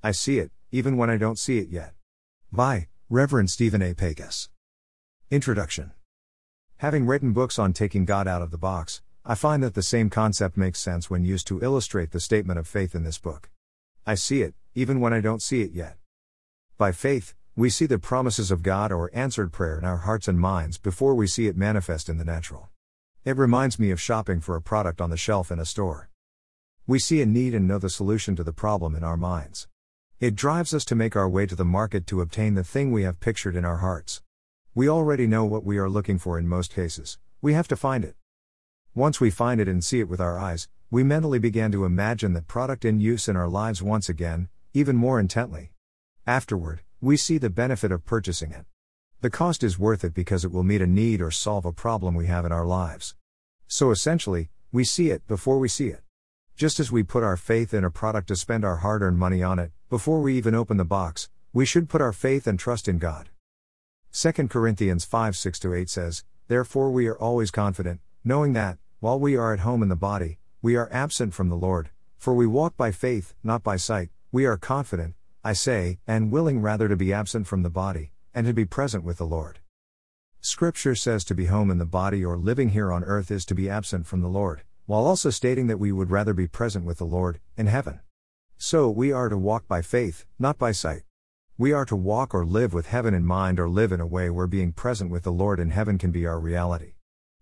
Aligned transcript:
I 0.00 0.12
see 0.12 0.38
it, 0.38 0.52
even 0.70 0.96
when 0.96 1.10
I 1.10 1.16
don't 1.16 1.40
see 1.40 1.58
it 1.58 1.70
yet. 1.70 1.92
By 2.52 2.86
Reverend 3.10 3.50
Stephen 3.50 3.82
A. 3.82 3.94
Pegas. 3.94 4.48
Introduction 5.28 5.90
Having 6.76 7.06
written 7.06 7.32
books 7.32 7.58
on 7.58 7.72
taking 7.72 8.04
God 8.04 8.28
out 8.28 8.40
of 8.40 8.52
the 8.52 8.58
box, 8.58 9.02
I 9.24 9.34
find 9.34 9.60
that 9.64 9.74
the 9.74 9.82
same 9.82 10.08
concept 10.08 10.56
makes 10.56 10.78
sense 10.78 11.10
when 11.10 11.24
used 11.24 11.48
to 11.48 11.60
illustrate 11.60 12.12
the 12.12 12.20
statement 12.20 12.60
of 12.60 12.68
faith 12.68 12.94
in 12.94 13.02
this 13.02 13.18
book. 13.18 13.50
I 14.06 14.14
see 14.14 14.42
it, 14.42 14.54
even 14.72 15.00
when 15.00 15.12
I 15.12 15.20
don't 15.20 15.42
see 15.42 15.62
it 15.62 15.72
yet. 15.72 15.96
By 16.76 16.92
faith, 16.92 17.34
we 17.56 17.68
see 17.68 17.86
the 17.86 17.98
promises 17.98 18.52
of 18.52 18.62
God 18.62 18.92
or 18.92 19.10
answered 19.12 19.52
prayer 19.52 19.80
in 19.80 19.84
our 19.84 19.98
hearts 19.98 20.28
and 20.28 20.38
minds 20.38 20.78
before 20.78 21.16
we 21.16 21.26
see 21.26 21.48
it 21.48 21.56
manifest 21.56 22.08
in 22.08 22.18
the 22.18 22.24
natural. 22.24 22.68
It 23.24 23.36
reminds 23.36 23.80
me 23.80 23.90
of 23.90 24.00
shopping 24.00 24.40
for 24.40 24.54
a 24.54 24.62
product 24.62 25.00
on 25.00 25.10
the 25.10 25.16
shelf 25.16 25.50
in 25.50 25.58
a 25.58 25.64
store. 25.64 26.08
We 26.86 27.00
see 27.00 27.20
a 27.20 27.26
need 27.26 27.52
and 27.52 27.66
know 27.66 27.80
the 27.80 27.90
solution 27.90 28.36
to 28.36 28.44
the 28.44 28.52
problem 28.52 28.94
in 28.94 29.02
our 29.02 29.16
minds. 29.16 29.66
It 30.20 30.34
drives 30.34 30.74
us 30.74 30.84
to 30.86 30.96
make 30.96 31.14
our 31.14 31.28
way 31.28 31.46
to 31.46 31.54
the 31.54 31.64
market 31.64 32.04
to 32.08 32.20
obtain 32.20 32.54
the 32.54 32.64
thing 32.64 32.90
we 32.90 33.04
have 33.04 33.20
pictured 33.20 33.54
in 33.54 33.64
our 33.64 33.76
hearts. 33.76 34.20
We 34.74 34.88
already 34.88 35.28
know 35.28 35.44
what 35.44 35.62
we 35.62 35.78
are 35.78 35.88
looking 35.88 36.18
for 36.18 36.36
in 36.40 36.48
most 36.48 36.74
cases, 36.74 37.18
we 37.40 37.52
have 37.52 37.68
to 37.68 37.76
find 37.76 38.04
it. 38.04 38.16
Once 38.96 39.20
we 39.20 39.30
find 39.30 39.60
it 39.60 39.68
and 39.68 39.84
see 39.84 40.00
it 40.00 40.08
with 40.08 40.20
our 40.20 40.36
eyes, 40.36 40.66
we 40.90 41.04
mentally 41.04 41.38
begin 41.38 41.70
to 41.70 41.84
imagine 41.84 42.32
the 42.32 42.42
product 42.42 42.84
in 42.84 42.98
use 42.98 43.28
in 43.28 43.36
our 43.36 43.46
lives 43.46 43.80
once 43.80 44.08
again, 44.08 44.48
even 44.74 44.96
more 44.96 45.20
intently. 45.20 45.70
Afterward, 46.26 46.80
we 47.00 47.16
see 47.16 47.38
the 47.38 47.48
benefit 47.48 47.92
of 47.92 48.04
purchasing 48.04 48.50
it. 48.50 48.64
The 49.20 49.30
cost 49.30 49.62
is 49.62 49.78
worth 49.78 50.02
it 50.02 50.14
because 50.14 50.44
it 50.44 50.50
will 50.50 50.64
meet 50.64 50.82
a 50.82 50.86
need 50.88 51.20
or 51.20 51.30
solve 51.30 51.64
a 51.64 51.72
problem 51.72 52.16
we 52.16 52.26
have 52.26 52.44
in 52.44 52.50
our 52.50 52.66
lives. 52.66 53.14
So 53.68 53.92
essentially, 53.92 54.50
we 54.72 54.82
see 54.82 55.10
it 55.10 55.28
before 55.28 55.60
we 55.60 55.68
see 55.68 55.90
it. 55.90 56.02
Just 56.58 56.80
as 56.80 56.90
we 56.90 57.04
put 57.04 57.22
our 57.22 57.36
faith 57.36 57.72
in 57.72 57.84
a 57.84 57.90
product 57.90 58.26
to 58.26 58.34
spend 58.34 58.64
our 58.64 58.78
hard 58.78 59.00
earned 59.00 59.16
money 59.16 59.44
on 59.44 59.60
it, 59.60 59.70
before 59.88 60.20
we 60.20 60.36
even 60.36 60.56
open 60.56 60.76
the 60.76 60.84
box, 60.84 61.30
we 61.52 61.64
should 61.64 61.88
put 61.88 62.00
our 62.00 62.12
faith 62.12 62.48
and 62.48 62.58
trust 62.58 62.88
in 62.88 62.98
God. 62.98 63.28
2 64.10 64.32
Corinthians 64.48 65.04
5 65.04 65.36
6 65.36 65.64
8 65.64 65.88
says, 65.88 66.24
Therefore 66.48 66.90
we 66.90 67.06
are 67.06 67.16
always 67.16 67.52
confident, 67.52 68.00
knowing 68.24 68.54
that, 68.54 68.76
while 68.98 69.20
we 69.20 69.36
are 69.36 69.52
at 69.52 69.60
home 69.60 69.84
in 69.84 69.88
the 69.88 69.94
body, 69.94 70.40
we 70.60 70.74
are 70.74 70.88
absent 70.90 71.32
from 71.32 71.48
the 71.48 71.54
Lord, 71.54 71.90
for 72.16 72.34
we 72.34 72.44
walk 72.44 72.76
by 72.76 72.90
faith, 72.90 73.34
not 73.44 73.62
by 73.62 73.76
sight, 73.76 74.08
we 74.32 74.44
are 74.44 74.56
confident, 74.56 75.14
I 75.44 75.52
say, 75.52 76.00
and 76.08 76.32
willing 76.32 76.60
rather 76.60 76.88
to 76.88 76.96
be 76.96 77.12
absent 77.12 77.46
from 77.46 77.62
the 77.62 77.70
body, 77.70 78.10
and 78.34 78.48
to 78.48 78.52
be 78.52 78.64
present 78.64 79.04
with 79.04 79.18
the 79.18 79.26
Lord. 79.26 79.60
Scripture 80.40 80.96
says 80.96 81.22
to 81.26 81.36
be 81.36 81.46
home 81.46 81.70
in 81.70 81.78
the 81.78 81.84
body 81.84 82.24
or 82.24 82.36
living 82.36 82.70
here 82.70 82.90
on 82.90 83.04
earth 83.04 83.30
is 83.30 83.44
to 83.44 83.54
be 83.54 83.70
absent 83.70 84.08
from 84.08 84.22
the 84.22 84.28
Lord, 84.28 84.62
while 84.88 85.04
also 85.04 85.28
stating 85.28 85.66
that 85.66 85.78
we 85.78 85.92
would 85.92 86.10
rather 86.10 86.32
be 86.32 86.48
present 86.48 86.82
with 86.82 86.96
the 86.96 87.04
Lord, 87.04 87.40
in 87.58 87.66
heaven. 87.66 88.00
So 88.56 88.88
we 88.88 89.12
are 89.12 89.28
to 89.28 89.36
walk 89.36 89.68
by 89.68 89.82
faith, 89.82 90.24
not 90.38 90.56
by 90.56 90.72
sight. 90.72 91.02
We 91.58 91.74
are 91.74 91.84
to 91.84 91.94
walk 91.94 92.34
or 92.34 92.46
live 92.46 92.72
with 92.72 92.86
heaven 92.86 93.12
in 93.12 93.26
mind 93.26 93.60
or 93.60 93.68
live 93.68 93.92
in 93.92 94.00
a 94.00 94.06
way 94.06 94.30
where 94.30 94.46
being 94.46 94.72
present 94.72 95.10
with 95.10 95.24
the 95.24 95.30
Lord 95.30 95.60
in 95.60 95.68
heaven 95.68 95.98
can 95.98 96.10
be 96.10 96.24
our 96.24 96.40
reality. 96.40 96.94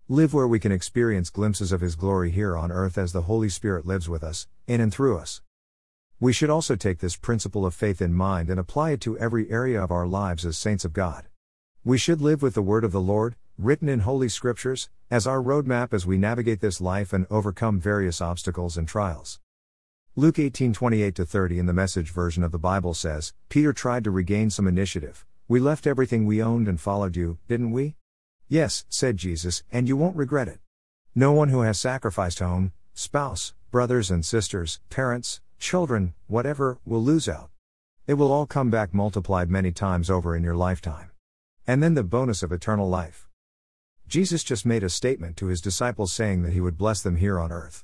Live 0.09 0.33
where 0.33 0.45
we 0.45 0.59
can 0.59 0.73
experience 0.73 1.29
glimpses 1.29 1.71
of 1.71 1.79
His 1.79 1.95
glory 1.95 2.31
here 2.31 2.57
on 2.57 2.69
earth 2.69 2.97
as 2.97 3.13
the 3.13 3.21
Holy 3.21 3.47
Spirit 3.47 3.85
lives 3.85 4.09
with 4.09 4.25
us, 4.25 4.49
in 4.67 4.81
and 4.81 4.93
through 4.93 5.17
us. 5.17 5.41
We 6.19 6.33
should 6.33 6.49
also 6.49 6.75
take 6.75 6.99
this 6.99 7.15
principle 7.15 7.65
of 7.65 7.73
faith 7.73 8.01
in 8.01 8.13
mind 8.13 8.49
and 8.49 8.59
apply 8.59 8.91
it 8.91 9.01
to 9.01 9.17
every 9.19 9.49
area 9.49 9.81
of 9.81 9.89
our 9.89 10.05
lives 10.05 10.45
as 10.45 10.57
saints 10.57 10.83
of 10.83 10.91
God. 10.91 11.27
We 11.85 11.97
should 11.97 12.19
live 12.19 12.41
with 12.41 12.55
the 12.55 12.61
word 12.61 12.83
of 12.83 12.91
the 12.91 12.99
Lord, 12.99 13.37
written 13.57 13.89
in 13.89 14.01
Holy 14.01 14.29
Scriptures, 14.29 14.89
as 15.09 15.25
our 15.25 15.41
roadmap 15.41 15.91
as 15.91 16.05
we 16.05 16.17
navigate 16.17 16.61
this 16.61 16.79
life 16.79 17.11
and 17.11 17.25
overcome 17.31 17.79
various 17.79 18.21
obstacles 18.21 18.77
and 18.77 18.87
trials. 18.87 19.39
Luke 20.15 20.37
18:28 20.37 21.27
30 21.27 21.57
in 21.57 21.65
the 21.65 21.73
message 21.73 22.11
version 22.11 22.43
of 22.43 22.51
the 22.51 22.59
Bible 22.59 22.93
says, 22.93 23.33
Peter 23.49 23.73
tried 23.73 24.03
to 24.03 24.11
regain 24.11 24.51
some 24.51 24.67
initiative. 24.67 25.25
We 25.47 25.59
left 25.59 25.87
everything 25.87 26.25
we 26.25 26.41
owned 26.41 26.67
and 26.67 26.79
followed 26.79 27.15
you, 27.15 27.39
didn't 27.47 27.71
we? 27.71 27.95
Yes, 28.47 28.85
said 28.89 29.17
Jesus, 29.17 29.63
and 29.71 29.87
you 29.87 29.97
won't 29.97 30.15
regret 30.15 30.47
it. 30.47 30.59
No 31.15 31.31
one 31.31 31.49
who 31.49 31.61
has 31.61 31.79
sacrificed 31.79 32.39
home, 32.39 32.73
spouse, 32.93 33.53
brothers 33.71 34.11
and 34.11 34.23
sisters, 34.23 34.79
parents, 34.89 35.41
children, 35.57 36.13
whatever, 36.27 36.77
will 36.85 37.03
lose 37.03 37.27
out. 37.27 37.49
It 38.05 38.15
will 38.15 38.31
all 38.31 38.45
come 38.45 38.69
back 38.69 38.93
multiplied 38.93 39.49
many 39.49 39.71
times 39.71 40.09
over 40.09 40.35
in 40.35 40.43
your 40.43 40.55
lifetime. 40.55 41.11
And 41.65 41.81
then 41.81 41.95
the 41.95 42.03
bonus 42.03 42.43
of 42.43 42.51
eternal 42.51 42.87
life. 42.87 43.26
Jesus 44.07 44.41
just 44.41 44.65
made 44.65 44.83
a 44.83 44.89
statement 44.89 45.35
to 45.35 45.47
his 45.47 45.59
disciples 45.59 46.13
saying 46.13 46.43
that 46.43 46.53
he 46.53 46.61
would 46.61 46.77
bless 46.77 47.01
them 47.01 47.17
here 47.17 47.37
on 47.37 47.51
earth. 47.51 47.83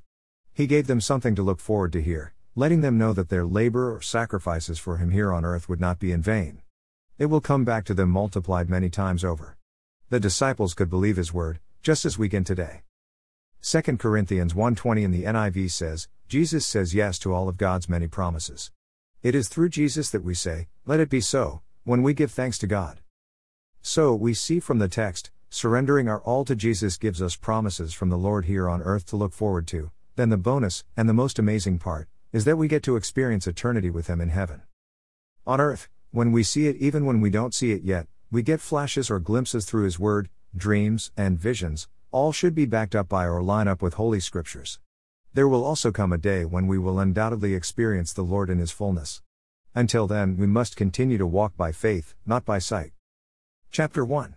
He 0.54 0.68
gave 0.68 0.88
them 0.88 1.02
something 1.02 1.36
to 1.36 1.44
look 1.44 1.60
forward 1.60 1.92
to 1.92 2.02
here, 2.02 2.34
letting 2.56 2.80
them 2.80 2.98
know 2.98 3.12
that 3.12 3.28
their 3.28 3.46
labor 3.46 3.94
or 3.94 4.02
sacrifices 4.02 4.80
for 4.80 4.98
him 4.98 5.12
here 5.12 5.34
on 5.34 5.44
earth 5.44 5.68
would 5.68 5.82
not 5.82 6.00
be 6.00 6.14
in 6.14 6.22
vain. 6.22 6.62
It 7.18 7.26
will 7.26 7.42
come 7.42 7.66
back 7.66 7.84
to 7.86 7.94
them 7.94 8.10
multiplied 8.10 8.70
many 8.70 8.90
times 8.90 9.26
over. 9.26 9.58
The 10.10 10.20
disciples 10.22 10.74
could 10.74 10.90
believe 10.90 11.18
his 11.18 11.34
word, 11.34 11.60
just 11.82 12.06
as 12.06 12.18
we 12.18 12.30
can 12.30 12.46
today. 12.46 12.84
2 13.62 14.00
Corinthians 14.00 14.54
1:20 14.54 15.04
in 15.04 15.12
the 15.12 15.26
NIV 15.26 15.72
says, 15.72 16.08
Jesus 16.30 16.66
says 16.66 16.96
yes 16.96 17.20
to 17.20 17.34
all 17.34 17.50
of 17.50 17.58
God's 17.58 17.90
many 17.90 18.08
promises. 18.08 18.72
It 19.22 19.36
is 19.36 19.50
through 19.50 19.70
Jesus 19.70 20.10
that 20.12 20.24
we 20.24 20.36
say, 20.36 20.70
let 20.86 21.02
it 21.02 21.10
be 21.10 21.20
so, 21.20 21.62
when 21.84 22.02
we 22.02 22.14
give 22.14 22.32
thanks 22.32 22.58
to 22.60 22.68
God. 22.68 23.02
So, 23.82 24.16
we 24.16 24.34
see 24.34 24.62
from 24.62 24.80
the 24.80 24.88
text, 24.88 25.30
surrendering 25.54 26.10
our 26.10 26.20
all 26.22 26.44
to 26.44 26.56
Jesus 26.56 26.98
gives 26.98 27.22
us 27.22 27.36
promises 27.36 27.94
from 27.94 28.10
the 28.10 28.18
Lord 28.18 28.46
here 28.46 28.68
on 28.68 28.82
earth 28.82 29.06
to 29.06 29.16
look 29.16 29.34
forward 29.34 29.68
to, 29.68 29.92
then 30.16 30.30
the 30.30 30.36
bonus, 30.36 30.84
and 30.98 31.08
the 31.08 31.14
most 31.14 31.38
amazing 31.38 31.78
part, 31.78 32.10
is 32.32 32.44
that 32.46 32.58
we 32.58 32.68
get 32.68 32.82
to 32.82 32.96
experience 32.96 33.46
eternity 33.46 33.92
with 33.92 34.08
Him 34.08 34.20
in 34.20 34.30
heaven. 34.30 34.64
On 35.46 35.62
earth, 35.62 35.90
when 36.10 36.32
we 36.32 36.42
see 36.42 36.66
it 36.66 36.78
even 36.78 37.06
when 37.06 37.22
we 37.22 37.30
don't 37.30 37.54
see 37.54 37.72
it 37.72 37.84
yet, 37.84 38.08
we 38.32 38.42
get 38.42 38.62
flashes 38.62 39.12
or 39.12 39.20
glimpses 39.20 39.66
through 39.66 39.84
His 39.84 40.00
Word, 40.00 40.28
dreams, 40.56 41.12
and 41.16 41.38
visions, 41.38 41.88
all 42.10 42.32
should 42.32 42.56
be 42.56 42.66
backed 42.66 42.96
up 42.96 43.08
by 43.08 43.28
or 43.28 43.44
line 43.44 43.68
up 43.68 43.84
with 43.84 43.94
Holy 43.94 44.20
Scriptures. 44.20 44.80
There 45.36 45.48
will 45.48 45.64
also 45.64 45.92
come 45.92 46.12
a 46.12 46.18
day 46.18 46.46
when 46.46 46.66
we 46.66 46.80
will 46.80 47.00
undoubtedly 47.00 47.54
experience 47.54 48.12
the 48.12 48.24
Lord 48.24 48.50
in 48.50 48.58
His 48.58 48.72
fullness. 48.72 49.22
Until 49.76 50.08
then, 50.08 50.36
we 50.36 50.48
must 50.48 50.76
continue 50.76 51.20
to 51.20 51.28
walk 51.28 51.56
by 51.56 51.72
faith, 51.72 52.16
not 52.26 52.44
by 52.44 52.58
sight. 52.58 52.94
Chapter 53.70 54.04
1 54.04 54.36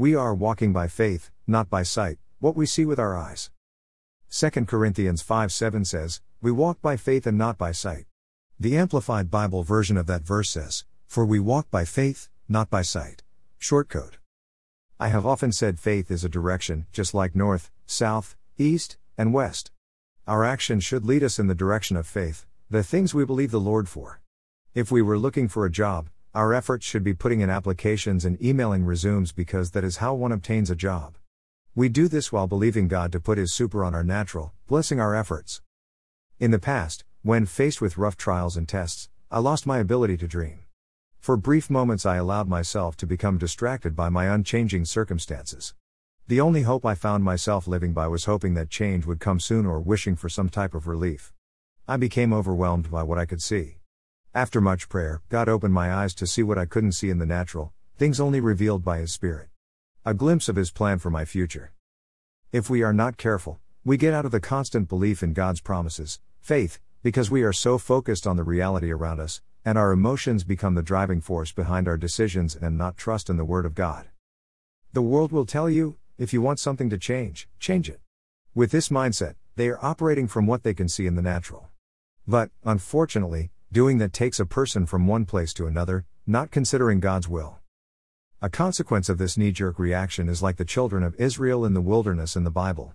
We 0.00 0.14
are 0.14 0.34
walking 0.34 0.72
by 0.72 0.88
faith, 0.88 1.30
not 1.46 1.68
by 1.68 1.82
sight, 1.82 2.16
what 2.38 2.56
we 2.56 2.64
see 2.64 2.86
with 2.86 2.98
our 2.98 3.14
eyes. 3.14 3.50
2 4.30 4.64
Corinthians 4.64 5.20
5 5.20 5.52
7 5.52 5.84
says, 5.84 6.22
We 6.40 6.50
walk 6.50 6.80
by 6.80 6.96
faith 6.96 7.26
and 7.26 7.36
not 7.36 7.58
by 7.58 7.72
sight. 7.72 8.06
The 8.58 8.78
Amplified 8.78 9.30
Bible 9.30 9.62
version 9.62 9.98
of 9.98 10.06
that 10.06 10.22
verse 10.22 10.48
says, 10.48 10.86
For 11.06 11.26
we 11.26 11.38
walk 11.38 11.70
by 11.70 11.84
faith, 11.84 12.30
not 12.48 12.70
by 12.70 12.80
sight. 12.80 13.22
Shortcode. 13.60 14.14
I 14.98 15.08
have 15.08 15.26
often 15.26 15.52
said 15.52 15.78
faith 15.78 16.10
is 16.10 16.24
a 16.24 16.30
direction, 16.30 16.86
just 16.92 17.12
like 17.12 17.36
north, 17.36 17.70
south, 17.84 18.36
east, 18.56 18.96
and 19.18 19.34
west. 19.34 19.70
Our 20.26 20.46
actions 20.46 20.82
should 20.82 21.04
lead 21.04 21.22
us 21.22 21.38
in 21.38 21.46
the 21.46 21.54
direction 21.54 21.98
of 21.98 22.06
faith, 22.06 22.46
the 22.70 22.82
things 22.82 23.12
we 23.12 23.26
believe 23.26 23.50
the 23.50 23.60
Lord 23.60 23.86
for. 23.86 24.22
If 24.72 24.90
we 24.90 25.02
were 25.02 25.18
looking 25.18 25.46
for 25.46 25.66
a 25.66 25.70
job, 25.70 26.08
our 26.32 26.54
efforts 26.54 26.86
should 26.86 27.02
be 27.02 27.12
putting 27.12 27.40
in 27.40 27.50
applications 27.50 28.24
and 28.24 28.40
emailing 28.40 28.84
resumes 28.84 29.32
because 29.32 29.72
that 29.72 29.82
is 29.82 29.96
how 29.96 30.14
one 30.14 30.30
obtains 30.30 30.70
a 30.70 30.76
job. 30.76 31.16
We 31.74 31.88
do 31.88 32.06
this 32.06 32.30
while 32.30 32.46
believing 32.46 32.86
God 32.86 33.10
to 33.12 33.20
put 33.20 33.36
His 33.36 33.52
super 33.52 33.84
on 33.84 33.96
our 33.96 34.04
natural, 34.04 34.52
blessing 34.68 35.00
our 35.00 35.16
efforts. 35.16 35.60
In 36.38 36.52
the 36.52 36.60
past, 36.60 37.04
when 37.22 37.46
faced 37.46 37.80
with 37.80 37.98
rough 37.98 38.16
trials 38.16 38.56
and 38.56 38.68
tests, 38.68 39.08
I 39.28 39.40
lost 39.40 39.66
my 39.66 39.78
ability 39.78 40.18
to 40.18 40.28
dream. 40.28 40.60
For 41.18 41.36
brief 41.36 41.68
moments, 41.68 42.06
I 42.06 42.16
allowed 42.16 42.48
myself 42.48 42.96
to 42.98 43.06
become 43.06 43.36
distracted 43.36 43.96
by 43.96 44.08
my 44.08 44.26
unchanging 44.26 44.84
circumstances. 44.84 45.74
The 46.28 46.40
only 46.40 46.62
hope 46.62 46.86
I 46.86 46.94
found 46.94 47.24
myself 47.24 47.66
living 47.66 47.92
by 47.92 48.06
was 48.06 48.26
hoping 48.26 48.54
that 48.54 48.70
change 48.70 49.04
would 49.04 49.18
come 49.18 49.40
soon 49.40 49.66
or 49.66 49.80
wishing 49.80 50.14
for 50.14 50.28
some 50.28 50.48
type 50.48 50.74
of 50.74 50.86
relief. 50.86 51.32
I 51.88 51.96
became 51.96 52.32
overwhelmed 52.32 52.88
by 52.88 53.02
what 53.02 53.18
I 53.18 53.26
could 53.26 53.42
see. 53.42 53.79
After 54.32 54.60
much 54.60 54.88
prayer, 54.88 55.22
God 55.28 55.48
opened 55.48 55.74
my 55.74 55.92
eyes 55.92 56.14
to 56.14 56.26
see 56.26 56.44
what 56.44 56.56
I 56.56 56.64
couldn't 56.64 56.92
see 56.92 57.10
in 57.10 57.18
the 57.18 57.26
natural, 57.26 57.72
things 57.98 58.20
only 58.20 58.38
revealed 58.38 58.84
by 58.84 58.98
His 58.98 59.12
Spirit. 59.12 59.48
A 60.04 60.14
glimpse 60.14 60.48
of 60.48 60.54
His 60.54 60.70
plan 60.70 61.00
for 61.00 61.10
my 61.10 61.24
future. 61.24 61.72
If 62.52 62.70
we 62.70 62.84
are 62.84 62.92
not 62.92 63.16
careful, 63.16 63.58
we 63.84 63.96
get 63.96 64.14
out 64.14 64.24
of 64.24 64.30
the 64.30 64.38
constant 64.38 64.88
belief 64.88 65.24
in 65.24 65.32
God's 65.32 65.60
promises, 65.60 66.20
faith, 66.40 66.78
because 67.02 67.28
we 67.28 67.42
are 67.42 67.52
so 67.52 67.76
focused 67.76 68.24
on 68.24 68.36
the 68.36 68.44
reality 68.44 68.92
around 68.92 69.18
us, 69.18 69.42
and 69.64 69.76
our 69.76 69.90
emotions 69.90 70.44
become 70.44 70.76
the 70.76 70.82
driving 70.82 71.20
force 71.20 71.50
behind 71.50 71.88
our 71.88 71.96
decisions 71.96 72.54
and 72.54 72.78
not 72.78 72.96
trust 72.96 73.30
in 73.30 73.36
the 73.36 73.44
Word 73.44 73.66
of 73.66 73.74
God. 73.74 74.06
The 74.92 75.02
world 75.02 75.32
will 75.32 75.44
tell 75.44 75.68
you, 75.68 75.96
if 76.18 76.32
you 76.32 76.40
want 76.40 76.60
something 76.60 76.88
to 76.90 76.98
change, 76.98 77.48
change 77.58 77.88
it. 77.88 77.98
With 78.54 78.70
this 78.70 78.90
mindset, 78.90 79.34
they 79.56 79.68
are 79.70 79.84
operating 79.84 80.28
from 80.28 80.46
what 80.46 80.62
they 80.62 80.72
can 80.72 80.88
see 80.88 81.08
in 81.08 81.16
the 81.16 81.22
natural. 81.22 81.68
But, 82.28 82.50
unfortunately, 82.64 83.50
doing 83.72 83.98
that 83.98 84.12
takes 84.12 84.40
a 84.40 84.46
person 84.46 84.84
from 84.84 85.06
one 85.06 85.24
place 85.24 85.52
to 85.54 85.68
another, 85.68 86.04
not 86.26 86.50
considering 86.50 86.98
God's 86.98 87.28
will. 87.28 87.58
A 88.42 88.50
consequence 88.50 89.08
of 89.08 89.18
this 89.18 89.36
knee 89.36 89.52
jerk 89.52 89.78
reaction 89.78 90.28
is 90.28 90.42
like 90.42 90.56
the 90.56 90.64
children 90.64 91.04
of 91.04 91.14
Israel 91.20 91.64
in 91.64 91.72
the 91.72 91.80
wilderness 91.80 92.34
in 92.34 92.42
the 92.42 92.50
Bible. 92.50 92.94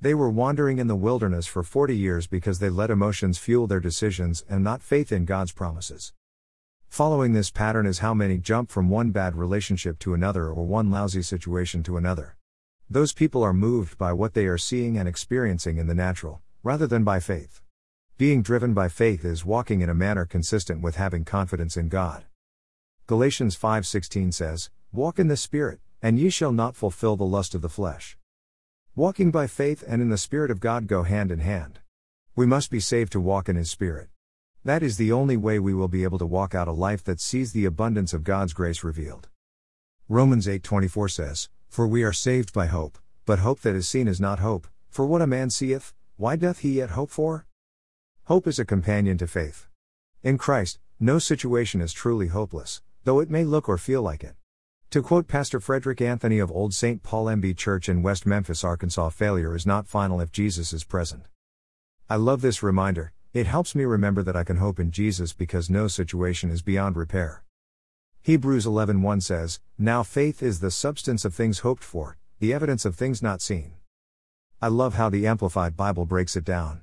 They 0.00 0.14
were 0.14 0.30
wandering 0.30 0.78
in 0.78 0.86
the 0.86 0.94
wilderness 0.94 1.46
for 1.46 1.62
40 1.62 1.96
years 1.96 2.26
because 2.26 2.60
they 2.60 2.70
let 2.70 2.90
emotions 2.90 3.38
fuel 3.38 3.66
their 3.66 3.80
decisions 3.80 4.44
and 4.48 4.62
not 4.62 4.82
faith 4.82 5.10
in 5.10 5.24
God's 5.24 5.52
promises. 5.52 6.12
Following 6.88 7.32
this 7.32 7.50
pattern 7.50 7.86
is 7.86 7.98
how 7.98 8.12
many 8.12 8.38
jump 8.38 8.70
from 8.70 8.90
one 8.90 9.12
bad 9.12 9.34
relationship 9.34 9.98
to 10.00 10.12
another 10.12 10.48
or 10.48 10.66
one 10.66 10.90
lousy 10.90 11.22
situation 11.22 11.82
to 11.84 11.96
another. 11.96 12.36
Those 12.90 13.14
people 13.14 13.42
are 13.42 13.54
moved 13.54 13.96
by 13.96 14.12
what 14.12 14.34
they 14.34 14.44
are 14.44 14.58
seeing 14.58 14.98
and 14.98 15.08
experiencing 15.08 15.78
in 15.78 15.86
the 15.86 15.94
natural, 15.94 16.42
rather 16.62 16.86
than 16.86 17.02
by 17.02 17.18
faith. 17.18 17.61
Being 18.22 18.42
driven 18.42 18.72
by 18.72 18.88
faith 18.88 19.24
is 19.24 19.44
walking 19.44 19.80
in 19.80 19.90
a 19.90 19.94
manner 19.94 20.24
consistent 20.24 20.80
with 20.80 20.94
having 20.94 21.24
confidence 21.24 21.76
in 21.76 21.88
God. 21.88 22.24
Galatians 23.08 23.56
5:16 23.56 24.30
says, 24.30 24.70
"Walk 24.92 25.18
in 25.18 25.26
the 25.26 25.36
spirit, 25.36 25.80
and 26.00 26.20
ye 26.20 26.30
shall 26.30 26.52
not 26.52 26.76
fulfill 26.76 27.16
the 27.16 27.24
lust 27.24 27.52
of 27.52 27.62
the 27.62 27.68
flesh." 27.68 28.16
Walking 28.94 29.32
by 29.32 29.48
faith 29.48 29.82
and 29.88 30.00
in 30.00 30.08
the 30.08 30.16
spirit 30.16 30.52
of 30.52 30.60
God 30.60 30.86
go 30.86 31.02
hand 31.02 31.32
in 31.32 31.40
hand. 31.40 31.80
We 32.36 32.46
must 32.46 32.70
be 32.70 32.78
saved 32.78 33.10
to 33.10 33.20
walk 33.20 33.48
in 33.48 33.56
his 33.56 33.72
spirit. 33.72 34.08
That 34.62 34.84
is 34.84 34.98
the 34.98 35.10
only 35.10 35.36
way 35.36 35.58
we 35.58 35.74
will 35.74 35.88
be 35.88 36.04
able 36.04 36.18
to 36.20 36.24
walk 36.24 36.54
out 36.54 36.68
a 36.68 36.72
life 36.72 37.02
that 37.02 37.18
sees 37.18 37.50
the 37.50 37.64
abundance 37.64 38.14
of 38.14 38.22
God's 38.22 38.52
grace 38.52 38.84
revealed. 38.84 39.30
Romans 40.08 40.46
8:24 40.46 41.08
says, 41.08 41.48
"For 41.68 41.88
we 41.88 42.04
are 42.04 42.12
saved 42.12 42.52
by 42.52 42.66
hope, 42.66 42.98
but 43.26 43.40
hope 43.40 43.62
that 43.62 43.74
is 43.74 43.88
seen 43.88 44.06
is 44.06 44.20
not 44.20 44.38
hope, 44.38 44.68
for 44.90 45.06
what 45.06 45.22
a 45.22 45.26
man 45.26 45.50
seeth, 45.50 45.92
why 46.14 46.36
doth 46.36 46.60
he 46.60 46.74
yet 46.74 46.90
hope 46.90 47.10
for?" 47.10 47.48
Hope 48.26 48.46
is 48.46 48.60
a 48.60 48.64
companion 48.64 49.18
to 49.18 49.26
faith. 49.26 49.66
In 50.22 50.38
Christ, 50.38 50.78
no 51.00 51.18
situation 51.18 51.80
is 51.80 51.92
truly 51.92 52.28
hopeless, 52.28 52.80
though 53.02 53.18
it 53.18 53.28
may 53.28 53.42
look 53.42 53.68
or 53.68 53.76
feel 53.76 54.00
like 54.00 54.22
it. 54.22 54.36
To 54.90 55.02
quote 55.02 55.26
Pastor 55.26 55.58
Frederick 55.58 56.00
Anthony 56.00 56.38
of 56.38 56.48
Old 56.52 56.72
St. 56.72 57.02
Paul 57.02 57.24
MB 57.24 57.56
Church 57.56 57.88
in 57.88 58.00
West 58.00 58.24
Memphis, 58.24 58.62
Arkansas, 58.62 59.08
failure 59.08 59.56
is 59.56 59.66
not 59.66 59.88
final 59.88 60.20
if 60.20 60.30
Jesus 60.30 60.72
is 60.72 60.84
present. 60.84 61.24
I 62.08 62.14
love 62.14 62.42
this 62.42 62.62
reminder, 62.62 63.12
it 63.32 63.48
helps 63.48 63.74
me 63.74 63.84
remember 63.84 64.22
that 64.22 64.36
I 64.36 64.44
can 64.44 64.58
hope 64.58 64.78
in 64.78 64.92
Jesus 64.92 65.32
because 65.32 65.68
no 65.68 65.88
situation 65.88 66.48
is 66.48 66.62
beyond 66.62 66.96
repair. 66.96 67.42
Hebrews 68.20 68.66
11:1 68.66 69.20
says, 69.20 69.58
"Now 69.76 70.04
faith 70.04 70.44
is 70.44 70.60
the 70.60 70.70
substance 70.70 71.24
of 71.24 71.34
things 71.34 71.58
hoped 71.66 71.82
for, 71.82 72.18
the 72.38 72.54
evidence 72.54 72.84
of 72.84 72.94
things 72.94 73.20
not 73.20 73.42
seen." 73.42 73.72
I 74.60 74.68
love 74.68 74.94
how 74.94 75.10
the 75.10 75.26
Amplified 75.26 75.76
Bible 75.76 76.06
breaks 76.06 76.36
it 76.36 76.44
down. 76.44 76.82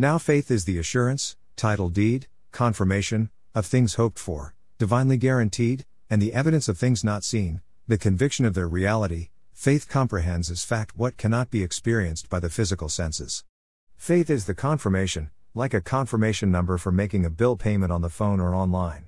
Now 0.00 0.16
faith 0.16 0.50
is 0.50 0.64
the 0.64 0.78
assurance, 0.78 1.36
title 1.56 1.90
deed, 1.90 2.26
confirmation 2.52 3.28
of 3.54 3.66
things 3.66 3.96
hoped 3.96 4.18
for, 4.18 4.54
divinely 4.78 5.18
guaranteed, 5.18 5.84
and 6.08 6.22
the 6.22 6.32
evidence 6.32 6.70
of 6.70 6.78
things 6.78 7.04
not 7.04 7.22
seen, 7.22 7.60
the 7.86 7.98
conviction 7.98 8.46
of 8.46 8.54
their 8.54 8.66
reality. 8.66 9.28
Faith 9.52 9.90
comprehends 9.90 10.50
as 10.50 10.64
fact 10.64 10.96
what 10.96 11.18
cannot 11.18 11.50
be 11.50 11.62
experienced 11.62 12.30
by 12.30 12.40
the 12.40 12.48
physical 12.48 12.88
senses. 12.88 13.44
Faith 13.94 14.30
is 14.30 14.46
the 14.46 14.54
confirmation, 14.54 15.28
like 15.54 15.74
a 15.74 15.82
confirmation 15.82 16.50
number 16.50 16.78
for 16.78 16.90
making 16.90 17.26
a 17.26 17.28
bill 17.28 17.56
payment 17.56 17.92
on 17.92 18.00
the 18.00 18.08
phone 18.08 18.40
or 18.40 18.54
online. 18.54 19.06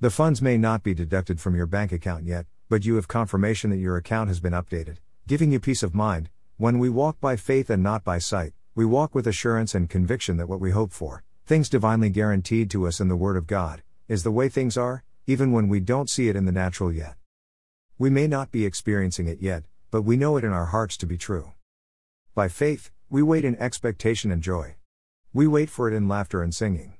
The 0.00 0.10
funds 0.10 0.42
may 0.42 0.58
not 0.58 0.82
be 0.82 0.92
deducted 0.92 1.40
from 1.40 1.56
your 1.56 1.64
bank 1.64 1.92
account 1.92 2.24
yet, 2.24 2.44
but 2.68 2.84
you 2.84 2.96
have 2.96 3.08
confirmation 3.08 3.70
that 3.70 3.78
your 3.78 3.96
account 3.96 4.28
has 4.28 4.40
been 4.40 4.52
updated, 4.52 4.98
giving 5.26 5.50
you 5.50 5.60
peace 5.60 5.82
of 5.82 5.94
mind. 5.94 6.28
When 6.58 6.78
we 6.78 6.90
walk 6.90 7.22
by 7.22 7.36
faith 7.36 7.70
and 7.70 7.82
not 7.82 8.04
by 8.04 8.18
sight, 8.18 8.52
we 8.76 8.84
walk 8.84 9.14
with 9.14 9.26
assurance 9.26 9.74
and 9.74 9.88
conviction 9.88 10.36
that 10.36 10.50
what 10.50 10.60
we 10.60 10.70
hope 10.70 10.92
for, 10.92 11.24
things 11.46 11.70
divinely 11.70 12.10
guaranteed 12.10 12.70
to 12.70 12.86
us 12.86 13.00
in 13.00 13.08
the 13.08 13.16
Word 13.16 13.38
of 13.38 13.46
God, 13.46 13.82
is 14.06 14.22
the 14.22 14.30
way 14.30 14.50
things 14.50 14.76
are, 14.76 15.02
even 15.26 15.50
when 15.50 15.66
we 15.66 15.80
don't 15.80 16.10
see 16.10 16.28
it 16.28 16.36
in 16.36 16.44
the 16.44 16.52
natural 16.52 16.92
yet. 16.92 17.14
We 17.96 18.10
may 18.10 18.26
not 18.26 18.52
be 18.52 18.66
experiencing 18.66 19.28
it 19.28 19.40
yet, 19.40 19.64
but 19.90 20.02
we 20.02 20.18
know 20.18 20.36
it 20.36 20.44
in 20.44 20.52
our 20.52 20.66
hearts 20.66 20.98
to 20.98 21.06
be 21.06 21.16
true. 21.16 21.52
By 22.34 22.48
faith, 22.48 22.90
we 23.08 23.22
wait 23.22 23.46
in 23.46 23.56
expectation 23.56 24.30
and 24.30 24.42
joy. 24.42 24.74
We 25.32 25.46
wait 25.46 25.70
for 25.70 25.90
it 25.90 25.94
in 25.94 26.06
laughter 26.06 26.42
and 26.42 26.54
singing. 26.54 26.98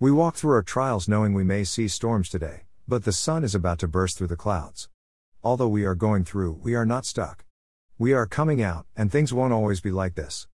We 0.00 0.10
walk 0.10 0.34
through 0.34 0.54
our 0.54 0.64
trials 0.64 1.06
knowing 1.06 1.34
we 1.34 1.44
may 1.44 1.62
see 1.62 1.86
storms 1.86 2.30
today, 2.30 2.62
but 2.88 3.04
the 3.04 3.12
sun 3.12 3.44
is 3.44 3.54
about 3.54 3.78
to 3.78 3.86
burst 3.86 4.18
through 4.18 4.26
the 4.26 4.34
clouds. 4.34 4.88
Although 5.44 5.68
we 5.68 5.84
are 5.84 5.94
going 5.94 6.24
through, 6.24 6.58
we 6.64 6.74
are 6.74 6.84
not 6.84 7.06
stuck. 7.06 7.44
We 7.96 8.12
are 8.12 8.26
coming 8.26 8.60
out, 8.60 8.86
and 8.96 9.12
things 9.12 9.32
won't 9.32 9.52
always 9.52 9.80
be 9.80 9.92
like 9.92 10.16
this. 10.16 10.48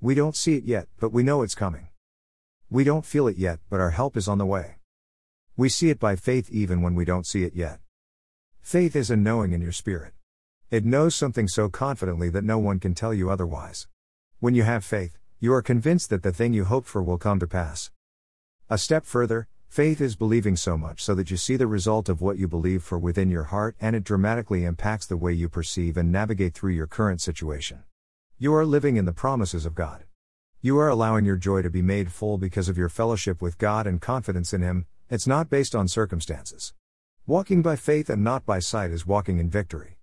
We 0.00 0.14
don't 0.14 0.36
see 0.36 0.54
it 0.54 0.62
yet, 0.62 0.86
but 1.00 1.12
we 1.12 1.24
know 1.24 1.42
it's 1.42 1.56
coming. 1.56 1.88
We 2.70 2.84
don't 2.84 3.04
feel 3.04 3.26
it 3.26 3.36
yet, 3.36 3.58
but 3.68 3.80
our 3.80 3.90
help 3.90 4.16
is 4.16 4.28
on 4.28 4.38
the 4.38 4.46
way. 4.46 4.76
We 5.56 5.68
see 5.68 5.90
it 5.90 5.98
by 5.98 6.14
faith 6.14 6.48
even 6.52 6.82
when 6.82 6.94
we 6.94 7.04
don't 7.04 7.26
see 7.26 7.42
it 7.42 7.56
yet. 7.56 7.80
Faith 8.60 8.94
is 8.94 9.10
a 9.10 9.16
knowing 9.16 9.50
in 9.50 9.60
your 9.60 9.72
spirit. 9.72 10.12
It 10.70 10.84
knows 10.84 11.16
something 11.16 11.48
so 11.48 11.68
confidently 11.68 12.30
that 12.30 12.44
no 12.44 12.58
one 12.58 12.78
can 12.78 12.94
tell 12.94 13.12
you 13.12 13.28
otherwise. 13.28 13.88
When 14.38 14.54
you 14.54 14.62
have 14.62 14.84
faith, 14.84 15.18
you 15.40 15.52
are 15.52 15.62
convinced 15.62 16.10
that 16.10 16.22
the 16.22 16.32
thing 16.32 16.52
you 16.52 16.66
hope 16.66 16.86
for 16.86 17.02
will 17.02 17.18
come 17.18 17.40
to 17.40 17.48
pass. 17.48 17.90
A 18.70 18.78
step 18.78 19.04
further, 19.04 19.48
faith 19.68 20.00
is 20.00 20.14
believing 20.14 20.54
so 20.54 20.76
much 20.76 21.02
so 21.02 21.16
that 21.16 21.32
you 21.32 21.36
see 21.36 21.56
the 21.56 21.66
result 21.66 22.08
of 22.08 22.20
what 22.20 22.38
you 22.38 22.46
believe 22.46 22.84
for 22.84 23.00
within 23.00 23.30
your 23.30 23.44
heart 23.44 23.74
and 23.80 23.96
it 23.96 24.04
dramatically 24.04 24.64
impacts 24.64 25.06
the 25.06 25.16
way 25.16 25.32
you 25.32 25.48
perceive 25.48 25.96
and 25.96 26.12
navigate 26.12 26.54
through 26.54 26.72
your 26.72 26.86
current 26.86 27.20
situation. 27.20 27.82
You 28.40 28.54
are 28.54 28.64
living 28.64 28.96
in 28.96 29.04
the 29.04 29.12
promises 29.12 29.66
of 29.66 29.74
God. 29.74 30.04
You 30.60 30.78
are 30.78 30.88
allowing 30.88 31.24
your 31.24 31.34
joy 31.34 31.62
to 31.62 31.70
be 31.70 31.82
made 31.82 32.12
full 32.12 32.38
because 32.38 32.68
of 32.68 32.78
your 32.78 32.88
fellowship 32.88 33.42
with 33.42 33.58
God 33.58 33.84
and 33.84 34.00
confidence 34.00 34.52
in 34.52 34.62
Him, 34.62 34.86
it's 35.10 35.26
not 35.26 35.50
based 35.50 35.74
on 35.74 35.88
circumstances. 35.88 36.72
Walking 37.26 37.62
by 37.62 37.74
faith 37.74 38.08
and 38.08 38.22
not 38.22 38.46
by 38.46 38.60
sight 38.60 38.92
is 38.92 39.04
walking 39.04 39.38
in 39.38 39.50
victory. 39.50 39.98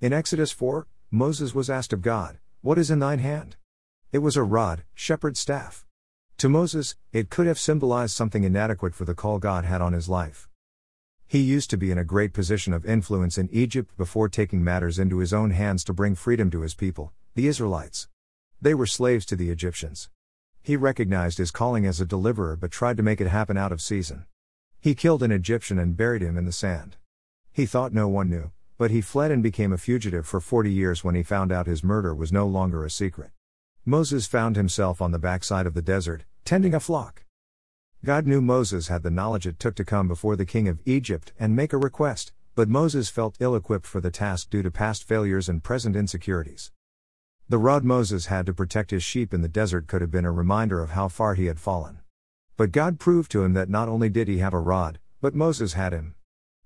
In 0.00 0.12
Exodus 0.12 0.50
4, 0.50 0.88
Moses 1.12 1.54
was 1.54 1.70
asked 1.70 1.92
of 1.92 2.02
God, 2.02 2.38
What 2.62 2.78
is 2.78 2.90
in 2.90 2.98
thine 2.98 3.20
hand? 3.20 3.54
It 4.10 4.18
was 4.18 4.36
a 4.36 4.42
rod, 4.42 4.82
shepherd's 4.92 5.38
staff. 5.38 5.86
To 6.38 6.48
Moses, 6.48 6.96
it 7.12 7.30
could 7.30 7.46
have 7.46 7.60
symbolized 7.60 8.16
something 8.16 8.42
inadequate 8.42 8.96
for 8.96 9.04
the 9.04 9.14
call 9.14 9.38
God 9.38 9.64
had 9.64 9.80
on 9.80 9.92
his 9.92 10.08
life. 10.08 10.48
He 11.32 11.40
used 11.40 11.70
to 11.70 11.78
be 11.78 11.90
in 11.90 11.96
a 11.96 12.04
great 12.04 12.34
position 12.34 12.74
of 12.74 12.84
influence 12.84 13.38
in 13.38 13.48
Egypt 13.50 13.96
before 13.96 14.28
taking 14.28 14.62
matters 14.62 14.98
into 14.98 15.16
his 15.16 15.32
own 15.32 15.52
hands 15.52 15.82
to 15.84 15.94
bring 15.94 16.14
freedom 16.14 16.50
to 16.50 16.60
his 16.60 16.74
people, 16.74 17.10
the 17.34 17.46
Israelites. 17.46 18.06
They 18.60 18.74
were 18.74 18.84
slaves 18.84 19.24
to 19.24 19.36
the 19.36 19.48
Egyptians. 19.48 20.10
He 20.62 20.76
recognized 20.76 21.38
his 21.38 21.50
calling 21.50 21.86
as 21.86 22.02
a 22.02 22.04
deliverer 22.04 22.54
but 22.54 22.70
tried 22.70 22.98
to 22.98 23.02
make 23.02 23.18
it 23.18 23.28
happen 23.28 23.56
out 23.56 23.72
of 23.72 23.80
season. 23.80 24.26
He 24.78 24.94
killed 24.94 25.22
an 25.22 25.32
Egyptian 25.32 25.78
and 25.78 25.96
buried 25.96 26.20
him 26.20 26.36
in 26.36 26.44
the 26.44 26.52
sand. 26.52 26.96
He 27.50 27.64
thought 27.64 27.94
no 27.94 28.08
one 28.08 28.28
knew, 28.28 28.50
but 28.76 28.90
he 28.90 29.00
fled 29.00 29.30
and 29.30 29.42
became 29.42 29.72
a 29.72 29.78
fugitive 29.78 30.26
for 30.26 30.38
40 30.38 30.70
years 30.70 31.02
when 31.02 31.14
he 31.14 31.22
found 31.22 31.50
out 31.50 31.66
his 31.66 31.82
murder 31.82 32.14
was 32.14 32.30
no 32.30 32.46
longer 32.46 32.84
a 32.84 32.90
secret. 32.90 33.30
Moses 33.86 34.26
found 34.26 34.56
himself 34.56 35.00
on 35.00 35.12
the 35.12 35.18
backside 35.18 35.66
of 35.66 35.72
the 35.72 35.80
desert, 35.80 36.24
tending 36.44 36.74
a 36.74 36.78
flock. 36.78 37.24
God 38.04 38.26
knew 38.26 38.40
Moses 38.40 38.88
had 38.88 39.04
the 39.04 39.12
knowledge 39.12 39.46
it 39.46 39.60
took 39.60 39.76
to 39.76 39.84
come 39.84 40.08
before 40.08 40.34
the 40.34 40.44
king 40.44 40.66
of 40.66 40.80
Egypt 40.84 41.32
and 41.38 41.54
make 41.54 41.72
a 41.72 41.78
request, 41.78 42.32
but 42.56 42.68
Moses 42.68 43.08
felt 43.08 43.36
ill 43.38 43.54
equipped 43.54 43.86
for 43.86 44.00
the 44.00 44.10
task 44.10 44.50
due 44.50 44.60
to 44.64 44.72
past 44.72 45.06
failures 45.06 45.48
and 45.48 45.62
present 45.62 45.94
insecurities. 45.94 46.72
The 47.48 47.58
rod 47.58 47.84
Moses 47.84 48.26
had 48.26 48.46
to 48.46 48.52
protect 48.52 48.90
his 48.90 49.04
sheep 49.04 49.32
in 49.32 49.40
the 49.40 49.48
desert 49.48 49.86
could 49.86 50.00
have 50.00 50.10
been 50.10 50.24
a 50.24 50.32
reminder 50.32 50.82
of 50.82 50.90
how 50.90 51.06
far 51.06 51.34
he 51.34 51.46
had 51.46 51.60
fallen. 51.60 52.00
But 52.56 52.72
God 52.72 52.98
proved 52.98 53.30
to 53.32 53.44
him 53.44 53.52
that 53.52 53.68
not 53.70 53.88
only 53.88 54.08
did 54.08 54.26
he 54.26 54.38
have 54.38 54.52
a 54.52 54.58
rod, 54.58 54.98
but 55.20 55.36
Moses 55.36 55.74
had 55.74 55.92
him. 55.92 56.16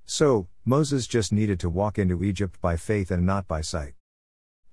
So, 0.06 0.48
Moses 0.64 1.06
just 1.06 1.34
needed 1.34 1.60
to 1.60 1.68
walk 1.68 1.98
into 1.98 2.24
Egypt 2.24 2.58
by 2.62 2.78
faith 2.78 3.10
and 3.10 3.26
not 3.26 3.46
by 3.46 3.60
sight. 3.60 3.92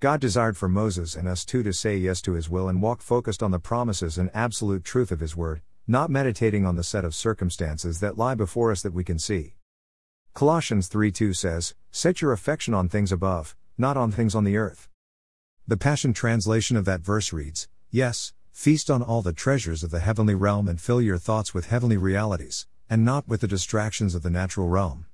God 0.00 0.18
desired 0.18 0.56
for 0.56 0.70
Moses 0.70 1.14
and 1.14 1.28
us 1.28 1.44
too 1.44 1.62
to 1.62 1.74
say 1.74 1.98
yes 1.98 2.22
to 2.22 2.32
his 2.32 2.48
will 2.48 2.70
and 2.70 2.80
walk 2.80 3.02
focused 3.02 3.42
on 3.42 3.50
the 3.50 3.58
promises 3.58 4.16
and 4.16 4.30
absolute 4.32 4.82
truth 4.82 5.12
of 5.12 5.20
his 5.20 5.36
word, 5.36 5.60
not 5.86 6.08
meditating 6.08 6.64
on 6.64 6.76
the 6.76 6.82
set 6.82 7.04
of 7.04 7.14
circumstances 7.14 8.00
that 8.00 8.16
lie 8.16 8.34
before 8.34 8.70
us 8.70 8.80
that 8.80 8.94
we 8.94 9.04
can 9.04 9.18
see. 9.18 9.54
Colossians 10.32 10.88
3 10.88 11.12
2 11.12 11.34
says, 11.34 11.74
Set 11.90 12.22
your 12.22 12.32
affection 12.32 12.72
on 12.72 12.88
things 12.88 13.12
above, 13.12 13.54
not 13.76 13.96
on 13.96 14.10
things 14.10 14.34
on 14.34 14.44
the 14.44 14.56
earth. 14.56 14.88
The 15.66 15.76
Passion 15.76 16.12
translation 16.12 16.76
of 16.76 16.84
that 16.86 17.00
verse 17.00 17.32
reads, 17.32 17.68
Yes, 17.90 18.32
feast 18.50 18.90
on 18.90 19.02
all 19.02 19.22
the 19.22 19.32
treasures 19.32 19.82
of 19.82 19.90
the 19.90 20.00
heavenly 20.00 20.34
realm 20.34 20.68
and 20.68 20.80
fill 20.80 21.02
your 21.02 21.18
thoughts 21.18 21.52
with 21.52 21.66
heavenly 21.66 21.96
realities, 21.96 22.66
and 22.88 23.04
not 23.04 23.28
with 23.28 23.42
the 23.42 23.48
distractions 23.48 24.14
of 24.14 24.22
the 24.22 24.30
natural 24.30 24.68
realm. 24.68 25.06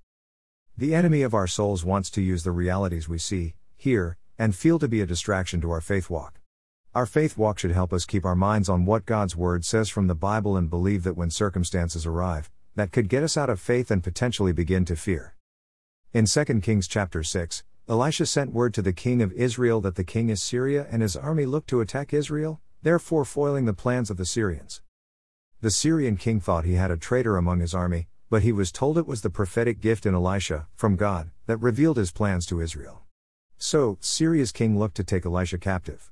The 0.76 0.94
enemy 0.94 1.22
of 1.22 1.34
our 1.34 1.46
souls 1.46 1.84
wants 1.84 2.10
to 2.10 2.22
use 2.22 2.44
the 2.44 2.52
realities 2.52 3.08
we 3.08 3.18
see, 3.18 3.54
hear, 3.76 4.16
and 4.38 4.54
feel 4.54 4.78
to 4.78 4.88
be 4.88 5.00
a 5.00 5.06
distraction 5.06 5.60
to 5.60 5.70
our 5.70 5.80
faith 5.80 6.08
walk. 6.08 6.39
Our 6.92 7.06
faith 7.06 7.38
walk 7.38 7.60
should 7.60 7.70
help 7.70 7.92
us 7.92 8.04
keep 8.04 8.24
our 8.24 8.34
minds 8.34 8.68
on 8.68 8.84
what 8.84 9.06
God's 9.06 9.36
Word 9.36 9.64
says 9.64 9.88
from 9.88 10.08
the 10.08 10.14
Bible 10.16 10.56
and 10.56 10.68
believe 10.68 11.04
that 11.04 11.16
when 11.16 11.30
circumstances 11.30 12.04
arrive, 12.04 12.50
that 12.74 12.90
could 12.90 13.08
get 13.08 13.22
us 13.22 13.36
out 13.36 13.48
of 13.48 13.60
faith 13.60 13.92
and 13.92 14.02
potentially 14.02 14.50
begin 14.50 14.84
to 14.86 14.96
fear. 14.96 15.36
In 16.12 16.26
2 16.26 16.44
Kings 16.62 16.88
chapter 16.88 17.22
6, 17.22 17.62
Elisha 17.88 18.26
sent 18.26 18.52
word 18.52 18.74
to 18.74 18.82
the 18.82 18.92
king 18.92 19.22
of 19.22 19.32
Israel 19.34 19.80
that 19.82 19.94
the 19.94 20.02
king 20.02 20.32
of 20.32 20.40
Syria 20.40 20.88
and 20.90 21.00
his 21.00 21.16
army 21.16 21.46
looked 21.46 21.68
to 21.68 21.80
attack 21.80 22.12
Israel, 22.12 22.60
therefore 22.82 23.24
foiling 23.24 23.66
the 23.66 23.72
plans 23.72 24.10
of 24.10 24.16
the 24.16 24.26
Syrians. 24.26 24.82
The 25.60 25.70
Syrian 25.70 26.16
king 26.16 26.40
thought 26.40 26.64
he 26.64 26.74
had 26.74 26.90
a 26.90 26.96
traitor 26.96 27.36
among 27.36 27.60
his 27.60 27.72
army, 27.72 28.08
but 28.30 28.42
he 28.42 28.50
was 28.50 28.72
told 28.72 28.98
it 28.98 29.06
was 29.06 29.22
the 29.22 29.30
prophetic 29.30 29.80
gift 29.80 30.06
in 30.06 30.14
Elisha, 30.16 30.66
from 30.74 30.96
God, 30.96 31.30
that 31.46 31.58
revealed 31.58 31.98
his 31.98 32.10
plans 32.10 32.46
to 32.46 32.60
Israel. 32.60 33.02
So, 33.58 33.96
Syria's 34.00 34.50
king 34.50 34.76
looked 34.76 34.96
to 34.96 35.04
take 35.04 35.24
Elisha 35.24 35.58
captive. 35.58 36.10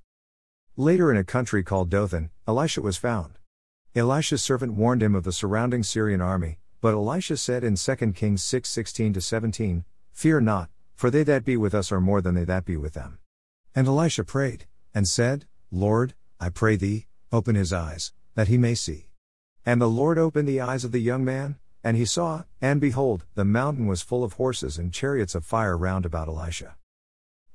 Later 0.81 1.11
in 1.11 1.17
a 1.17 1.25
country 1.25 1.65
called 1.65 1.91
Dothan, 1.91 2.31
Elisha 2.47 2.81
was 2.81 2.97
found. 2.97 3.41
Elisha's 3.97 4.45
servant 4.45 4.75
warned 4.75 5.03
him 5.03 5.17
of 5.17 5.25
the 5.25 5.33
surrounding 5.33 5.83
Syrian 5.83 6.21
army, 6.21 6.61
but 6.81 6.95
Elisha 6.95 7.37
said 7.37 7.65
in 7.65 7.75
2 7.75 8.13
Kings 8.13 8.45
6 8.45 8.69
16 8.69 9.21
17, 9.21 9.85
Fear 10.13 10.41
not, 10.41 10.71
for 10.95 11.11
they 11.11 11.25
that 11.25 11.45
be 11.45 11.57
with 11.57 11.75
us 11.75 11.91
are 11.91 12.01
more 12.01 12.21
than 12.21 12.37
they 12.37 12.45
that 12.45 12.65
be 12.65 12.77
with 12.77 12.95
them. 12.95 13.19
And 13.75 13.89
Elisha 13.89 14.23
prayed, 14.23 14.67
and 14.95 15.09
said, 15.09 15.47
Lord, 15.73 16.15
I 16.39 16.49
pray 16.49 16.77
thee, 16.77 17.07
open 17.33 17.57
his 17.57 17.73
eyes, 17.73 18.13
that 18.37 18.47
he 18.47 18.57
may 18.57 18.77
see. 18.77 19.09
And 19.67 19.81
the 19.81 19.89
Lord 19.89 20.17
opened 20.17 20.47
the 20.47 20.61
eyes 20.61 20.85
of 20.85 20.93
the 20.93 21.01
young 21.01 21.25
man, 21.25 21.57
and 21.83 21.97
he 21.97 22.05
saw, 22.05 22.45
and 22.61 22.81
behold, 22.81 23.25
the 23.35 23.45
mountain 23.45 23.89
was 23.89 24.01
full 24.01 24.23
of 24.23 24.35
horses 24.35 24.79
and 24.79 24.95
chariots 24.95 25.35
of 25.35 25.45
fire 25.45 25.77
round 25.77 26.07
about 26.07 26.29
Elisha. 26.29 26.77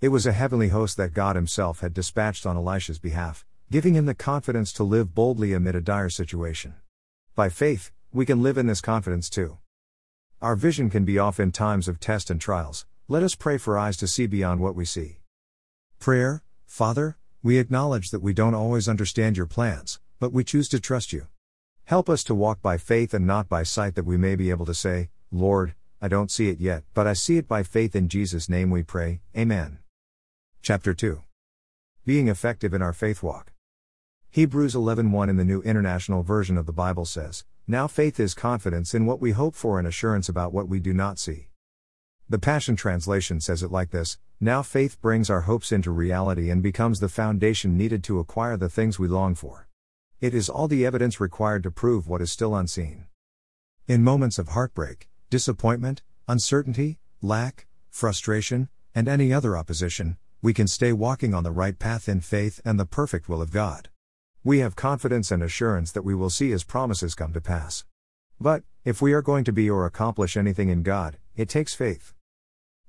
It 0.03 0.11
was 0.11 0.25
a 0.25 0.33
heavenly 0.33 0.67
host 0.67 0.97
that 0.97 1.13
God 1.13 1.37
Himself 1.37 1.79
had 1.79 1.93
dispatched 1.93 2.45
on 2.45 2.57
Elisha's 2.57 2.99
behalf, 2.99 3.45
giving 3.71 3.93
him 3.93 4.05
the 4.05 4.13
confidence 4.13 4.73
to 4.73 4.83
live 4.83 5.15
boldly 5.15 5.53
amid 5.53 5.75
a 5.75 5.81
dire 5.81 6.09
situation. 6.09 6.73
By 7.35 7.47
faith, 7.47 7.93
we 8.11 8.25
can 8.25 8.43
live 8.43 8.57
in 8.57 8.67
this 8.67 8.81
confidence 8.81 9.29
too. 9.29 9.59
Our 10.41 10.57
vision 10.57 10.89
can 10.89 11.05
be 11.05 11.17
off 11.17 11.39
in 11.39 11.53
times 11.53 11.87
of 11.87 12.01
test 12.01 12.29
and 12.29 12.41
trials, 12.41 12.85
let 13.07 13.23
us 13.23 13.33
pray 13.33 13.57
for 13.57 13.77
eyes 13.77 13.95
to 13.95 14.07
see 14.09 14.27
beyond 14.27 14.59
what 14.59 14.75
we 14.75 14.83
see. 14.83 15.19
Prayer 15.99 16.43
Father, 16.65 17.17
we 17.41 17.57
acknowledge 17.57 18.11
that 18.11 18.21
we 18.21 18.33
don't 18.33 18.53
always 18.53 18.89
understand 18.89 19.37
your 19.37 19.45
plans, 19.45 20.01
but 20.19 20.33
we 20.33 20.43
choose 20.43 20.67
to 20.67 20.81
trust 20.81 21.13
you. 21.13 21.27
Help 21.85 22.09
us 22.09 22.25
to 22.25 22.35
walk 22.35 22.61
by 22.61 22.77
faith 22.77 23.13
and 23.13 23.25
not 23.25 23.47
by 23.47 23.63
sight 23.63 23.95
that 23.95 24.05
we 24.05 24.17
may 24.17 24.35
be 24.35 24.49
able 24.49 24.65
to 24.65 24.73
say, 24.73 25.11
Lord, 25.31 25.75
I 26.01 26.09
don't 26.09 26.29
see 26.29 26.49
it 26.49 26.59
yet, 26.59 26.83
but 26.93 27.07
I 27.07 27.13
see 27.13 27.37
it 27.37 27.47
by 27.47 27.63
faith 27.63 27.95
in 27.95 28.09
Jesus' 28.09 28.49
name 28.49 28.69
we 28.69 28.83
pray, 28.83 29.21
Amen. 29.33 29.79
Chapter 30.65 30.93
2 30.93 31.21
Being 32.05 32.29
effective 32.29 32.73
in 32.73 32.81
our 32.81 32.93
faith 32.93 33.21
walk. 33.21 33.51
Hebrews 34.29 34.75
11:1 34.75 35.29
in 35.29 35.35
the 35.35 35.43
New 35.43 35.61
International 35.63 36.23
Version 36.23 36.57
of 36.57 36.65
the 36.65 36.71
Bible 36.71 37.03
says, 37.03 37.43
now 37.67 37.85
faith 37.85 38.17
is 38.17 38.33
confidence 38.33 38.93
in 38.93 39.05
what 39.05 39.19
we 39.19 39.31
hope 39.31 39.55
for 39.55 39.77
and 39.77 39.85
assurance 39.85 40.29
about 40.29 40.53
what 40.53 40.69
we 40.69 40.79
do 40.79 40.93
not 40.93 41.19
see. 41.19 41.49
The 42.29 42.39
Passion 42.39 42.77
Translation 42.77 43.41
says 43.41 43.61
it 43.61 43.73
like 43.73 43.91
this 43.91 44.17
Now 44.39 44.61
faith 44.61 45.01
brings 45.01 45.29
our 45.29 45.41
hopes 45.41 45.73
into 45.73 45.91
reality 45.91 46.49
and 46.49 46.63
becomes 46.63 47.01
the 47.01 47.09
foundation 47.09 47.75
needed 47.75 48.01
to 48.05 48.19
acquire 48.19 48.55
the 48.55 48.69
things 48.69 48.97
we 48.97 49.09
long 49.09 49.35
for. 49.35 49.67
It 50.21 50.33
is 50.33 50.47
all 50.47 50.69
the 50.69 50.85
evidence 50.85 51.19
required 51.19 51.63
to 51.63 51.71
prove 51.71 52.07
what 52.07 52.21
is 52.21 52.31
still 52.31 52.55
unseen. 52.55 53.07
In 53.85 54.01
moments 54.01 54.39
of 54.39 54.47
heartbreak, 54.47 55.09
disappointment, 55.29 56.03
uncertainty, 56.29 56.99
lack, 57.21 57.67
frustration, 57.89 58.69
and 58.95 59.09
any 59.09 59.33
other 59.33 59.57
opposition, 59.57 60.15
we 60.43 60.53
can 60.53 60.67
stay 60.67 60.91
walking 60.91 61.33
on 61.33 61.45
the 61.45 61.51
right 61.51 61.79
path 61.79 62.09
in 62.09 62.19
faith 62.19 62.59
and 62.65 62.77
the 62.77 62.85
perfect 62.85 63.29
will 63.29 63.41
of 63.41 63.49
God. 63.49 63.87
We 64.43 64.59
have 64.59 64.75
confidence 64.75 65.31
and 65.31 65.41
assurance 65.41 65.89
that 65.93 66.03
we 66.03 66.13
will 66.13 66.29
see 66.29 66.51
His 66.51 66.65
promises 66.65 67.15
come 67.15 67.31
to 67.31 67.39
pass. 67.39 67.85
But, 68.41 68.63
if 68.83 69.01
we 69.01 69.13
are 69.13 69.21
going 69.21 69.45
to 69.45 69.53
be 69.53 69.69
or 69.69 69.85
accomplish 69.85 70.35
anything 70.35 70.67
in 70.67 70.83
God, 70.83 71.17
it 71.37 71.47
takes 71.47 71.73
faith. 71.73 72.13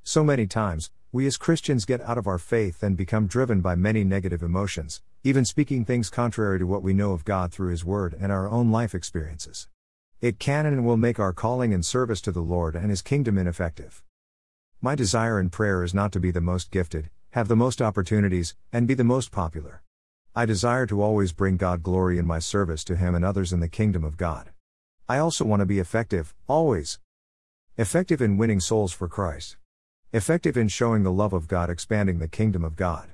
So 0.03 0.25
many 0.25 0.49
times, 0.49 0.91
we 1.13 1.29
as 1.29 1.37
Christians 1.37 1.85
get 1.85 2.01
out 2.01 2.19
of 2.19 2.27
our 2.27 2.39
faith 2.39 2.83
and 2.83 2.97
become 2.97 3.29
driven 3.29 3.61
by 3.61 3.77
many 3.77 4.03
negative 4.03 4.43
emotions, 4.43 5.01
even 5.23 5.45
speaking 5.45 5.85
things 5.85 6.11
contrary 6.11 6.59
to 6.59 6.67
what 6.67 6.83
we 6.83 6.93
know 6.93 7.13
of 7.13 7.25
God 7.25 7.53
through 7.53 7.71
His 7.71 7.85
Word 7.85 8.17
and 8.21 8.33
our 8.33 8.49
own 8.49 8.73
life 8.73 8.97
experiences. 8.97 9.69
It 10.21 10.41
can 10.41 10.67
and 10.67 10.85
will 10.85 10.97
make 10.97 11.21
our 11.21 11.33
calling 11.33 11.73
and 11.73 11.87
service 11.87 12.21
to 12.23 12.33
the 12.33 12.41
Lord 12.41 12.75
and 12.75 12.91
His 12.91 13.01
kingdom 13.01 13.39
ineffective. 13.39 14.03
My 14.81 14.97
desire 14.97 15.39
in 15.39 15.51
prayer 15.51 15.85
is 15.85 15.95
not 15.95 16.11
to 16.13 16.21
be 16.21 16.33
the 16.33 16.41
most 16.41 16.73
gifted, 16.73 17.11
have 17.35 17.49
the 17.49 17.57
most 17.57 17.83
opportunities, 17.83 18.55
and 18.73 18.87
be 18.87 18.95
the 18.95 19.03
most 19.03 19.33
popular. 19.33 19.83
I 20.37 20.47
desire 20.47 20.87
to 20.87 21.03
always 21.03 21.33
bring 21.33 21.57
God 21.57 21.83
glory 21.83 22.17
in 22.17 22.29
my 22.29 22.39
service 22.39 22.85
to 22.85 22.95
Him 22.95 23.17
and 23.17 23.25
others 23.25 23.53
in 23.53 23.59
the 23.59 23.67
kingdom 23.67 24.05
of 24.05 24.17
God. 24.17 24.51
I 25.09 25.19
also 25.19 25.45
want 25.45 25.59
to 25.59 25.67
be 25.67 25.81
effective, 25.81 26.33
always. 26.47 27.01
Effective 27.77 28.23
in 28.23 28.37
winning 28.37 28.61
souls 28.61 28.93
for 28.93 29.09
Christ. 29.09 29.57
Effective 30.13 30.57
in 30.57 30.69
showing 30.69 31.03
the 31.03 31.11
love 31.11 31.33
of 31.33 31.49
God 31.49 31.71
expanding 31.71 32.21
the 32.21 32.29
kingdom 32.29 32.63
of 32.63 32.77
God. 32.77 33.09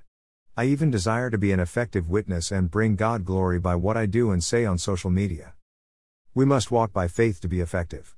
I 0.55 0.67
even 0.67 0.91
desire 0.91 1.31
to 1.31 1.39
be 1.39 1.53
an 1.53 1.61
effective 1.61 2.11
witness 2.11 2.53
and 2.53 2.71
bring 2.71 2.97
God 2.97 3.25
glory 3.25 3.59
by 3.59 3.75
what 3.75 3.97
I 3.97 4.05
do 4.05 4.33
and 4.33 4.45
say 4.45 4.67
on 4.67 4.77
social 4.77 5.09
media. 5.09 5.55
We 6.35 6.45
must 6.45 6.71
walk 6.71 6.93
by 6.93 7.09
faith 7.09 7.41
to 7.41 7.49
be 7.49 7.61
effective. 7.61 8.15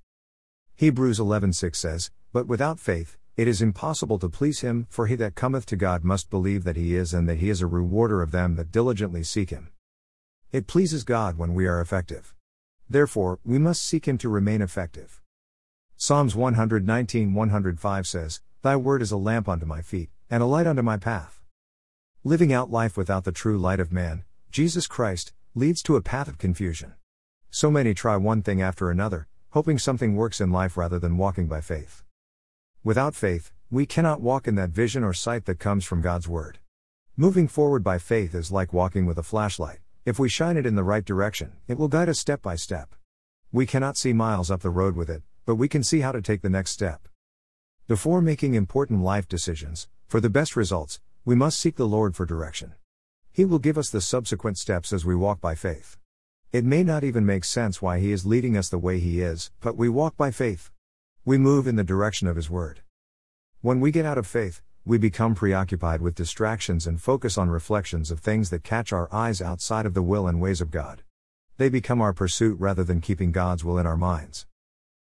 Hebrews 0.74 1.20
11:6 1.20 1.78
says, 1.78 2.10
"But 2.32 2.48
without 2.48 2.80
faith 2.80 3.18
it 3.34 3.48
is 3.48 3.62
impossible 3.62 4.18
to 4.18 4.28
please 4.28 4.60
him, 4.60 4.86
for 4.90 5.06
he 5.06 5.14
that 5.14 5.34
cometh 5.34 5.64
to 5.66 5.76
God 5.76 6.04
must 6.04 6.28
believe 6.28 6.64
that 6.64 6.76
he 6.76 6.94
is 6.94 7.14
and 7.14 7.26
that 7.28 7.38
he 7.38 7.48
is 7.48 7.62
a 7.62 7.66
rewarder 7.66 8.20
of 8.20 8.30
them 8.30 8.56
that 8.56 8.70
diligently 8.70 9.22
seek 9.22 9.48
him. 9.48 9.70
It 10.52 10.66
pleases 10.66 11.02
God 11.02 11.38
when 11.38 11.54
we 11.54 11.66
are 11.66 11.80
effective. 11.80 12.34
Therefore, 12.90 13.38
we 13.42 13.58
must 13.58 13.82
seek 13.82 14.06
him 14.06 14.18
to 14.18 14.28
remain 14.28 14.60
effective. 14.60 15.22
Psalms 15.96 16.36
119 16.36 17.32
105 17.32 18.06
says, 18.06 18.42
Thy 18.60 18.76
word 18.76 19.00
is 19.00 19.12
a 19.12 19.16
lamp 19.16 19.48
unto 19.48 19.64
my 19.64 19.80
feet, 19.80 20.10
and 20.28 20.42
a 20.42 20.46
light 20.46 20.66
unto 20.66 20.82
my 20.82 20.98
path. 20.98 21.40
Living 22.24 22.52
out 22.52 22.70
life 22.70 22.98
without 22.98 23.24
the 23.24 23.32
true 23.32 23.56
light 23.56 23.80
of 23.80 23.92
man, 23.92 24.24
Jesus 24.50 24.86
Christ, 24.86 25.32
leads 25.54 25.82
to 25.84 25.96
a 25.96 26.02
path 26.02 26.28
of 26.28 26.36
confusion. 26.36 26.92
So 27.50 27.70
many 27.70 27.94
try 27.94 28.18
one 28.18 28.42
thing 28.42 28.60
after 28.60 28.90
another, 28.90 29.26
hoping 29.50 29.78
something 29.78 30.16
works 30.16 30.38
in 30.38 30.50
life 30.50 30.76
rather 30.76 30.98
than 30.98 31.16
walking 31.16 31.46
by 31.46 31.62
faith. 31.62 32.04
Without 32.84 33.14
faith, 33.14 33.52
we 33.70 33.86
cannot 33.86 34.20
walk 34.20 34.48
in 34.48 34.56
that 34.56 34.70
vision 34.70 35.04
or 35.04 35.12
sight 35.12 35.44
that 35.44 35.60
comes 35.60 35.84
from 35.84 36.00
God's 36.02 36.26
Word. 36.26 36.58
Moving 37.16 37.46
forward 37.46 37.84
by 37.84 37.98
faith 37.98 38.34
is 38.34 38.50
like 38.50 38.72
walking 38.72 39.06
with 39.06 39.18
a 39.18 39.22
flashlight. 39.22 39.78
If 40.04 40.18
we 40.18 40.28
shine 40.28 40.56
it 40.56 40.66
in 40.66 40.74
the 40.74 40.82
right 40.82 41.04
direction, 41.04 41.52
it 41.68 41.78
will 41.78 41.86
guide 41.86 42.08
us 42.08 42.18
step 42.18 42.42
by 42.42 42.56
step. 42.56 42.96
We 43.52 43.66
cannot 43.66 43.96
see 43.96 44.12
miles 44.12 44.50
up 44.50 44.62
the 44.62 44.70
road 44.70 44.96
with 44.96 45.08
it, 45.08 45.22
but 45.46 45.54
we 45.54 45.68
can 45.68 45.84
see 45.84 46.00
how 46.00 46.10
to 46.10 46.20
take 46.20 46.42
the 46.42 46.50
next 46.50 46.72
step. 46.72 47.06
Before 47.86 48.20
making 48.20 48.54
important 48.54 49.04
life 49.04 49.28
decisions, 49.28 49.86
for 50.08 50.20
the 50.20 50.28
best 50.28 50.56
results, 50.56 50.98
we 51.24 51.36
must 51.36 51.60
seek 51.60 51.76
the 51.76 51.86
Lord 51.86 52.16
for 52.16 52.26
direction. 52.26 52.72
He 53.30 53.44
will 53.44 53.60
give 53.60 53.78
us 53.78 53.90
the 53.90 54.00
subsequent 54.00 54.58
steps 54.58 54.92
as 54.92 55.04
we 55.04 55.14
walk 55.14 55.40
by 55.40 55.54
faith. 55.54 55.98
It 56.50 56.64
may 56.64 56.82
not 56.82 57.04
even 57.04 57.24
make 57.24 57.44
sense 57.44 57.80
why 57.80 58.00
He 58.00 58.10
is 58.10 58.26
leading 58.26 58.56
us 58.56 58.68
the 58.68 58.76
way 58.76 58.98
He 58.98 59.20
is, 59.20 59.52
but 59.60 59.76
we 59.76 59.88
walk 59.88 60.16
by 60.16 60.32
faith. 60.32 60.71
We 61.24 61.38
move 61.38 61.68
in 61.68 61.76
the 61.76 61.84
direction 61.84 62.26
of 62.26 62.34
His 62.34 62.50
Word. 62.50 62.80
When 63.60 63.78
we 63.78 63.92
get 63.92 64.04
out 64.04 64.18
of 64.18 64.26
faith, 64.26 64.60
we 64.84 64.98
become 64.98 65.36
preoccupied 65.36 66.00
with 66.00 66.16
distractions 66.16 66.84
and 66.84 67.00
focus 67.00 67.38
on 67.38 67.48
reflections 67.48 68.10
of 68.10 68.18
things 68.18 68.50
that 68.50 68.64
catch 68.64 68.92
our 68.92 69.08
eyes 69.14 69.40
outside 69.40 69.86
of 69.86 69.94
the 69.94 70.02
will 70.02 70.26
and 70.26 70.40
ways 70.40 70.60
of 70.60 70.72
God. 70.72 71.04
They 71.58 71.68
become 71.68 72.00
our 72.00 72.12
pursuit 72.12 72.58
rather 72.58 72.82
than 72.82 73.00
keeping 73.00 73.30
God's 73.30 73.64
will 73.64 73.78
in 73.78 73.86
our 73.86 73.96
minds. 73.96 74.46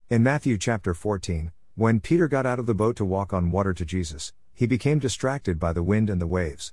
In 0.09 0.23
Matthew 0.23 0.57
chapter 0.57 0.93
14, 0.93 1.51
when 1.75 1.99
Peter 1.99 2.29
got 2.29 2.45
out 2.45 2.59
of 2.59 2.67
the 2.67 2.73
boat 2.73 2.95
to 2.95 3.03
walk 3.03 3.33
on 3.33 3.51
water 3.51 3.73
to 3.73 3.83
Jesus, 3.83 4.31
he 4.53 4.65
became 4.65 4.99
distracted 4.99 5.59
by 5.59 5.73
the 5.73 5.83
wind 5.83 6.09
and 6.09 6.21
the 6.21 6.25
waves. 6.25 6.71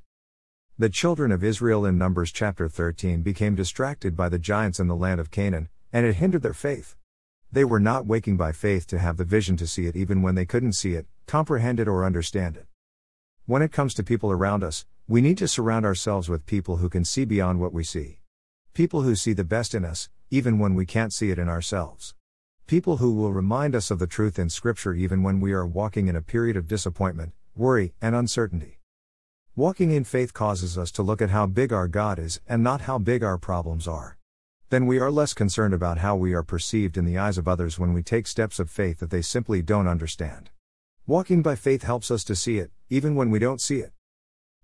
The 0.78 0.88
children 0.88 1.32
of 1.32 1.42
Israel 1.42 1.84
in 1.84 1.98
Numbers 1.98 2.30
chapter 2.30 2.68
13 2.68 3.22
became 3.22 3.56
distracted 3.56 4.16
by 4.16 4.28
the 4.28 4.38
giants 4.38 4.78
in 4.78 4.86
the 4.86 4.94
land 4.94 5.18
of 5.18 5.32
Canaan, 5.32 5.70
and 5.92 6.06
it 6.06 6.14
hindered 6.14 6.42
their 6.42 6.54
faith. 6.54 6.94
They 7.54 7.64
were 7.64 7.78
not 7.78 8.04
waking 8.04 8.36
by 8.36 8.50
faith 8.50 8.84
to 8.88 8.98
have 8.98 9.16
the 9.16 9.24
vision 9.24 9.56
to 9.58 9.66
see 9.68 9.86
it 9.86 9.94
even 9.94 10.22
when 10.22 10.34
they 10.34 10.44
couldn't 10.44 10.72
see 10.72 10.94
it, 10.94 11.06
comprehend 11.28 11.78
it, 11.78 11.86
or 11.86 12.04
understand 12.04 12.56
it. 12.56 12.66
When 13.46 13.62
it 13.62 13.70
comes 13.70 13.94
to 13.94 14.02
people 14.02 14.32
around 14.32 14.64
us, 14.64 14.86
we 15.06 15.20
need 15.20 15.38
to 15.38 15.46
surround 15.46 15.86
ourselves 15.86 16.28
with 16.28 16.46
people 16.46 16.78
who 16.78 16.88
can 16.88 17.04
see 17.04 17.24
beyond 17.24 17.60
what 17.60 17.72
we 17.72 17.84
see. 17.84 18.18
People 18.72 19.02
who 19.02 19.14
see 19.14 19.34
the 19.34 19.44
best 19.44 19.72
in 19.72 19.84
us, 19.84 20.08
even 20.32 20.58
when 20.58 20.74
we 20.74 20.84
can't 20.84 21.12
see 21.12 21.30
it 21.30 21.38
in 21.38 21.48
ourselves. 21.48 22.16
People 22.66 22.96
who 22.96 23.14
will 23.14 23.32
remind 23.32 23.76
us 23.76 23.88
of 23.88 24.00
the 24.00 24.08
truth 24.08 24.36
in 24.36 24.50
Scripture 24.50 24.92
even 24.92 25.22
when 25.22 25.38
we 25.38 25.52
are 25.52 25.64
walking 25.64 26.08
in 26.08 26.16
a 26.16 26.22
period 26.22 26.56
of 26.56 26.66
disappointment, 26.66 27.34
worry, 27.54 27.94
and 28.02 28.16
uncertainty. 28.16 28.80
Walking 29.54 29.92
in 29.92 30.02
faith 30.02 30.34
causes 30.34 30.76
us 30.76 30.90
to 30.90 31.04
look 31.04 31.22
at 31.22 31.30
how 31.30 31.46
big 31.46 31.72
our 31.72 31.86
God 31.86 32.18
is 32.18 32.40
and 32.48 32.64
not 32.64 32.80
how 32.80 32.98
big 32.98 33.22
our 33.22 33.38
problems 33.38 33.86
are 33.86 34.18
then 34.70 34.86
we 34.86 34.98
are 34.98 35.10
less 35.10 35.34
concerned 35.34 35.74
about 35.74 35.98
how 35.98 36.16
we 36.16 36.32
are 36.32 36.42
perceived 36.42 36.96
in 36.96 37.04
the 37.04 37.18
eyes 37.18 37.38
of 37.38 37.46
others 37.46 37.78
when 37.78 37.92
we 37.92 38.02
take 38.02 38.26
steps 38.26 38.58
of 38.58 38.70
faith 38.70 38.98
that 38.98 39.10
they 39.10 39.22
simply 39.22 39.62
don't 39.62 39.86
understand. 39.86 40.50
Walking 41.06 41.42
by 41.42 41.54
faith 41.54 41.82
helps 41.82 42.10
us 42.10 42.24
to 42.24 42.34
see 42.34 42.58
it, 42.58 42.70
even 42.88 43.14
when 43.14 43.30
we 43.30 43.38
don't 43.38 43.60
see 43.60 43.80
it. 43.80 43.92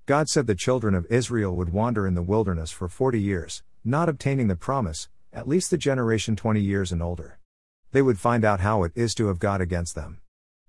God 0.06 0.28
said 0.28 0.46
the 0.46 0.54
children 0.54 0.94
of 0.94 1.06
Israel 1.10 1.54
would 1.54 1.72
wander 1.72 2.06
in 2.06 2.14
the 2.14 2.22
wilderness 2.22 2.70
for 2.70 2.88
40 2.88 3.20
years, 3.20 3.62
not 3.84 4.08
obtaining 4.08 4.48
the 4.48 4.56
promise, 4.56 5.08
at 5.32 5.46
least 5.46 5.70
the 5.70 5.78
generation 5.78 6.34
20 6.34 6.60
years 6.60 6.90
and 6.90 7.02
older. 7.02 7.38
They 7.92 8.02
would 8.02 8.18
find 8.18 8.44
out 8.44 8.60
how 8.60 8.82
it 8.84 8.92
is 8.94 9.14
to 9.16 9.28
have 9.28 9.38
God 9.38 9.60
against 9.60 9.94
them. 9.94 10.20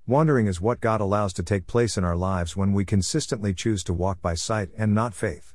Wandering 0.08 0.48
is 0.48 0.60
what 0.60 0.82
God 0.82 1.00
allows 1.00 1.32
to 1.34 1.44
take 1.44 1.68
place 1.68 1.98
in 1.98 2.04
our 2.04 2.16
lives 2.16 2.58
when 2.58 2.74
we 2.74 2.84
consistently 2.84 3.54
choose 3.54 3.84
to 3.86 3.94
walk 3.94 4.22
by 4.22 4.34
sight 4.34 4.70
and 4.78 4.94
not 4.94 5.14
faith. 5.14 5.54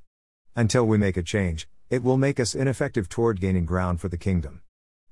Until 0.54 0.86
we 0.86 0.96
make 0.96 1.16
a 1.16 1.22
change, 1.22 1.68
it 1.88 2.02
will 2.02 2.16
make 2.16 2.40
us 2.40 2.54
ineffective 2.54 3.08
toward 3.08 3.40
gaining 3.40 3.64
ground 3.64 4.00
for 4.00 4.08
the 4.08 4.16
kingdom. 4.16 4.62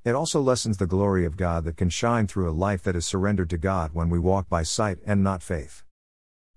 It 0.04 0.14
also 0.14 0.40
lessens 0.40 0.76
the 0.76 0.86
glory 0.86 1.24
of 1.24 1.36
God 1.36 1.64
that 1.64 1.76
can 1.76 1.88
shine 1.88 2.26
through 2.26 2.50
a 2.50 2.52
life 2.52 2.82
that 2.82 2.96
is 2.96 3.06
surrendered 3.06 3.48
to 3.50 3.58
God 3.58 3.92
when 3.94 4.10
we 4.10 4.18
walk 4.18 4.48
by 4.48 4.62
sight 4.62 4.98
and 5.06 5.22
not 5.22 5.42
faith. 5.42 5.82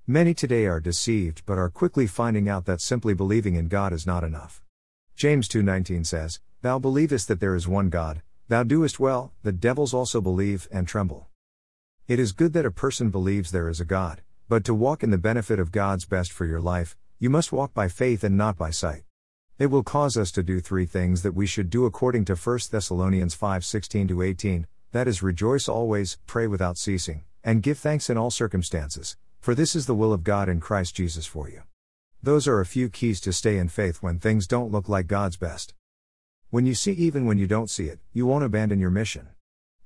Many 0.06 0.34
today 0.34 0.66
are 0.66 0.80
deceived 0.80 1.44
but 1.46 1.58
are 1.58 1.70
quickly 1.70 2.08
finding 2.08 2.50
out 2.50 2.66
that 2.66 2.82
simply 2.82 3.14
believing 3.14 3.56
in 3.56 3.68
God 3.68 3.94
is 3.94 4.06
not 4.06 4.24
enough. 4.24 4.62
James 5.16 5.48
2:19 5.48 6.04
says, 6.04 6.40
"Thou 6.62 6.78
believest 6.78 7.28
that 7.28 7.40
there 7.40 7.56
is 7.56 7.68
one 7.68 7.90
God, 7.90 8.22
thou 8.48 8.64
doest 8.64 9.00
well, 9.00 9.34
the 9.44 9.52
devils 9.52 9.94
also 9.94 10.20
believe 10.20 10.68
and 10.72 10.88
tremble." 10.88 11.30
It 12.08 12.20
is 12.20 12.32
good 12.32 12.54
that 12.54 12.66
a 12.66 12.72
person 12.72 13.10
believes 13.10 13.52
there 13.52 13.70
is 13.70 13.80
a 13.80 13.86
God, 13.86 14.22
but 14.50 14.64
to 14.66 14.74
walk 14.74 15.04
in 15.04 15.10
the 15.10 15.18
benefit 15.18 15.60
of 15.60 15.72
God's 15.72 16.06
best 16.06 16.32
for 16.32 16.46
your 16.46 16.62
life, 16.62 16.96
you 17.20 17.30
must 17.30 17.52
walk 17.52 17.74
by 17.74 17.88
faith 17.88 18.24
and 18.24 18.38
not 18.38 18.58
by 18.58 18.72
sight. 18.72 19.07
It 19.60 19.72
will 19.72 19.82
cause 19.82 20.18
us 20.18 20.32
to 20.34 20.44
do 20.44 20.60
three 20.60 20.86
things 20.86 21.24
that 21.24 21.34
we 21.34 21.48
should 21.48 21.72
do 21.72 21.88
according 21.88 22.26
to 22.26 22.36
1 22.36 22.70
Thessalonians 22.70 23.36
5:16 23.36 24.22
18, 24.22 24.68
that 24.92 25.08
is 25.08 25.24
rejoice 25.24 25.68
always, 25.68 26.20
pray 26.28 26.46
without 26.46 26.78
ceasing, 26.78 27.24
and 27.44 27.64
give 27.64 27.80
thanks 27.80 28.08
in 28.08 28.18
all 28.18 28.30
circumstances, 28.30 29.18
for 29.40 29.56
this 29.56 29.76
is 29.76 29.88
the 29.88 29.96
will 29.96 30.14
of 30.14 30.24
God 30.24 30.48
in 30.48 30.60
Christ 30.60 30.94
Jesus 30.94 31.26
for 31.26 31.50
you. 31.50 31.64
Those 32.22 32.48
are 32.48 32.60
a 32.60 32.68
few 32.68 32.88
keys 32.88 33.20
to 33.22 33.34
stay 33.34 33.58
in 33.58 33.68
faith 33.68 34.04
when 34.04 34.20
things 34.20 34.46
don't 34.46 34.72
look 34.72 34.88
like 34.88 35.08
God's 35.08 35.38
best. 35.38 35.74
When 36.52 36.68
you 36.68 36.76
see 36.76 36.92
even 36.92 37.26
when 37.26 37.40
you 37.40 37.48
don't 37.48 37.72
see 37.72 37.86
it, 37.86 38.00
you 38.14 38.28
won't 38.28 38.44
abandon 38.44 38.80
your 38.80 38.92
mission. 38.92 39.30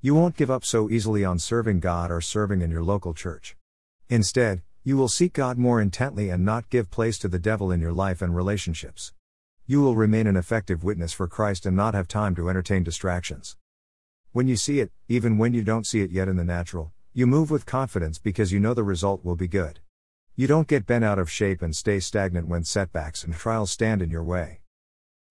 You 0.01 0.15
won't 0.15 0.35
give 0.35 0.51
up 0.51 0.65
so 0.65 0.89
easily 0.89 1.23
on 1.23 1.39
serving 1.39 1.79
God 1.79 2.11
or 2.11 2.19
serving 2.19 2.61
in 2.61 2.71
your 2.71 2.83
local 2.83 3.13
church. 3.13 3.55
Instead, 4.09 4.63
you 4.83 4.97
will 4.97 5.07
seek 5.07 5.31
God 5.31 5.57
more 5.57 5.79
intently 5.79 6.29
and 6.29 6.43
not 6.43 6.69
give 6.69 6.91
place 6.91 7.17
to 7.19 7.29
the 7.29 7.39
devil 7.39 7.71
in 7.71 7.79
your 7.79 7.93
life 7.93 8.21
and 8.21 8.35
relationships. 8.35 9.13
You 9.67 9.81
will 9.81 9.95
remain 9.95 10.27
an 10.27 10.35
effective 10.35 10.83
witness 10.83 11.13
for 11.13 11.27
Christ 11.27 11.65
and 11.65 11.77
not 11.77 11.93
have 11.93 12.07
time 12.07 12.35
to 12.35 12.49
entertain 12.49 12.83
distractions. 12.83 13.55
When 14.33 14.47
you 14.47 14.55
see 14.55 14.79
it, 14.79 14.91
even 15.07 15.37
when 15.37 15.53
you 15.53 15.63
don't 15.63 15.85
see 15.85 16.01
it 16.01 16.11
yet 16.11 16.27
in 16.27 16.35
the 16.35 16.43
natural, 16.43 16.91
you 17.13 17.27
move 17.27 17.51
with 17.51 17.65
confidence 17.65 18.17
because 18.17 18.51
you 18.51 18.59
know 18.59 18.73
the 18.73 18.83
result 18.83 19.23
will 19.23 19.35
be 19.35 19.47
good. 19.47 19.79
You 20.35 20.47
don't 20.47 20.67
get 20.67 20.85
bent 20.85 21.03
out 21.03 21.19
of 21.19 21.29
shape 21.29 21.61
and 21.61 21.75
stay 21.75 21.99
stagnant 21.99 22.47
when 22.47 22.63
setbacks 22.63 23.23
and 23.23 23.33
trials 23.33 23.71
stand 23.71 24.01
in 24.01 24.09
your 24.09 24.23
way. 24.23 24.61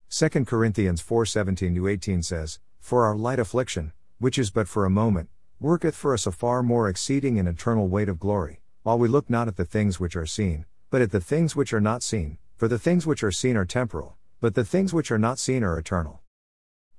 2 0.09 0.45
Corinthians 0.45 1.01
4:17 1.01 1.87
18 1.89 2.23
says, 2.23 2.59
"For 2.79 3.05
our 3.05 3.15
light 3.15 3.39
affliction, 3.39 3.91
which 4.19 4.37
is 4.37 4.51
but 4.51 4.67
for 4.67 4.85
a 4.85 4.89
moment, 4.89 5.29
worketh 5.59 5.95
for 5.95 6.13
us 6.13 6.25
a 6.25 6.31
far 6.31 6.63
more 6.63 6.87
exceeding 6.87 7.37
and 7.37 7.47
eternal 7.47 7.87
weight 7.87 8.09
of 8.09 8.19
glory, 8.19 8.61
while 8.83 8.97
we 8.97 9.07
look 9.07 9.29
not 9.29 9.47
at 9.47 9.57
the 9.57 9.65
things 9.65 9.99
which 9.99 10.15
are 10.15 10.25
seen, 10.25 10.65
but 10.89 11.01
at 11.01 11.11
the 11.11 11.21
things 11.21 11.55
which 11.55 11.73
are 11.73 11.81
not 11.81 12.01
seen, 12.01 12.37
for 12.55 12.67
the 12.67 12.79
things 12.79 13.05
which 13.05 13.23
are 13.23 13.31
seen 13.31 13.57
are 13.57 13.65
temporal, 13.65 14.17
but 14.41 14.55
the 14.55 14.65
things 14.65 14.91
which 14.91 15.11
are 15.11 15.19
not 15.19 15.37
seen 15.37 15.63
are 15.63 15.77
eternal. 15.77 16.19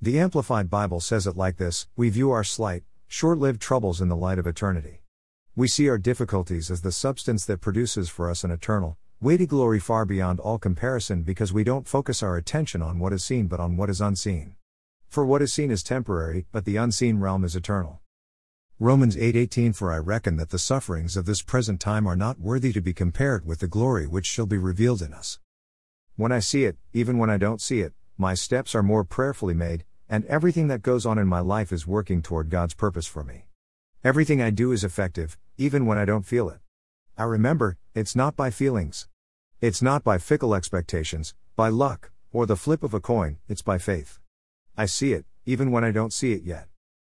The 0.01 0.21
Amplified 0.21 0.71
Bible 0.71 1.01
says 1.01 1.27
it 1.27 1.37
like 1.37 1.57
this 1.57 1.89
We 1.97 2.09
view 2.09 2.31
our 2.31 2.45
slight, 2.45 2.85
short 3.09 3.39
lived 3.39 3.61
troubles 3.61 4.01
in 4.01 4.09
the 4.09 4.17
light 4.17 4.39
of 4.39 4.47
eternity. 4.47 5.03
We 5.57 5.67
see 5.67 5.89
our 5.89 5.99
difficulties 5.99 6.71
as 6.71 6.83
the 6.83 6.93
substance 6.93 7.45
that 7.47 7.61
produces 7.61 8.09
for 8.09 8.31
us 8.31 8.45
an 8.45 8.53
eternal, 8.53 8.97
weighty 9.21 9.47
glory 9.47 9.81
far 9.81 10.05
beyond 10.05 10.39
all 10.39 10.57
comparison 10.57 11.25
because 11.25 11.53
we 11.53 11.65
don't 11.65 11.89
focus 11.89 12.23
our 12.23 12.37
attention 12.37 12.81
on 12.81 13.01
what 13.01 13.13
is 13.13 13.25
seen 13.25 13.49
but 13.49 13.59
on 13.59 13.77
what 13.77 13.91
is 13.91 14.01
unseen. 14.01 14.55
For 15.09 15.27
what 15.27 15.43
is 15.43 15.53
seen 15.53 15.73
is 15.73 15.83
temporary, 15.83 16.47
but 16.53 16.65
the 16.65 16.77
unseen 16.77 17.19
realm 17.19 17.43
is 17.43 17.57
eternal. 17.57 18.01
Romans 18.79 19.17
8:18 19.17 19.73
For 19.75 19.93
I 19.93 19.99
reckon 19.99 20.37
that 20.37 20.51
the 20.51 20.61
sufferings 20.61 21.17
of 21.17 21.27
this 21.27 21.43
present 21.43 21.81
time 21.81 22.07
are 22.07 22.17
not 22.17 22.39
worthy 22.39 22.73
to 22.73 22.81
be 22.81 22.95
compared 22.95 23.45
with 23.45 23.59
the 23.59 23.67
glory 23.67 24.07
which 24.07 24.27
shall 24.27 24.47
be 24.47 24.59
revealed 24.59 25.03
in 25.03 25.13
us. 25.13 25.41
When 26.17 26.31
I 26.31 26.41
see 26.41 26.65
it, 26.65 26.77
even 26.93 27.17
when 27.17 27.31
I 27.31 27.39
don't 27.39 27.61
see 27.61 27.81
it, 27.81 27.95
my 28.19 28.35
steps 28.35 28.75
are 28.75 28.83
more 28.83 29.03
prayerfully 29.03 29.55
made, 29.55 29.85
and 30.11 30.27
everything 30.27 30.69
that 30.69 30.83
goes 30.83 31.07
on 31.07 31.19
in 31.19 31.27
my 31.27 31.41
life 31.41 31.73
is 31.73 31.87
working 31.87 32.21
toward 32.21 32.51
God's 32.51 32.75
purpose 32.75 33.07
for 33.07 33.25
me. 33.25 33.47
Everything 34.05 34.43
I 34.43 34.51
do 34.51 34.73
is 34.73 34.85
effective, 34.85 35.39
even 35.57 35.87
when 35.87 35.97
I 35.97 36.05
don't 36.05 36.27
feel 36.27 36.51
it. 36.51 36.59
I 37.17 37.25
remember, 37.25 37.79
it's 37.95 38.15
not 38.15 38.37
by 38.37 38.51
feelings. 38.51 39.09
It's 39.63 39.81
not 39.81 40.05
by 40.05 40.19
fickle 40.19 40.55
expectations, 40.55 41.35
by 41.57 41.71
luck, 41.71 42.11
or 42.31 42.45
the 42.45 42.57
flip 42.57 42.83
of 42.83 42.93
a 42.93 43.01
coin, 43.01 43.39
it's 43.49 43.63
by 43.63 43.79
faith. 43.79 44.19
I 44.77 44.85
see 44.85 45.15
it, 45.15 45.25
even 45.47 45.71
when 45.71 45.83
I 45.83 45.93
don't 45.93 46.13
see 46.13 46.33
it 46.33 46.43
yet. 46.43 46.69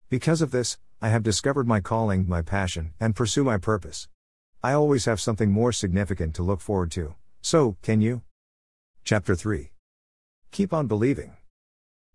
Because 0.08 0.42
of 0.42 0.50
this, 0.50 0.76
I 1.00 1.10
have 1.10 1.22
discovered 1.22 1.68
my 1.68 1.78
calling, 1.78 2.28
my 2.28 2.42
passion, 2.42 2.94
and 2.98 3.14
pursue 3.14 3.44
my 3.44 3.58
purpose. 3.58 4.08
I 4.60 4.72
always 4.72 5.04
have 5.04 5.20
something 5.20 5.52
more 5.52 5.70
significant 5.70 6.34
to 6.34 6.42
look 6.42 6.60
forward 6.60 6.90
to. 6.92 7.14
So, 7.40 7.76
can 7.82 8.00
you? 8.00 8.22
Chapter 9.10 9.34
3. 9.34 9.70
Keep 10.50 10.74
on 10.74 10.86
believing. 10.86 11.32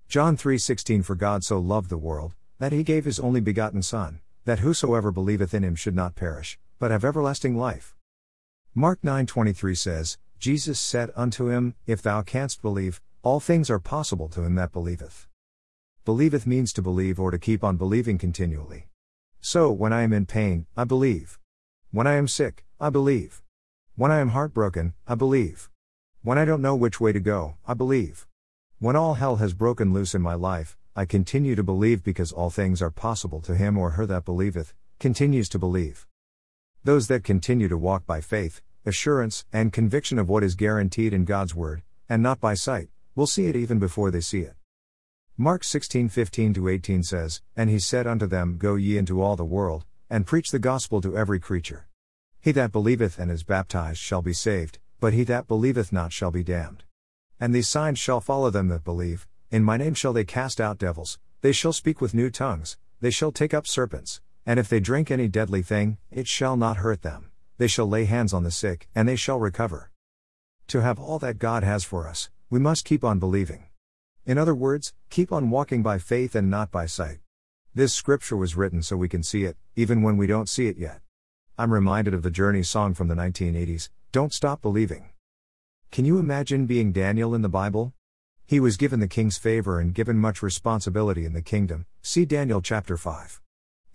John 0.08 0.38
3:16 0.38 1.02
For 1.02 1.16
God 1.16 1.44
so 1.44 1.58
loved 1.58 1.90
the 1.90 1.98
world 1.98 2.36
that 2.60 2.72
he 2.72 2.84
gave 2.84 3.06
his 3.06 3.20
only 3.20 3.42
begotten 3.42 3.82
son 3.82 4.22
that 4.46 4.60
whosoever 4.60 5.12
believeth 5.12 5.56
in 5.56 5.64
him 5.64 5.74
should 5.74 5.96
not 5.96 6.14
perish 6.14 6.60
but 6.78 6.92
have 6.92 7.04
everlasting 7.04 7.58
life. 7.58 7.96
Mark 8.76 9.02
9:23 9.02 9.76
says, 9.76 10.20
Jesus 10.38 10.80
said 10.80 11.10
unto 11.16 11.50
him, 11.50 11.74
If 11.88 12.04
thou 12.04 12.22
canst 12.22 12.62
believe, 12.62 13.02
all 13.24 13.40
things 13.40 13.72
are 13.72 13.80
possible 13.80 14.30
to 14.30 14.44
him 14.44 14.54
that 14.54 14.72
believeth. 14.72 15.28
Believeth 16.06 16.46
means 16.46 16.72
to 16.74 16.84
believe 16.84 17.20
or 17.20 17.32
to 17.32 17.40
keep 17.40 17.64
on 17.64 17.76
believing 17.76 18.20
continually. 18.20 18.88
So, 19.42 19.72
when 19.72 19.94
I 19.94 20.04
am 20.04 20.14
in 20.14 20.28
pain, 20.28 20.68
I 20.78 20.84
believe. 20.84 21.40
When 21.90 22.06
I 22.06 22.14
am 22.22 22.28
sick, 22.28 22.66
I 22.80 22.92
believe. 22.92 23.42
When 23.96 24.12
I 24.12 24.20
am 24.20 24.30
heartbroken, 24.30 24.94
I 25.08 25.16
believe. 25.16 25.72
When 26.26 26.38
I 26.38 26.46
don't 26.46 26.62
know 26.62 26.74
which 26.74 27.02
way 27.02 27.12
to 27.12 27.20
go, 27.20 27.58
I 27.68 27.74
believe. 27.74 28.28
When 28.80 28.96
all 28.96 29.16
hell 29.16 29.36
has 29.36 29.54
broken 29.54 29.92
loose 29.92 30.16
in 30.16 30.22
my 30.22 30.36
life, 30.36 30.78
I 30.96 31.04
continue 31.04 31.54
to 31.54 31.64
believe 31.64 32.02
because 32.02 32.32
all 32.32 32.50
things 32.50 32.82
are 32.82 32.90
possible 32.90 33.42
to 33.42 33.58
him 33.58 33.78
or 33.78 33.90
her 33.90 34.06
that 34.06 34.24
believeth, 34.24 34.74
continues 35.00 35.50
to 35.50 35.60
believe. 35.60 36.08
Those 36.86 37.08
that 37.10 37.26
continue 37.26 37.68
to 37.68 37.78
walk 37.78 38.06
by 38.06 38.22
faith, 38.22 38.62
assurance, 38.86 39.44
and 39.52 39.74
conviction 39.74 40.18
of 40.18 40.30
what 40.30 40.46
is 40.46 40.56
guaranteed 40.56 41.14
in 41.14 41.26
God's 41.26 41.56
Word, 41.56 41.84
and 42.08 42.24
not 42.24 42.40
by 42.40 42.54
sight, 42.54 42.88
will 43.16 43.28
see 43.28 43.48
it 43.48 43.58
even 43.58 43.78
before 43.78 44.10
they 44.10 44.22
see 44.22 44.44
it. 44.44 44.56
Mark 45.36 45.64
16:15 45.64 46.70
18 46.70 47.04
says, 47.04 47.42
And 47.58 47.70
he 47.70 47.80
said 47.80 48.08
unto 48.08 48.28
them, 48.28 48.56
Go 48.58 48.76
ye 48.76 48.98
into 48.98 49.22
all 49.22 49.36
the 49.36 49.44
world, 49.44 49.84
and 50.10 50.26
preach 50.26 50.52
the 50.52 50.60
gospel 50.60 51.02
to 51.02 51.18
every 51.18 51.42
creature. 51.42 51.90
He 52.40 52.54
that 52.54 52.72
believeth 52.72 53.20
and 53.20 53.30
is 53.30 53.44
baptized 53.44 54.00
shall 54.00 54.22
be 54.22 54.32
saved, 54.32 54.80
but 55.04 55.12
he 55.12 55.26
that 55.26 55.50
believeth 55.50 55.92
not 55.92 56.14
shall 56.14 56.32
be 56.32 56.46
damned. 56.46 56.86
And 57.38 57.54
these 57.54 57.68
signs 57.68 58.00
shall 58.00 58.22
follow 58.22 58.50
them 58.50 58.70
that 58.70 58.86
believe, 58.86 59.28
in 59.52 59.62
my 59.62 59.76
name 59.76 59.96
shall 59.96 60.14
they 60.14 60.24
cast 60.24 60.62
out 60.62 60.78
devils, 60.78 61.20
they 61.42 61.52
shall 61.52 61.74
speak 61.74 62.00
with 62.00 62.14
new 62.14 62.30
tongues, 62.30 62.78
they 63.02 63.10
shall 63.10 63.34
take 63.34 63.54
up 63.54 63.68
serpents, 63.68 64.22
and 64.46 64.62
if 64.62 64.70
they 64.70 64.80
drink 64.80 65.12
any 65.12 65.28
deadly 65.28 65.62
thing, 65.62 65.98
it 66.10 66.26
shall 66.26 66.56
not 66.56 66.78
hurt 66.78 67.02
them, 67.02 67.32
they 67.58 67.68
shall 67.68 67.86
lay 67.86 68.06
hands 68.06 68.32
on 68.32 68.44
the 68.44 68.50
sick, 68.50 68.88
and 68.96 69.06
they 69.06 69.18
shall 69.18 69.42
recover. 69.42 69.92
To 70.68 70.80
have 70.80 71.02
all 71.02 71.20
that 71.20 71.38
God 71.38 71.64
has 71.64 71.84
for 71.84 72.08
us, 72.08 72.30
we 72.50 72.60
must 72.60 72.86
keep 72.86 73.04
on 73.04 73.20
believing. 73.20 73.66
In 74.26 74.38
other 74.38 74.56
words, 74.56 74.94
keep 75.10 75.34
on 75.34 75.50
walking 75.50 75.84
by 75.84 75.98
faith 75.98 76.34
and 76.34 76.50
not 76.50 76.72
by 76.72 76.86
sight. 76.86 77.20
This 77.76 77.94
scripture 77.94 78.38
was 78.38 78.56
written 78.56 78.82
so 78.82 78.96
we 78.96 79.10
can 79.10 79.22
see 79.22 79.44
it, 79.44 79.58
even 79.76 80.02
when 80.02 80.16
we 80.16 80.28
don't 80.28 80.48
see 80.48 80.68
it 80.68 80.78
yet. 80.78 81.02
I'm 81.58 81.74
reminded 81.74 82.14
of 82.14 82.24
the 82.24 82.32
Journey 82.32 82.64
song 82.64 82.94
from 82.94 83.10
the 83.10 83.16
1980s 83.16 83.90
Don't 84.14 84.32
Stop 84.32 84.62
Believing. 84.62 85.10
Can 85.90 86.06
you 86.06 86.20
imagine 86.20 86.68
being 86.68 86.92
Daniel 86.92 87.34
in 87.34 87.42
the 87.42 87.50
Bible? 87.50 87.94
He 88.46 88.60
was 88.60 88.78
given 88.78 89.00
the 89.00 89.08
king's 89.08 89.40
favor 89.40 89.80
and 89.80 89.92
given 89.92 90.20
much 90.20 90.44
responsibility 90.44 91.26
in 91.26 91.34
the 91.34 91.42
kingdom. 91.42 91.88
See 92.04 92.24
Daniel 92.24 92.62
chapter 92.62 92.96
5. 92.96 93.42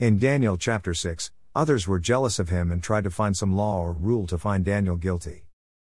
In 0.00 0.18
Daniel 0.18 0.56
chapter 0.56 0.92
6, 0.92 1.30
others 1.54 1.86
were 1.86 2.00
jealous 2.00 2.40
of 2.40 2.48
him 2.48 2.72
and 2.72 2.82
tried 2.82 3.04
to 3.04 3.12
find 3.12 3.36
some 3.36 3.54
law 3.54 3.78
or 3.78 3.92
rule 3.92 4.26
to 4.26 4.38
find 4.38 4.64
Daniel 4.64 4.96
guilty. 4.96 5.44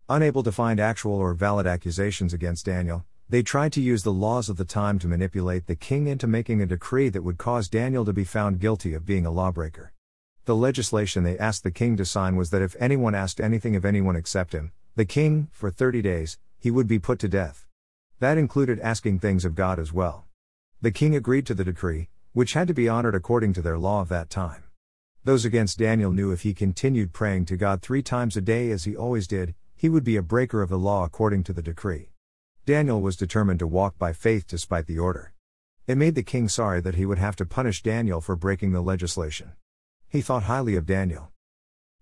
Unable 0.08 0.42
to 0.42 0.50
find 0.50 0.80
actual 0.80 1.14
or 1.14 1.32
valid 1.32 1.68
accusations 1.68 2.34
against 2.34 2.66
Daniel, 2.66 3.04
they 3.28 3.44
tried 3.44 3.72
to 3.74 3.80
use 3.80 4.02
the 4.02 4.12
laws 4.12 4.48
of 4.48 4.56
the 4.56 4.64
time 4.64 4.98
to 4.98 5.06
manipulate 5.06 5.68
the 5.68 5.76
king 5.76 6.08
into 6.08 6.26
making 6.26 6.60
a 6.60 6.66
decree 6.66 7.08
that 7.10 7.22
would 7.22 7.38
cause 7.38 7.68
Daniel 7.68 8.04
to 8.04 8.12
be 8.12 8.24
found 8.24 8.58
guilty 8.58 8.92
of 8.92 9.06
being 9.06 9.24
a 9.24 9.30
lawbreaker. 9.30 9.92
The 10.46 10.54
legislation 10.54 11.24
they 11.24 11.36
asked 11.36 11.64
the 11.64 11.72
king 11.72 11.96
to 11.96 12.04
sign 12.04 12.36
was 12.36 12.50
that 12.50 12.62
if 12.62 12.76
anyone 12.78 13.16
asked 13.16 13.40
anything 13.40 13.74
of 13.74 13.84
anyone 13.84 14.14
except 14.14 14.52
him, 14.52 14.70
the 14.94 15.04
king, 15.04 15.48
for 15.50 15.72
30 15.72 16.02
days, 16.02 16.38
he 16.56 16.70
would 16.70 16.86
be 16.86 17.00
put 17.00 17.18
to 17.18 17.28
death. 17.28 17.66
That 18.20 18.38
included 18.38 18.78
asking 18.78 19.18
things 19.18 19.44
of 19.44 19.56
God 19.56 19.80
as 19.80 19.92
well. 19.92 20.24
The 20.80 20.92
king 20.92 21.16
agreed 21.16 21.46
to 21.46 21.54
the 21.54 21.64
decree, 21.64 22.10
which 22.32 22.52
had 22.52 22.68
to 22.68 22.74
be 22.74 22.88
honored 22.88 23.16
according 23.16 23.54
to 23.54 23.60
their 23.60 23.76
law 23.76 24.02
of 24.02 24.08
that 24.10 24.30
time. 24.30 24.62
Those 25.24 25.44
against 25.44 25.80
Daniel 25.80 26.12
knew 26.12 26.30
if 26.30 26.42
he 26.42 26.54
continued 26.54 27.12
praying 27.12 27.46
to 27.46 27.56
God 27.56 27.82
three 27.82 28.02
times 28.02 28.36
a 28.36 28.40
day 28.40 28.70
as 28.70 28.84
he 28.84 28.94
always 28.94 29.26
did, 29.26 29.56
he 29.74 29.88
would 29.88 30.04
be 30.04 30.14
a 30.14 30.22
breaker 30.22 30.62
of 30.62 30.68
the 30.68 30.78
law 30.78 31.04
according 31.04 31.42
to 31.42 31.52
the 31.52 31.60
decree. 31.60 32.12
Daniel 32.64 33.00
was 33.00 33.16
determined 33.16 33.58
to 33.58 33.66
walk 33.66 33.98
by 33.98 34.12
faith 34.12 34.46
despite 34.46 34.86
the 34.86 35.00
order. 35.00 35.32
It 35.88 35.96
made 35.96 36.14
the 36.14 36.22
king 36.22 36.48
sorry 36.48 36.80
that 36.82 36.94
he 36.94 37.04
would 37.04 37.18
have 37.18 37.34
to 37.36 37.44
punish 37.44 37.82
Daniel 37.82 38.20
for 38.20 38.36
breaking 38.36 38.70
the 38.70 38.80
legislation. 38.80 39.54
He 40.08 40.20
thought 40.20 40.44
highly 40.44 40.76
of 40.76 40.86
Daniel. 40.86 41.32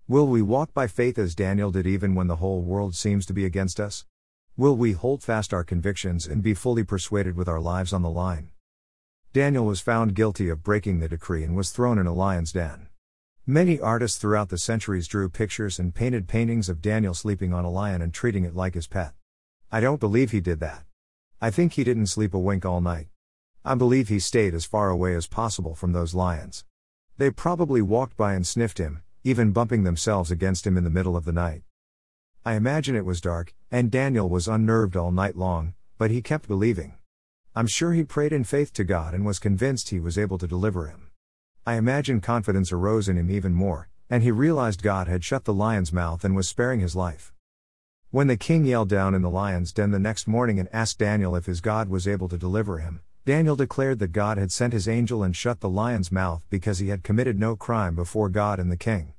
Will 0.07 0.27
we 0.27 0.41
walk 0.41 0.73
by 0.73 0.85
faith 0.85 1.17
as 1.17 1.33
Daniel 1.33 1.71
did 1.71 1.87
even 1.87 2.13
when 2.13 2.27
the 2.27 2.35
whole 2.35 2.61
world 2.61 2.95
seems 2.95 3.25
to 3.25 3.33
be 3.33 3.45
against 3.45 3.79
us? 3.79 4.05
Will 4.55 4.77
we 4.77 4.91
hold 4.91 5.23
fast 5.23 5.53
our 5.53 5.63
convictions 5.63 6.27
and 6.27 6.43
be 6.43 6.53
fully 6.53 6.83
persuaded 6.83 7.35
with 7.35 7.49
our 7.49 7.59
lives 7.59 7.91
on 7.91 8.03
the 8.03 8.09
line? 8.09 8.51
Daniel 9.33 9.65
was 9.65 9.81
found 9.81 10.15
guilty 10.15 10.47
of 10.47 10.63
breaking 10.63 10.99
the 10.99 11.09
decree 11.09 11.43
and 11.43 11.55
was 11.55 11.71
thrown 11.71 11.97
in 11.97 12.05
a 12.05 12.13
lion's 12.13 12.51
den. 12.51 12.87
Many 13.47 13.79
artists 13.79 14.17
throughout 14.17 14.49
the 14.49 14.57
centuries 14.57 15.07
drew 15.07 15.27
pictures 15.27 15.77
and 15.79 15.93
painted 15.93 16.27
paintings 16.27 16.69
of 16.69 16.81
Daniel 16.81 17.13
sleeping 17.13 17.53
on 17.53 17.65
a 17.65 17.69
lion 17.69 18.01
and 18.01 18.13
treating 18.13 18.45
it 18.45 18.55
like 18.55 18.75
his 18.75 18.87
pet. 18.87 19.13
I 19.71 19.81
don't 19.81 19.99
believe 19.99 20.31
he 20.31 20.39
did 20.39 20.59
that. 20.61 20.83
I 21.41 21.49
think 21.49 21.73
he 21.73 21.83
didn't 21.83 22.07
sleep 22.07 22.33
a 22.33 22.39
wink 22.39 22.65
all 22.65 22.79
night. 22.79 23.07
I 23.65 23.75
believe 23.75 24.07
he 24.07 24.19
stayed 24.19 24.53
as 24.53 24.63
far 24.63 24.89
away 24.89 25.15
as 25.15 25.27
possible 25.27 25.75
from 25.75 25.91
those 25.91 26.13
lions. 26.13 26.63
They 27.17 27.31
probably 27.31 27.81
walked 27.81 28.17
by 28.17 28.33
and 28.33 28.45
sniffed 28.45 28.77
him, 28.77 29.01
even 29.23 29.53
bumping 29.53 29.83
themselves 29.83 30.31
against 30.31 30.67
him 30.67 30.77
in 30.77 30.83
the 30.83 30.89
middle 30.89 31.15
of 31.15 31.23
the 31.23 31.31
night. 31.31 31.63
I 32.43 32.55
imagine 32.55 32.93
it 32.95 33.05
was 33.05 33.21
dark, 33.21 33.53
and 33.71 33.89
Daniel 33.89 34.29
was 34.29 34.49
unnerved 34.49 34.97
all 34.97 35.11
night 35.11 35.37
long, 35.37 35.75
but 35.97 36.11
he 36.11 36.21
kept 36.21 36.49
believing. 36.49 36.97
I'm 37.55 37.67
sure 37.67 37.93
he 37.93 38.03
prayed 38.03 38.33
in 38.33 38.43
faith 38.43 38.73
to 38.73 38.83
God 38.83 39.13
and 39.13 39.25
was 39.25 39.39
convinced 39.39 39.89
he 39.89 39.99
was 39.99 40.17
able 40.17 40.37
to 40.39 40.47
deliver 40.47 40.87
him. 40.87 41.11
I 41.65 41.75
imagine 41.75 42.19
confidence 42.19 42.73
arose 42.73 43.07
in 43.07 43.17
him 43.17 43.31
even 43.31 43.53
more, 43.53 43.87
and 44.09 44.21
he 44.21 44.29
realized 44.29 44.83
God 44.83 45.07
had 45.07 45.23
shut 45.23 45.45
the 45.45 45.53
lion's 45.53 45.93
mouth 45.93 46.25
and 46.25 46.35
was 46.35 46.49
sparing 46.49 46.81
his 46.81 46.97
life. 46.97 47.31
When 48.11 48.27
the 48.27 48.35
king 48.35 48.65
yelled 48.65 48.89
down 48.89 49.15
in 49.15 49.21
the 49.21 49.29
lion's 49.29 49.71
den 49.71 49.91
the 49.91 49.99
next 49.99 50.27
morning 50.27 50.59
and 50.59 50.67
asked 50.73 50.99
Daniel 50.99 51.33
if 51.37 51.45
his 51.45 51.61
God 51.61 51.87
was 51.87 52.09
able 52.09 52.27
to 52.27 52.37
deliver 52.37 52.79
him, 52.79 52.99
Daniel 53.25 53.55
declared 53.55 53.97
that 53.97 54.11
God 54.11 54.37
had 54.37 54.51
sent 54.51 54.71
his 54.71 54.87
angel 54.87 55.23
and 55.23 55.35
shut 55.35 55.59
the 55.59 55.67
lion's 55.67 56.11
mouth 56.11 56.45
because 56.51 56.77
he 56.77 56.89
had 56.89 57.01
committed 57.01 57.39
no 57.39 57.55
crime 57.55 57.95
before 57.95 58.29
God 58.29 58.59
and 58.59 58.71
the 58.71 58.77
king. 58.77 59.13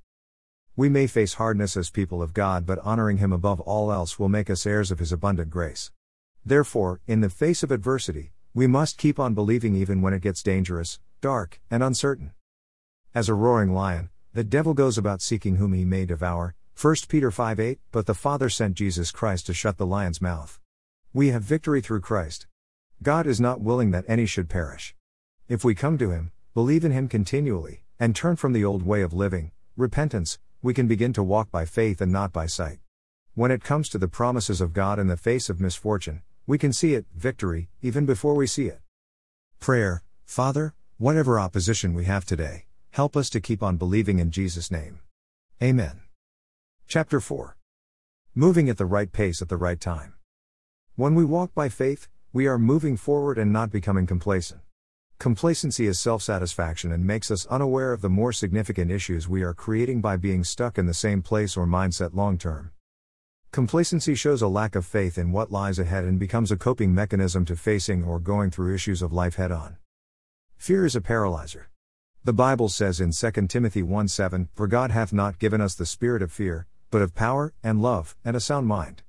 We 0.77 0.89
may 0.89 1.09
face 1.09 1.35
hardness 1.35 1.77
as 1.77 1.91
people 1.91 2.23
of 2.23 2.33
God, 2.33 2.67
but 2.67 2.79
honoring 2.85 3.17
him 3.17 3.33
above 3.33 3.59
all 3.59 3.91
else 3.91 4.17
will 4.17 4.29
make 4.29 4.49
us 4.49 4.65
heirs 4.65 4.93
of 4.93 5.01
his 5.01 5.11
abundant 5.11 5.51
grace. 5.51 5.91
Therefore, 6.45 7.01
in 7.09 7.21
the 7.21 7.29
face 7.29 7.65
of 7.65 7.73
adversity, 7.73 8.31
we 8.55 8.69
must 8.69 8.97
keep 8.97 9.19
on 9.19 9.35
believing 9.35 9.75
even 9.75 10.01
when 10.03 10.15
it 10.15 10.23
gets 10.23 10.41
dangerous, 10.41 11.01
dark, 11.21 11.61
and 11.69 11.83
uncertain. 11.83 12.31
As 13.13 13.29
a 13.29 13.35
roaring 13.35 13.75
lion, 13.75 14.11
the 14.33 14.45
devil 14.45 14.73
goes 14.73 14.97
about 14.97 15.21
seeking 15.21 15.57
whom 15.57 15.73
he 15.73 15.85
may 15.85 16.07
devour. 16.07 16.55
1 16.81 16.95
Peter 17.09 17.33
5 17.33 17.59
8 17.59 17.81
But 17.91 18.07
the 18.07 18.15
Father 18.15 18.51
sent 18.51 18.77
Jesus 18.77 19.11
Christ 19.11 19.47
to 19.47 19.55
shut 19.55 19.79
the 19.79 19.87
lion's 19.87 20.23
mouth. 20.23 20.61
We 21.13 21.31
have 21.31 21.43
victory 21.43 21.81
through 21.81 22.03
Christ. 22.03 22.47
God 23.03 23.27
is 23.27 23.41
not 23.41 23.61
willing 23.61 23.91
that 23.91 24.05
any 24.09 24.27
should 24.27 24.49
perish. 24.49 24.95
If 25.49 25.65
we 25.65 25.75
come 25.75 25.99
to 25.99 26.11
Him, 26.11 26.33
believe 26.55 26.85
in 26.85 26.93
Him 26.93 27.09
continually, 27.09 27.85
and 27.99 28.15
turn 28.15 28.37
from 28.37 28.53
the 28.53 28.65
old 28.65 28.85
way 28.85 29.03
of 29.03 29.13
living, 29.13 29.53
repentance, 29.77 30.39
we 30.63 30.75
can 30.75 30.87
begin 30.87 31.13
to 31.13 31.23
walk 31.23 31.51
by 31.51 31.65
faith 31.65 32.01
and 32.01 32.13
not 32.13 32.33
by 32.33 32.47
sight. 32.47 32.79
When 33.35 33.51
it 33.51 33.65
comes 33.65 33.89
to 33.91 33.99
the 33.99 34.09
promises 34.09 34.61
of 34.61 34.73
God 34.73 34.99
in 34.99 35.09
the 35.09 35.17
face 35.17 35.49
of 35.49 35.61
misfortune, 35.61 36.23
we 36.47 36.59
can 36.59 36.73
see 36.73 36.95
it, 36.95 37.07
victory, 37.15 37.69
even 37.83 38.07
before 38.07 38.35
we 38.35 38.47
see 38.47 38.67
it. 38.67 38.81
Prayer 39.61 40.03
Father, 40.25 40.75
whatever 40.99 41.39
opposition 41.39 41.95
we 41.95 42.05
have 42.05 42.25
today, 42.25 42.67
Help 42.97 43.15
us 43.15 43.29
to 43.29 43.43
keep 43.43 43.63
on 43.63 43.77
believing 43.77 44.21
in 44.21 44.31
Jesus' 44.31 44.71
name. 44.71 45.01
Amen. 45.63 46.01
Chapter 46.89 47.21
4 47.21 47.55
Moving 48.35 48.71
at 48.71 48.79
the 48.79 48.87
right 48.87 49.13
pace 49.13 49.43
at 49.43 49.51
the 49.51 49.59
right 49.59 49.79
time. 49.79 50.15
When 50.95 51.15
we 51.15 51.23
walk 51.23 51.55
by 51.55 51.69
faith, 51.69 52.09
we 52.37 52.47
are 52.47 52.59
moving 52.59 52.99
forward 52.99 53.39
and 53.39 53.51
not 53.51 53.71
becoming 53.71 54.07
complacent. 54.07 54.61
Complacency 55.19 55.87
is 55.87 55.99
self 55.99 56.21
satisfaction 56.21 56.93
and 56.93 57.07
makes 57.07 57.31
us 57.31 57.47
unaware 57.47 57.95
of 57.95 58.03
the 58.03 58.11
more 58.11 58.31
significant 58.31 58.91
issues 58.91 59.27
we 59.27 59.43
are 59.43 59.55
creating 59.55 60.03
by 60.03 60.19
being 60.19 60.45
stuck 60.45 60.77
in 60.77 60.85
the 60.85 60.93
same 60.93 61.23
place 61.23 61.57
or 61.57 61.67
mindset 61.67 62.13
long 62.13 62.37
term. 62.37 62.73
Complacency 63.53 64.15
shows 64.15 64.43
a 64.43 64.49
lack 64.49 64.75
of 64.75 64.85
faith 64.85 65.17
in 65.17 65.33
what 65.33 65.51
lies 65.51 65.79
ahead 65.79 66.05
and 66.05 66.19
becomes 66.19 66.51
a 66.51 66.59
coping 66.59 66.95
mechanism 66.95 67.47
to 67.47 67.57
facing 67.57 68.05
or 68.05 68.21
going 68.21 68.51
through 68.51 68.75
issues 68.75 69.01
of 69.01 69.15
life 69.15 69.37
head 69.37 69.51
on. 69.51 69.79
Fear 70.59 70.85
is 70.85 70.95
a 70.95 71.01
paralyzer. 71.01 71.71
The 72.23 72.35
Bible 72.35 72.69
says 72.69 73.01
in 73.01 73.13
2 73.13 73.47
Timothy 73.47 73.83
1 73.83 74.09
7, 74.09 74.51
For 74.55 74.67
God 74.67 74.91
hath 74.91 75.11
not 75.11 75.39
given 75.39 75.63
us 75.63 75.75
the 75.75 75.87
spirit 75.87 76.21
of 76.21 76.31
fear, 76.31 76.67
but 76.91 77.01
of 77.01 77.15
power, 77.15 77.55
and 77.63 77.81
love, 77.81 78.15
and 78.27 78.37
a 78.37 78.41
sound 78.41 78.67
mind. 78.67 79.05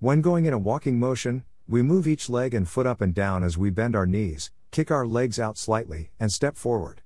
When 0.00 0.20
going 0.20 0.44
in 0.44 0.52
a 0.52 0.58
walking 0.58 1.00
motion, 1.00 1.44
we 1.68 1.82
move 1.82 2.06
each 2.06 2.28
leg 2.28 2.54
and 2.54 2.68
foot 2.68 2.86
up 2.86 3.00
and 3.00 3.14
down 3.14 3.42
as 3.44 3.56
we 3.56 3.70
bend 3.70 3.94
our 3.94 4.06
knees, 4.06 4.50
kick 4.70 4.90
our 4.90 5.06
legs 5.06 5.38
out 5.38 5.56
slightly, 5.56 6.10
and 6.18 6.32
step 6.32 6.56
forward. 6.56 7.02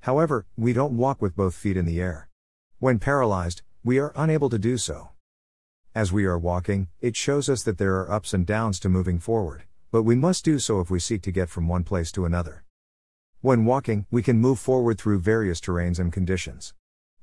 However, 0.00 0.46
we 0.56 0.72
don't 0.72 0.96
walk 0.96 1.20
with 1.20 1.36
both 1.36 1.54
feet 1.54 1.76
in 1.76 1.84
the 1.84 2.00
air. 2.00 2.28
When 2.78 2.98
paralyzed, 2.98 3.62
we 3.82 3.98
are 3.98 4.12
unable 4.14 4.50
to 4.50 4.58
do 4.58 4.78
so. 4.78 5.10
As 5.94 6.12
we 6.12 6.24
are 6.24 6.38
walking, 6.38 6.88
it 7.00 7.16
shows 7.16 7.48
us 7.48 7.62
that 7.62 7.78
there 7.78 7.96
are 7.96 8.12
ups 8.12 8.34
and 8.34 8.46
downs 8.46 8.78
to 8.80 8.88
moving 8.88 9.18
forward, 9.18 9.64
but 9.90 10.02
we 10.02 10.14
must 10.14 10.44
do 10.44 10.58
so 10.58 10.80
if 10.80 10.90
we 10.90 10.98
seek 10.98 11.22
to 11.22 11.32
get 11.32 11.48
from 11.48 11.68
one 11.68 11.84
place 11.84 12.12
to 12.12 12.24
another. 12.24 12.64
When 13.40 13.64
walking, 13.64 14.06
we 14.10 14.22
can 14.22 14.38
move 14.38 14.58
forward 14.58 14.98
through 14.98 15.20
various 15.20 15.60
terrains 15.60 15.98
and 15.98 16.12
conditions. 16.12 16.74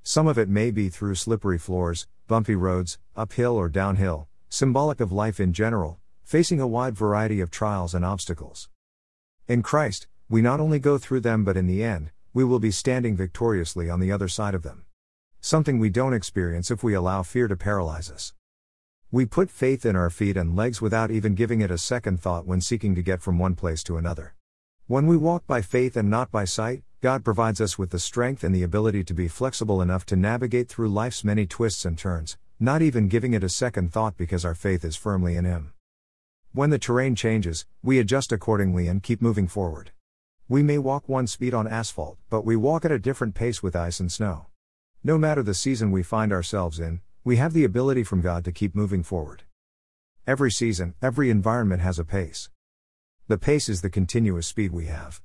Some 0.02 0.28
of 0.28 0.38
it 0.38 0.50
may 0.50 0.72
be 0.72 0.90
through 0.90 1.16
slippery 1.16 1.58
floors, 1.58 2.08
bumpy 2.28 2.56
roads, 2.56 2.98
uphill 3.16 3.56
or 3.56 3.70
downhill, 3.70 4.28
symbolic 4.50 5.00
of 5.00 5.12
life 5.12 5.40
in 5.40 5.54
general, 5.54 6.00
facing 6.24 6.60
a 6.60 6.68
wide 6.68 6.96
variety 6.96 7.40
of 7.42 7.52
trials 7.52 7.94
and 7.94 8.04
obstacles. 8.04 8.70
In 9.48 9.62
Christ, 9.62 10.08
we 10.30 10.42
not 10.42 10.60
only 10.60 10.80
go 10.80 10.98
through 10.98 11.20
them 11.20 11.44
but 11.44 11.58
in 11.58 11.68
the 11.68 11.84
end, 11.84 12.12
we 12.34 12.44
will 12.44 12.60
be 12.60 12.72
standing 12.72 13.16
victoriously 13.16 13.90
on 13.90 14.00
the 14.00 14.12
other 14.12 14.28
side 14.28 14.56
of 14.56 14.64
them. 14.64 14.86
Something 15.42 15.78
we 15.78 15.90
don't 15.90 16.14
experience 16.14 16.72
if 16.72 16.82
we 16.82 16.94
allow 16.94 17.22
fear 17.22 17.48
to 17.48 17.56
paralyze 17.56 18.10
us. 18.10 18.34
We 19.12 19.26
put 19.26 19.52
faith 19.52 19.86
in 19.86 19.96
our 19.96 20.10
feet 20.10 20.38
and 20.38 20.56
legs 20.56 20.82
without 20.82 21.12
even 21.12 21.36
giving 21.36 21.62
it 21.62 21.70
a 21.70 21.78
second 21.78 22.20
thought 22.20 22.48
when 22.48 22.62
seeking 22.62 22.96
to 22.96 23.04
get 23.04 23.22
from 23.22 23.38
one 23.38 23.54
place 23.54 23.84
to 23.84 23.98
another. 23.98 24.34
When 24.88 25.06
we 25.06 25.18
walk 25.18 25.46
by 25.46 25.62
faith 25.62 25.96
and 25.96 26.10
not 26.10 26.32
by 26.32 26.46
sight, 26.46 26.82
God 27.02 27.24
provides 27.24 27.60
us 27.60 27.78
with 27.78 27.92
the 27.92 28.00
strength 28.00 28.44
and 28.44 28.56
the 28.56 28.64
ability 28.64 29.04
to 29.04 29.14
be 29.14 29.28
flexible 29.28 29.82
enough 29.82 30.06
to 30.08 30.16
navigate 30.16 30.70
through 30.70 30.88
life's 30.88 31.24
many 31.24 31.46
twists 31.46 31.84
and 31.84 31.98
turns, 31.98 32.38
not 32.60 32.82
even 32.82 33.10
giving 33.10 33.34
it 33.34 33.44
a 33.44 33.50
second 33.50 33.92
thought 33.92 34.16
because 34.16 34.46
our 34.46 34.56
faith 34.56 34.86
is 34.86 34.96
firmly 34.96 35.36
in 35.36 35.44
Him. 35.44 35.73
When 36.56 36.70
the 36.70 36.78
terrain 36.78 37.16
changes, 37.16 37.66
we 37.82 37.98
adjust 37.98 38.32
accordingly 38.32 38.88
and 38.88 39.02
keep 39.02 39.24
moving 39.24 39.48
forward. 39.48 39.90
We 40.48 40.62
may 40.62 40.78
walk 40.78 41.10
one 41.10 41.26
speed 41.26 41.52
on 41.52 41.68
asphalt, 41.68 42.20
but 42.30 42.46
we 42.46 42.56
walk 42.56 42.86
at 42.86 42.92
a 42.92 43.00
different 43.00 43.34
pace 43.34 43.64
with 43.64 43.76
ice 43.76 44.00
and 44.00 44.12
snow. 44.12 44.46
No 45.04 45.18
matter 45.18 45.42
the 45.42 45.56
season 45.56 45.90
we 45.90 46.04
find 46.04 46.32
ourselves 46.32 46.80
in, 46.80 47.02
we 47.24 47.38
have 47.38 47.54
the 47.54 47.64
ability 47.64 48.04
from 48.04 48.22
God 48.22 48.46
to 48.46 48.52
keep 48.52 48.76
moving 48.76 49.02
forward. 49.02 49.42
Every 50.28 50.52
season, 50.52 50.94
every 51.02 51.32
environment 51.32 51.82
has 51.82 51.98
a 51.98 52.06
pace. 52.06 52.52
The 53.28 53.40
pace 53.40 53.68
is 53.68 53.82
the 53.82 53.90
continuous 53.90 54.46
speed 54.46 54.72
we 54.72 54.86
have. 54.86 55.24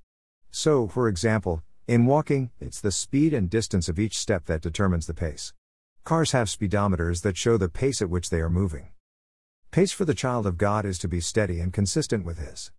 So, 0.50 0.88
for 0.88 1.08
example, 1.08 1.62
in 1.86 2.06
walking, 2.06 2.52
it's 2.58 2.80
the 2.80 2.90
speed 2.90 3.34
and 3.34 3.50
distance 3.50 3.90
of 3.90 3.98
each 3.98 4.16
step 4.16 4.46
that 4.46 4.62
determines 4.62 5.06
the 5.06 5.12
pace. 5.12 5.52
Cars 6.04 6.32
have 6.32 6.48
speedometers 6.48 7.20
that 7.20 7.36
show 7.36 7.58
the 7.58 7.68
pace 7.68 8.00
at 8.00 8.08
which 8.08 8.30
they 8.30 8.40
are 8.40 8.48
moving. 8.48 8.92
Pace 9.70 9.92
for 9.92 10.06
the 10.06 10.14
child 10.14 10.46
of 10.46 10.56
God 10.56 10.86
is 10.86 10.98
to 11.00 11.08
be 11.08 11.20
steady 11.20 11.60
and 11.60 11.74
consistent 11.74 12.24
with 12.24 12.38
His. 12.38 12.70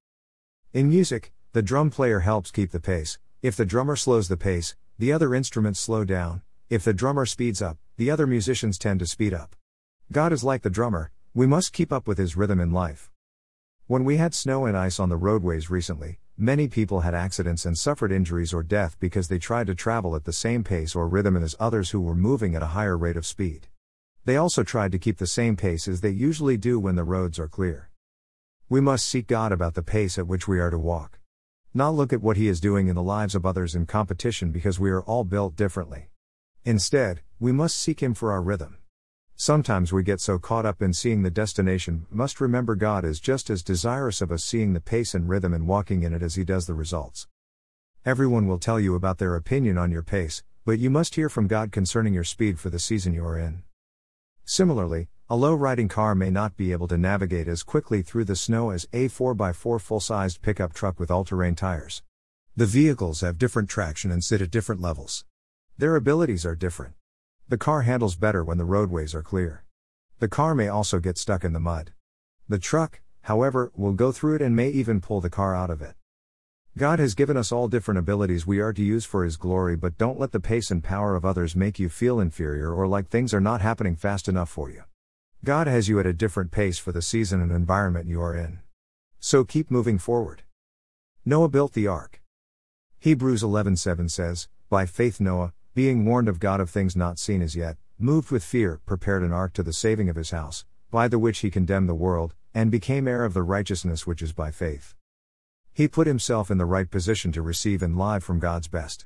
In 0.74 0.90
music, 0.90 1.32
the 1.54 1.62
drum 1.62 1.92
player 1.92 2.22
helps 2.22 2.50
keep 2.50 2.72
the 2.72 2.80
pace. 2.80 3.20
If 3.44 3.56
the 3.56 3.66
drummer 3.66 3.96
slows 3.96 4.28
the 4.28 4.38
pace, 4.38 4.76
the 4.98 5.14
other 5.14 5.36
instruments 5.36 5.80
slow 5.80 6.04
down. 6.04 6.42
If 6.68 6.84
the 6.84 6.94
drummer 6.96 7.28
speeds 7.28 7.62
up, 7.62 7.78
the 7.98 8.10
other 8.10 8.26
musicians 8.26 8.80
tend 8.80 9.02
to 9.02 9.06
speed 9.06 9.36
up. 9.36 9.56
God 10.12 10.34
is 10.34 10.44
like 10.44 10.64
the 10.64 10.72
drummer, 10.72 11.12
we 11.36 11.46
must 11.46 11.74
keep 11.74 11.94
up 11.94 12.08
with 12.08 12.18
His 12.18 12.36
rhythm 12.36 12.60
in 12.60 12.72
life. 12.72 13.12
When 13.86 14.04
we 14.04 14.18
had 14.18 14.34
snow 14.34 14.66
and 14.66 14.76
ice 14.76 15.00
on 15.00 15.10
the 15.10 15.16
roadways 15.16 15.70
recently, 15.70 16.18
many 16.38 16.68
people 16.68 17.02
had 17.02 17.14
accidents 17.14 17.66
and 17.66 17.78
suffered 17.78 18.12
injuries 18.12 18.52
or 18.52 18.64
death 18.64 18.98
because 19.00 19.28
they 19.28 19.38
tried 19.38 19.68
to 19.68 19.76
travel 19.76 20.16
at 20.16 20.26
the 20.26 20.34
same 20.34 20.64
pace 20.64 20.96
or 20.96 21.08
rhythm 21.08 21.38
as 21.38 21.56
others 21.60 21.92
who 21.92 22.02
were 22.02 22.16
moving 22.16 22.56
at 22.56 22.64
a 22.64 22.74
higher 22.74 22.98
rate 22.98 23.16
of 23.16 23.28
speed. 23.28 23.68
They 24.30 24.38
also 24.38 24.62
tried 24.62 24.92
to 24.92 25.00
keep 25.00 25.18
the 25.18 25.26
same 25.26 25.56
pace 25.56 25.88
as 25.88 26.02
they 26.02 26.12
usually 26.12 26.56
do 26.56 26.80
when 26.80 26.94
the 26.94 27.04
roads 27.04 27.40
are 27.40 27.48
clear. 27.48 27.90
We 28.70 28.80
must 28.80 29.08
seek 29.08 29.26
God 29.26 29.52
about 29.52 29.74
the 29.74 29.82
pace 29.82 30.20
at 30.20 30.28
which 30.28 30.48
we 30.48 30.60
are 30.60 30.70
to 30.70 30.78
walk. 30.78 31.18
Not 31.74 31.96
look 31.96 32.14
at 32.14 32.22
what 32.22 32.38
He 32.38 32.48
is 32.48 32.60
doing 32.60 32.90
in 32.90 32.96
the 32.96 33.02
lives 33.02 33.34
of 33.34 33.44
others 33.44 33.74
in 33.74 33.88
competition 33.88 34.52
because 34.52 34.80
we 34.80 34.92
are 34.92 35.02
all 35.02 35.24
built 35.24 35.56
differently. 35.56 36.12
Instead, 36.64 37.22
we 37.40 37.52
must 37.52 37.76
seek 37.76 38.04
Him 38.04 38.14
for 38.14 38.32
our 38.32 38.44
rhythm. 38.44 38.78
Sometimes 39.36 39.92
we 39.92 40.04
get 40.04 40.22
so 40.22 40.38
caught 40.38 40.64
up 40.64 40.80
in 40.80 40.94
seeing 40.94 41.24
the 41.24 41.32
destination, 41.32 42.06
must 42.12 42.40
remember 42.40 42.76
God 42.76 43.04
is 43.04 43.20
just 43.20 43.50
as 43.50 43.64
desirous 43.64 44.22
of 44.22 44.32
us 44.32 44.44
seeing 44.44 44.74
the 44.74 44.80
pace 44.80 45.16
and 45.16 45.28
rhythm 45.28 45.56
and 45.56 45.68
walking 45.68 46.04
in 46.04 46.14
it 46.14 46.22
as 46.22 46.36
He 46.36 46.44
does 46.44 46.68
the 46.68 46.76
results. 46.76 47.28
Everyone 48.06 48.46
will 48.46 48.60
tell 48.60 48.80
you 48.80 48.94
about 48.94 49.18
their 49.18 49.36
opinion 49.36 49.80
on 49.80 49.90
your 49.90 50.04
pace, 50.04 50.44
but 50.66 50.78
you 50.78 50.92
must 50.92 51.16
hear 51.16 51.30
from 51.30 51.48
God 51.48 51.72
concerning 51.72 52.14
your 52.14 52.24
speed 52.24 52.60
for 52.60 52.70
the 52.70 52.78
season 52.78 53.16
you 53.16 53.26
are 53.26 53.40
in. 53.40 53.64
Similarly, 54.52 55.10
a 55.30 55.36
low 55.36 55.54
riding 55.54 55.88
car 55.88 56.16
may 56.16 56.32
not 56.32 56.58
be 56.58 56.72
able 56.72 56.88
to 56.88 56.98
navigate 56.98 57.48
as 57.48 57.62
quickly 57.62 58.02
through 58.02 58.26
the 58.26 58.36
snow 58.36 58.72
as 58.72 58.88
a 58.92 59.08
4x4 59.08 59.80
full 59.80 60.00
sized 60.00 60.42
pickup 60.42 60.74
truck 60.74 61.00
with 61.00 61.12
all 61.12 61.24
terrain 61.24 61.54
tires. 61.54 62.02
The 62.56 62.66
vehicles 62.66 63.22
have 63.22 63.38
different 63.38 63.70
traction 63.70 64.10
and 64.10 64.24
sit 64.24 64.42
at 64.42 64.50
different 64.50 64.82
levels. 64.82 65.24
Their 65.78 65.96
abilities 65.96 66.48
are 66.48 66.56
different. 66.56 66.96
The 67.48 67.60
car 67.60 67.84
handles 67.84 68.16
better 68.16 68.44
when 68.44 68.58
the 68.58 68.66
roadways 68.66 69.14
are 69.14 69.22
clear. 69.22 69.66
The 70.18 70.28
car 70.28 70.56
may 70.56 70.68
also 70.68 71.00
get 71.00 71.20
stuck 71.20 71.44
in 71.44 71.54
the 71.54 71.60
mud. 71.60 71.92
The 72.48 72.58
truck, 72.58 73.02
however, 73.22 73.72
will 73.76 73.94
go 73.94 74.12
through 74.12 74.38
it 74.38 74.42
and 74.42 74.56
may 74.56 74.70
even 74.70 75.00
pull 75.00 75.22
the 75.22 75.30
car 75.30 75.54
out 75.54 75.70
of 75.70 75.84
it. 75.84 75.94
God 76.78 77.00
has 77.00 77.16
given 77.16 77.36
us 77.36 77.52
all 77.52 77.68
different 77.68 77.98
abilities 77.98 78.48
we 78.48 78.60
are 78.60 78.72
to 78.72 78.82
use 78.82 79.04
for 79.04 79.24
His 79.24 79.38
glory, 79.38 79.76
but 79.76 79.98
don't 79.98 80.20
let 80.20 80.32
the 80.32 80.40
pace 80.40 80.72
and 80.72 80.84
power 80.84 81.16
of 81.16 81.26
others 81.26 81.56
make 81.56 81.80
you 81.80 81.90
feel 81.90 82.20
inferior 82.20 82.74
or 82.74 82.88
like 82.88 83.10
things 83.10 83.34
are 83.34 83.42
not 83.42 83.60
happening 83.60 83.96
fast 83.96 84.28
enough 84.30 84.50
for 84.50 84.70
you. 84.70 84.84
God 85.44 85.68
has 85.68 85.90
you 85.90 86.00
at 86.00 86.06
a 86.06 86.14
different 86.14 86.52
pace 86.52 86.78
for 86.78 86.92
the 86.92 87.02
season 87.02 87.42
and 87.42 87.52
environment 87.52 88.08
you 88.08 88.22
are 88.22 88.36
in. 88.36 88.60
So 89.20 89.44
keep 89.44 89.72
moving 89.72 89.98
forward. 89.98 90.44
Noah 91.26 91.50
built 91.50 91.74
the 91.74 91.88
ark. 91.88 92.22
Hebrews 93.00 93.42
11:7 93.44 94.08
says, 94.08 94.48
"By 94.70 94.86
faith 94.86 95.20
Noah, 95.20 95.54
being 95.74 96.06
warned 96.06 96.30
of 96.30 96.40
God 96.40 96.60
of 96.60 96.70
things 96.70 96.96
not 96.96 97.20
seen 97.20 97.42
as 97.42 97.56
yet, 97.56 97.78
moved 97.98 98.32
with 98.32 98.44
fear, 98.44 98.80
prepared 98.86 99.24
an 99.24 99.34
ark 99.34 99.54
to 99.54 99.64
the 99.64 99.74
saving 99.74 100.10
of 100.10 100.16
his 100.16 100.32
house, 100.32 100.66
by 100.92 101.08
the 101.08 101.20
which 101.20 101.40
he 101.40 101.50
condemned 101.50 101.90
the 101.90 101.96
world, 101.96 102.36
and 102.54 102.72
became 102.72 103.08
heir 103.08 103.26
of 103.26 103.34
the 103.34 103.44
righteousness 103.44 104.06
which 104.06 104.22
is 104.22 104.34
by 104.34 104.52
faith." 104.52 104.96
He 105.80 105.88
put 105.88 106.08
himself 106.08 106.52
in 106.52 106.58
the 106.58 106.66
right 106.66 106.92
position 106.92 107.32
to 107.32 107.42
receive 107.42 107.82
and 107.82 107.98
live 107.98 108.22
from 108.22 108.38
God's 108.38 108.68
best. 108.68 109.06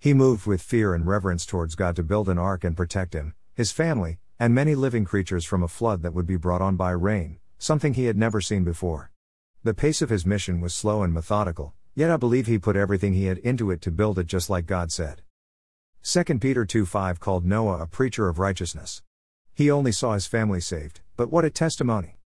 He 0.00 0.12
moved 0.12 0.48
with 0.48 0.60
fear 0.60 0.92
and 0.92 1.06
reverence 1.06 1.46
towards 1.46 1.76
God 1.76 1.94
to 1.94 2.02
build 2.02 2.28
an 2.28 2.38
ark 2.38 2.64
and 2.64 2.76
protect 2.76 3.14
him, 3.14 3.34
his 3.54 3.70
family, 3.70 4.18
and 4.36 4.52
many 4.52 4.74
living 4.74 5.04
creatures 5.04 5.44
from 5.44 5.62
a 5.62 5.68
flood 5.68 6.02
that 6.02 6.12
would 6.12 6.26
be 6.26 6.36
brought 6.36 6.60
on 6.60 6.74
by 6.74 6.90
rain, 6.90 7.38
something 7.56 7.94
he 7.94 8.06
had 8.06 8.16
never 8.16 8.40
seen 8.40 8.64
before. 8.64 9.12
The 9.62 9.74
pace 9.74 10.02
of 10.02 10.10
his 10.10 10.26
mission 10.26 10.60
was 10.60 10.74
slow 10.74 11.04
and 11.04 11.14
methodical, 11.14 11.72
yet 11.94 12.10
I 12.10 12.16
believe 12.16 12.48
he 12.48 12.58
put 12.58 12.74
everything 12.74 13.12
he 13.12 13.26
had 13.26 13.38
into 13.38 13.70
it 13.70 13.80
to 13.82 13.92
build 13.92 14.18
it 14.18 14.26
just 14.26 14.50
like 14.50 14.66
God 14.66 14.90
said. 14.90 15.22
2 16.02 16.40
Peter 16.40 16.64
2 16.64 16.84
5 16.84 17.20
called 17.20 17.46
Noah 17.46 17.82
a 17.82 17.86
preacher 17.86 18.28
of 18.28 18.40
righteousness. 18.40 19.04
He 19.54 19.70
only 19.70 19.92
saw 19.92 20.14
his 20.14 20.26
family 20.26 20.60
saved, 20.60 21.00
but 21.16 21.30
what 21.30 21.44
a 21.44 21.50
testimony! 21.50 22.18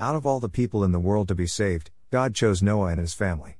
Out 0.00 0.16
of 0.16 0.24
all 0.24 0.40
the 0.40 0.48
people 0.48 0.82
in 0.82 0.92
the 0.92 0.98
world 0.98 1.28
to 1.28 1.34
be 1.34 1.46
saved, 1.46 1.90
God 2.14 2.32
chose 2.32 2.62
Noah 2.62 2.90
and 2.90 3.00
his 3.00 3.12
family. 3.12 3.56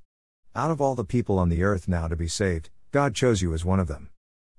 Out 0.55 0.71
of 0.71 0.81
all 0.81 0.95
the 0.95 1.03
people 1.05 1.40
on 1.40 1.49
the 1.49 1.64
earth 1.64 1.88
now 1.88 2.07
to 2.07 2.14
be 2.14 2.29
saved, 2.29 2.71
God 2.93 3.12
chose 3.12 3.43
you 3.43 3.53
as 3.53 3.64
one 3.64 3.81
of 3.81 3.88
them. 3.88 4.11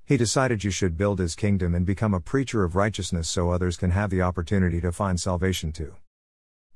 He 0.03 0.17
decided 0.17 0.65
you 0.65 0.69
should 0.69 0.97
build 0.97 1.17
his 1.17 1.33
kingdom 1.33 1.73
and 1.73 1.85
become 1.85 2.13
a 2.13 2.19
preacher 2.19 2.65
of 2.65 2.75
righteousness 2.75 3.29
so 3.29 3.51
others 3.51 3.77
can 3.77 3.91
have 3.91 4.09
the 4.09 4.21
opportunity 4.21 4.81
to 4.81 4.91
find 4.91 5.17
salvation 5.17 5.71
too. 5.71 5.95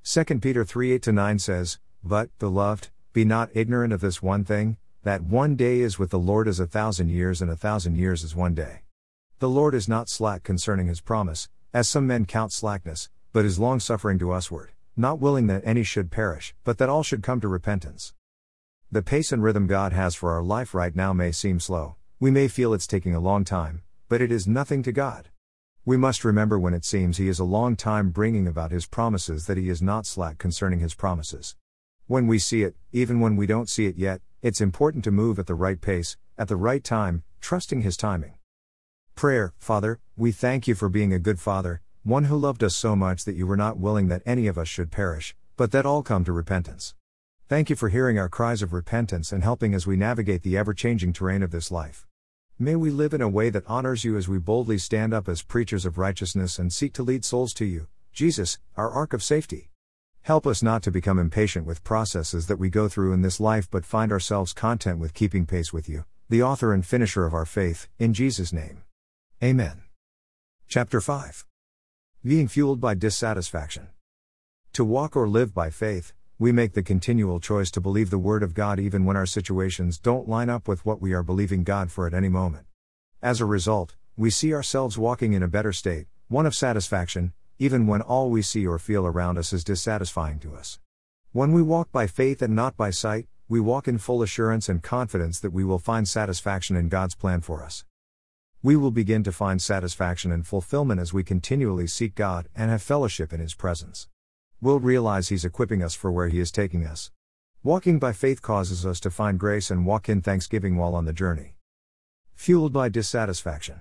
2 0.06 0.24
Peter 0.40 0.64
3 0.64 0.94
8 0.94 1.08
9 1.08 1.40
says, 1.40 1.78
But, 2.02 2.30
beloved, 2.40 2.88
be 3.12 3.26
not 3.26 3.50
ignorant 3.54 3.92
of 3.92 4.00
this 4.00 4.24
one 4.24 4.46
thing, 4.46 4.78
that 5.04 5.22
one 5.22 5.58
day 5.58 5.82
is 5.82 6.00
with 6.00 6.12
the 6.12 6.20
Lord 6.20 6.48
as 6.48 6.62
a 6.62 6.68
thousand 6.68 7.10
years, 7.10 7.42
and 7.42 7.52
a 7.52 7.58
thousand 7.58 7.98
years 7.98 8.24
is 8.24 8.34
one 8.34 8.54
day. 8.54 8.84
The 9.40 9.50
Lord 9.50 9.76
is 9.76 9.90
not 9.90 10.08
slack 10.08 10.44
concerning 10.44 10.88
his 10.88 11.02
promise, 11.02 11.50
as 11.74 11.90
some 11.90 12.08
men 12.08 12.24
count 12.26 12.54
slackness, 12.54 13.10
but 13.34 13.44
is 13.44 13.60
longsuffering 13.60 14.20
to 14.20 14.30
usward 14.30 14.72
not 14.96 15.20
willing 15.20 15.48
that 15.48 15.62
any 15.66 15.84
should 15.84 16.12
perish, 16.12 16.54
but 16.64 16.78
that 16.78 16.90
all 16.90 17.04
should 17.04 17.24
come 17.24 17.42
to 17.42 17.48
repentance. 17.48 18.14
The 18.92 19.02
pace 19.02 19.32
and 19.32 19.44
rhythm 19.44 19.68
God 19.68 19.94
has 19.94 20.16
for 20.16 20.32
our 20.32 20.44
life 20.44 20.74
right 20.74 20.96
now 20.96 21.14
may 21.14 21.32
seem 21.32 21.60
slow, 21.60 21.96
we 22.20 22.32
may 22.32 22.48
feel 22.48 22.74
it's 22.74 22.88
taking 22.88 23.16
a 23.16 23.20
long 23.20 23.46
time, 23.46 23.82
but 24.10 24.22
it 24.22 24.32
is 24.32 24.48
nothing 24.48 24.84
to 24.84 24.92
God. 24.92 25.30
We 25.86 25.96
must 25.96 26.26
remember 26.26 26.60
when 26.60 26.74
it 26.74 26.84
seems 26.84 27.18
He 27.18 27.30
is 27.30 27.40
a 27.40 27.46
long 27.46 27.76
time 27.76 28.10
bringing 28.10 28.46
about 28.46 28.72
His 28.72 28.86
promises 28.86 29.48
that 29.48 29.58
He 29.58 29.70
is 29.70 29.82
not 29.82 30.06
slack 30.06 30.38
concerning 30.38 30.80
His 30.80 30.94
promises. 30.94 31.56
When 32.08 32.28
we 32.28 32.38
see 32.38 32.64
it, 32.64 32.76
even 32.92 33.20
when 33.20 33.36
we 33.36 33.48
don't 33.48 33.70
see 33.70 33.86
it 33.86 33.96
yet, 33.96 34.22
it's 34.42 34.60
important 34.60 35.04
to 35.06 35.12
move 35.12 35.40
at 35.40 35.48
the 35.48 35.56
right 35.56 35.80
pace, 35.80 36.18
at 36.38 36.48
the 36.48 36.58
right 36.58 36.84
time, 36.84 37.24
trusting 37.40 37.82
His 37.82 37.96
timing. 37.96 38.34
Prayer 39.16 39.54
Father, 39.58 40.00
we 40.18 40.32
thank 40.32 40.68
you 40.68 40.76
for 40.76 40.90
being 40.90 41.14
a 41.14 41.20
good 41.20 41.40
Father, 41.40 41.82
one 42.04 42.26
who 42.26 42.38
loved 42.38 42.64
us 42.64 42.76
so 42.76 42.96
much 42.96 43.26
that 43.26 43.36
you 43.36 43.46
were 43.46 43.58
not 43.58 43.78
willing 43.78 44.08
that 44.08 44.24
any 44.26 44.48
of 44.48 44.58
us 44.58 44.70
should 44.70 44.90
perish, 44.90 45.36
but 45.58 45.72
that 45.72 45.86
all 45.86 46.02
come 46.02 46.24
to 46.24 46.32
repentance. 46.32 46.96
Thank 47.50 47.70
you 47.70 47.76
for 47.76 47.90
hearing 47.90 48.18
our 48.18 48.30
cries 48.30 48.62
of 48.62 48.72
repentance 48.72 49.32
and 49.32 49.44
helping 49.44 49.74
as 49.74 49.86
we 49.86 49.98
navigate 49.98 50.44
the 50.44 50.58
ever 50.58 50.74
changing 50.74 51.12
terrain 51.12 51.44
of 51.44 51.52
this 51.52 51.72
life. 51.72 52.08
May 52.58 52.76
we 52.76 52.90
live 52.90 53.14
in 53.14 53.22
a 53.22 53.28
way 53.28 53.50
that 53.50 53.68
honors 53.68 54.04
you 54.04 54.16
as 54.16 54.30
we 54.30 54.38
boldly 54.38 54.78
stand 54.78 55.14
up 55.14 55.28
as 55.28 55.42
preachers 55.42 55.86
of 55.86 55.98
righteousness 55.98 56.58
and 56.58 56.72
seek 56.72 56.94
to 56.94 57.04
lead 57.04 57.26
souls 57.26 57.54
to 57.56 57.66
you, 57.66 57.88
Jesus, 58.14 58.60
our 58.78 58.90
ark 58.90 59.14
of 59.14 59.24
safety. 59.24 59.70
Help 60.22 60.48
us 60.48 60.64
not 60.64 60.84
to 60.84 60.92
become 60.92 61.20
impatient 61.20 61.66
with 61.66 61.84
processes 61.84 62.48
that 62.48 62.60
we 62.60 62.70
go 62.70 62.88
through 62.88 63.12
in 63.14 63.22
this 63.22 63.40
life 63.40 63.70
but 63.70 63.86
find 63.86 64.12
ourselves 64.12 64.54
content 64.54 65.00
with 65.00 65.14
keeping 65.14 65.46
pace 65.46 65.74
with 65.74 65.90
you, 65.90 66.06
the 66.30 66.44
author 66.44 66.74
and 66.74 66.86
finisher 66.86 67.26
of 67.26 67.34
our 67.34 67.46
faith, 67.46 67.90
in 67.98 68.14
Jesus' 68.14 68.54
name. 68.54 68.84
Amen. 69.44 69.82
Chapter 70.68 71.02
5 71.02 71.49
being 72.22 72.50
fueled 72.50 72.82
by 72.82 72.94
dissatisfaction. 72.94 73.88
To 74.74 74.84
walk 74.84 75.16
or 75.16 75.26
live 75.26 75.54
by 75.54 75.70
faith, 75.70 76.12
we 76.38 76.52
make 76.52 76.74
the 76.74 76.84
continual 76.84 77.40
choice 77.40 77.72
to 77.72 77.80
believe 77.80 78.10
the 78.10 78.18
Word 78.18 78.44
of 78.44 78.54
God 78.54 78.78
even 78.78 79.06
when 79.06 79.16
our 79.16 79.26
situations 79.26 79.98
don't 79.98 80.28
line 80.28 80.50
up 80.50 80.68
with 80.68 80.86
what 80.86 81.02
we 81.02 81.14
are 81.14 81.24
believing 81.24 81.64
God 81.64 81.92
for 81.92 82.06
at 82.06 82.14
any 82.14 82.28
moment. 82.28 82.66
As 83.22 83.40
a 83.40 83.46
result, 83.46 83.96
we 84.18 84.30
see 84.30 84.54
ourselves 84.54 84.98
walking 84.98 85.32
in 85.32 85.42
a 85.42 85.48
better 85.48 85.72
state, 85.72 86.08
one 86.28 86.46
of 86.46 86.54
satisfaction, 86.54 87.32
even 87.58 87.88
when 87.88 88.02
all 88.02 88.30
we 88.30 88.42
see 88.42 88.68
or 88.68 88.80
feel 88.80 89.08
around 89.08 89.38
us 89.38 89.54
is 89.54 89.64
dissatisfying 89.64 90.40
to 90.40 90.54
us. 90.58 90.78
When 91.32 91.54
we 91.54 91.62
walk 91.62 91.90
by 91.90 92.08
faith 92.08 92.42
and 92.42 92.54
not 92.54 92.76
by 92.76 92.90
sight, 92.90 93.28
we 93.48 93.62
walk 93.62 93.88
in 93.88 93.98
full 93.98 94.22
assurance 94.22 94.68
and 94.68 94.84
confidence 94.84 95.40
that 95.40 95.54
we 95.54 95.64
will 95.64 95.80
find 95.80 96.06
satisfaction 96.06 96.76
in 96.76 96.90
God's 96.90 97.16
plan 97.16 97.40
for 97.40 97.64
us. 97.64 97.86
We 98.62 98.76
will 98.76 98.92
begin 98.92 99.24
to 99.24 99.32
find 99.32 99.62
satisfaction 99.62 100.34
and 100.34 100.46
fulfillment 100.46 101.00
as 101.00 101.14
we 101.14 101.24
continually 101.24 101.88
seek 101.88 102.14
God 102.14 102.50
and 102.54 102.70
have 102.70 102.82
fellowship 102.82 103.32
in 103.32 103.40
His 103.40 103.54
presence. 103.54 104.10
We'll 104.60 104.82
realize 104.82 105.30
He's 105.30 105.46
equipping 105.46 105.82
us 105.82 105.96
for 105.96 106.12
where 106.12 106.28
He 106.28 106.42
is 106.42 106.52
taking 106.52 106.86
us. 106.86 107.10
Walking 107.64 108.00
by 108.00 108.12
faith 108.12 108.42
causes 108.42 108.86
us 108.86 109.00
to 109.00 109.12
find 109.12 109.40
grace 109.40 109.72
and 109.72 109.86
walk 109.86 110.10
in 110.10 110.22
thanksgiving 110.22 110.76
while 110.76 110.94
on 110.94 111.06
the 111.06 111.14
journey. 111.14 111.56
Fueled 112.36 112.74
by 112.74 112.90
dissatisfaction. 112.90 113.80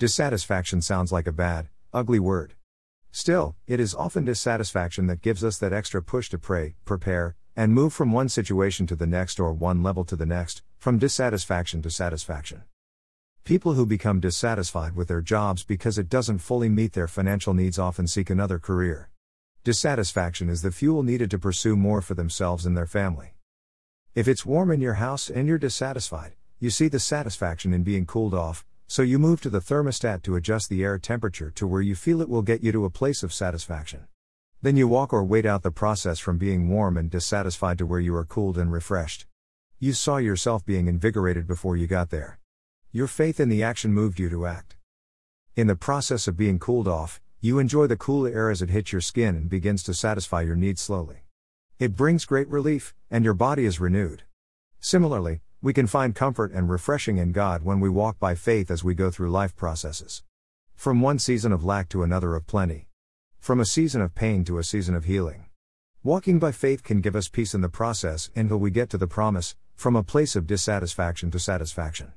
Dissatisfaction 0.00 0.82
sounds 0.82 1.12
like 1.12 1.28
a 1.28 1.32
bad, 1.32 1.68
ugly 1.92 2.18
word. 2.18 2.54
Still, 3.12 3.54
it 3.68 3.78
is 3.78 3.94
often 3.94 4.24
dissatisfaction 4.24 5.06
that 5.06 5.22
gives 5.22 5.44
us 5.44 5.56
that 5.58 5.72
extra 5.72 6.02
push 6.02 6.28
to 6.30 6.38
pray, 6.38 6.74
prepare, 6.84 7.36
and 7.54 7.72
move 7.72 7.92
from 7.92 8.10
one 8.10 8.28
situation 8.28 8.88
to 8.88 8.96
the 8.96 9.06
next 9.06 9.38
or 9.38 9.52
one 9.52 9.84
level 9.84 10.04
to 10.04 10.16
the 10.16 10.26
next, 10.26 10.62
from 10.78 10.98
dissatisfaction 10.98 11.80
to 11.82 11.90
satisfaction. 11.90 12.64
People 13.44 13.74
who 13.74 13.84
become 13.84 14.20
dissatisfied 14.20 14.96
with 14.96 15.08
their 15.08 15.20
jobs 15.20 15.64
because 15.64 15.98
it 15.98 16.08
doesn't 16.08 16.38
fully 16.38 16.70
meet 16.70 16.94
their 16.94 17.06
financial 17.06 17.52
needs 17.52 17.78
often 17.78 18.06
seek 18.06 18.30
another 18.30 18.58
career. 18.58 19.10
Dissatisfaction 19.64 20.48
is 20.48 20.62
the 20.62 20.72
fuel 20.72 21.02
needed 21.02 21.30
to 21.30 21.38
pursue 21.38 21.76
more 21.76 22.00
for 22.00 22.14
themselves 22.14 22.64
and 22.64 22.74
their 22.74 22.86
family. 22.86 23.34
If 24.14 24.28
it's 24.28 24.46
warm 24.46 24.70
in 24.70 24.80
your 24.80 24.94
house 24.94 25.28
and 25.28 25.46
you're 25.46 25.58
dissatisfied, 25.58 26.32
you 26.58 26.70
see 26.70 26.88
the 26.88 26.98
satisfaction 26.98 27.74
in 27.74 27.82
being 27.82 28.06
cooled 28.06 28.32
off, 28.32 28.64
so 28.86 29.02
you 29.02 29.18
move 29.18 29.42
to 29.42 29.50
the 29.50 29.60
thermostat 29.60 30.22
to 30.22 30.36
adjust 30.36 30.70
the 30.70 30.82
air 30.82 30.98
temperature 30.98 31.50
to 31.50 31.66
where 31.66 31.82
you 31.82 31.94
feel 31.94 32.22
it 32.22 32.30
will 32.30 32.40
get 32.40 32.64
you 32.64 32.72
to 32.72 32.86
a 32.86 32.90
place 32.90 33.22
of 33.22 33.34
satisfaction. 33.34 34.06
Then 34.62 34.78
you 34.78 34.88
walk 34.88 35.12
or 35.12 35.22
wait 35.22 35.44
out 35.44 35.62
the 35.62 35.70
process 35.70 36.18
from 36.18 36.38
being 36.38 36.70
warm 36.70 36.96
and 36.96 37.10
dissatisfied 37.10 37.76
to 37.76 37.84
where 37.84 38.00
you 38.00 38.16
are 38.16 38.24
cooled 38.24 38.56
and 38.56 38.72
refreshed. 38.72 39.26
You 39.78 39.92
saw 39.92 40.16
yourself 40.16 40.64
being 40.64 40.86
invigorated 40.88 41.46
before 41.46 41.76
you 41.76 41.86
got 41.86 42.08
there. 42.08 42.38
Your 42.96 43.08
faith 43.08 43.40
in 43.40 43.48
the 43.48 43.60
action 43.60 43.92
moved 43.92 44.20
you 44.20 44.30
to 44.30 44.46
act. 44.46 44.76
In 45.56 45.66
the 45.66 45.74
process 45.74 46.28
of 46.28 46.36
being 46.36 46.60
cooled 46.60 46.86
off, 46.86 47.20
you 47.40 47.58
enjoy 47.58 47.88
the 47.88 47.96
cool 47.96 48.24
air 48.24 48.50
as 48.50 48.62
it 48.62 48.70
hits 48.70 48.92
your 48.92 49.00
skin 49.00 49.34
and 49.34 49.50
begins 49.50 49.82
to 49.82 49.94
satisfy 49.94 50.42
your 50.42 50.54
needs 50.54 50.80
slowly. 50.80 51.24
It 51.80 51.96
brings 51.96 52.24
great 52.24 52.46
relief, 52.46 52.94
and 53.10 53.24
your 53.24 53.34
body 53.34 53.64
is 53.64 53.80
renewed. 53.80 54.22
Similarly, 54.78 55.40
we 55.60 55.72
can 55.72 55.88
find 55.88 56.14
comfort 56.14 56.52
and 56.52 56.70
refreshing 56.70 57.16
in 57.16 57.32
God 57.32 57.64
when 57.64 57.80
we 57.80 57.88
walk 57.88 58.20
by 58.20 58.36
faith 58.36 58.70
as 58.70 58.84
we 58.84 58.94
go 58.94 59.10
through 59.10 59.32
life 59.32 59.56
processes. 59.56 60.22
From 60.76 61.00
one 61.00 61.18
season 61.18 61.50
of 61.50 61.64
lack 61.64 61.88
to 61.88 62.04
another 62.04 62.36
of 62.36 62.46
plenty. 62.46 62.86
From 63.40 63.58
a 63.58 63.66
season 63.66 64.02
of 64.02 64.14
pain 64.14 64.44
to 64.44 64.58
a 64.58 64.62
season 64.62 64.94
of 64.94 65.06
healing. 65.06 65.46
Walking 66.04 66.38
by 66.38 66.52
faith 66.52 66.84
can 66.84 67.00
give 67.00 67.16
us 67.16 67.26
peace 67.26 67.54
in 67.54 67.60
the 67.60 67.68
process 67.68 68.30
until 68.36 68.58
we 68.58 68.70
get 68.70 68.88
to 68.90 68.98
the 68.98 69.08
promise, 69.08 69.56
from 69.74 69.96
a 69.96 70.04
place 70.04 70.36
of 70.36 70.46
dissatisfaction 70.46 71.32
to 71.32 71.40
satisfaction. 71.40 72.12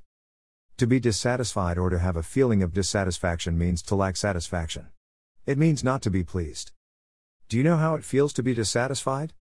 To 0.77 0.85
be 0.85 0.99
dissatisfied 0.99 1.79
or 1.79 1.89
to 1.89 1.97
have 1.97 2.15
a 2.15 2.21
feeling 2.21 2.61
of 2.61 2.71
dissatisfaction 2.71 3.57
means 3.57 3.81
to 3.81 3.95
lack 3.95 4.15
satisfaction. 4.15 4.89
It 5.47 5.57
means 5.57 5.83
not 5.83 6.03
to 6.03 6.11
be 6.11 6.23
pleased. 6.23 6.71
Do 7.49 7.57
you 7.57 7.63
know 7.63 7.77
how 7.77 7.95
it 7.95 8.03
feels 8.03 8.31
to 8.33 8.43
be 8.43 8.53
dissatisfied? 8.53 9.33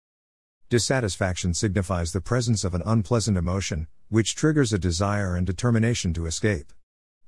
Dissatisfaction 0.70 1.54
signifies 1.54 2.14
the 2.14 2.22
presence 2.22 2.64
of 2.64 2.74
an 2.74 2.84
unpleasant 2.86 3.36
emotion, 3.36 3.88
which 4.08 4.34
triggers 4.34 4.72
a 4.72 4.80
desire 4.80 5.36
and 5.36 5.46
determination 5.46 6.14
to 6.14 6.26
escape. 6.26 6.72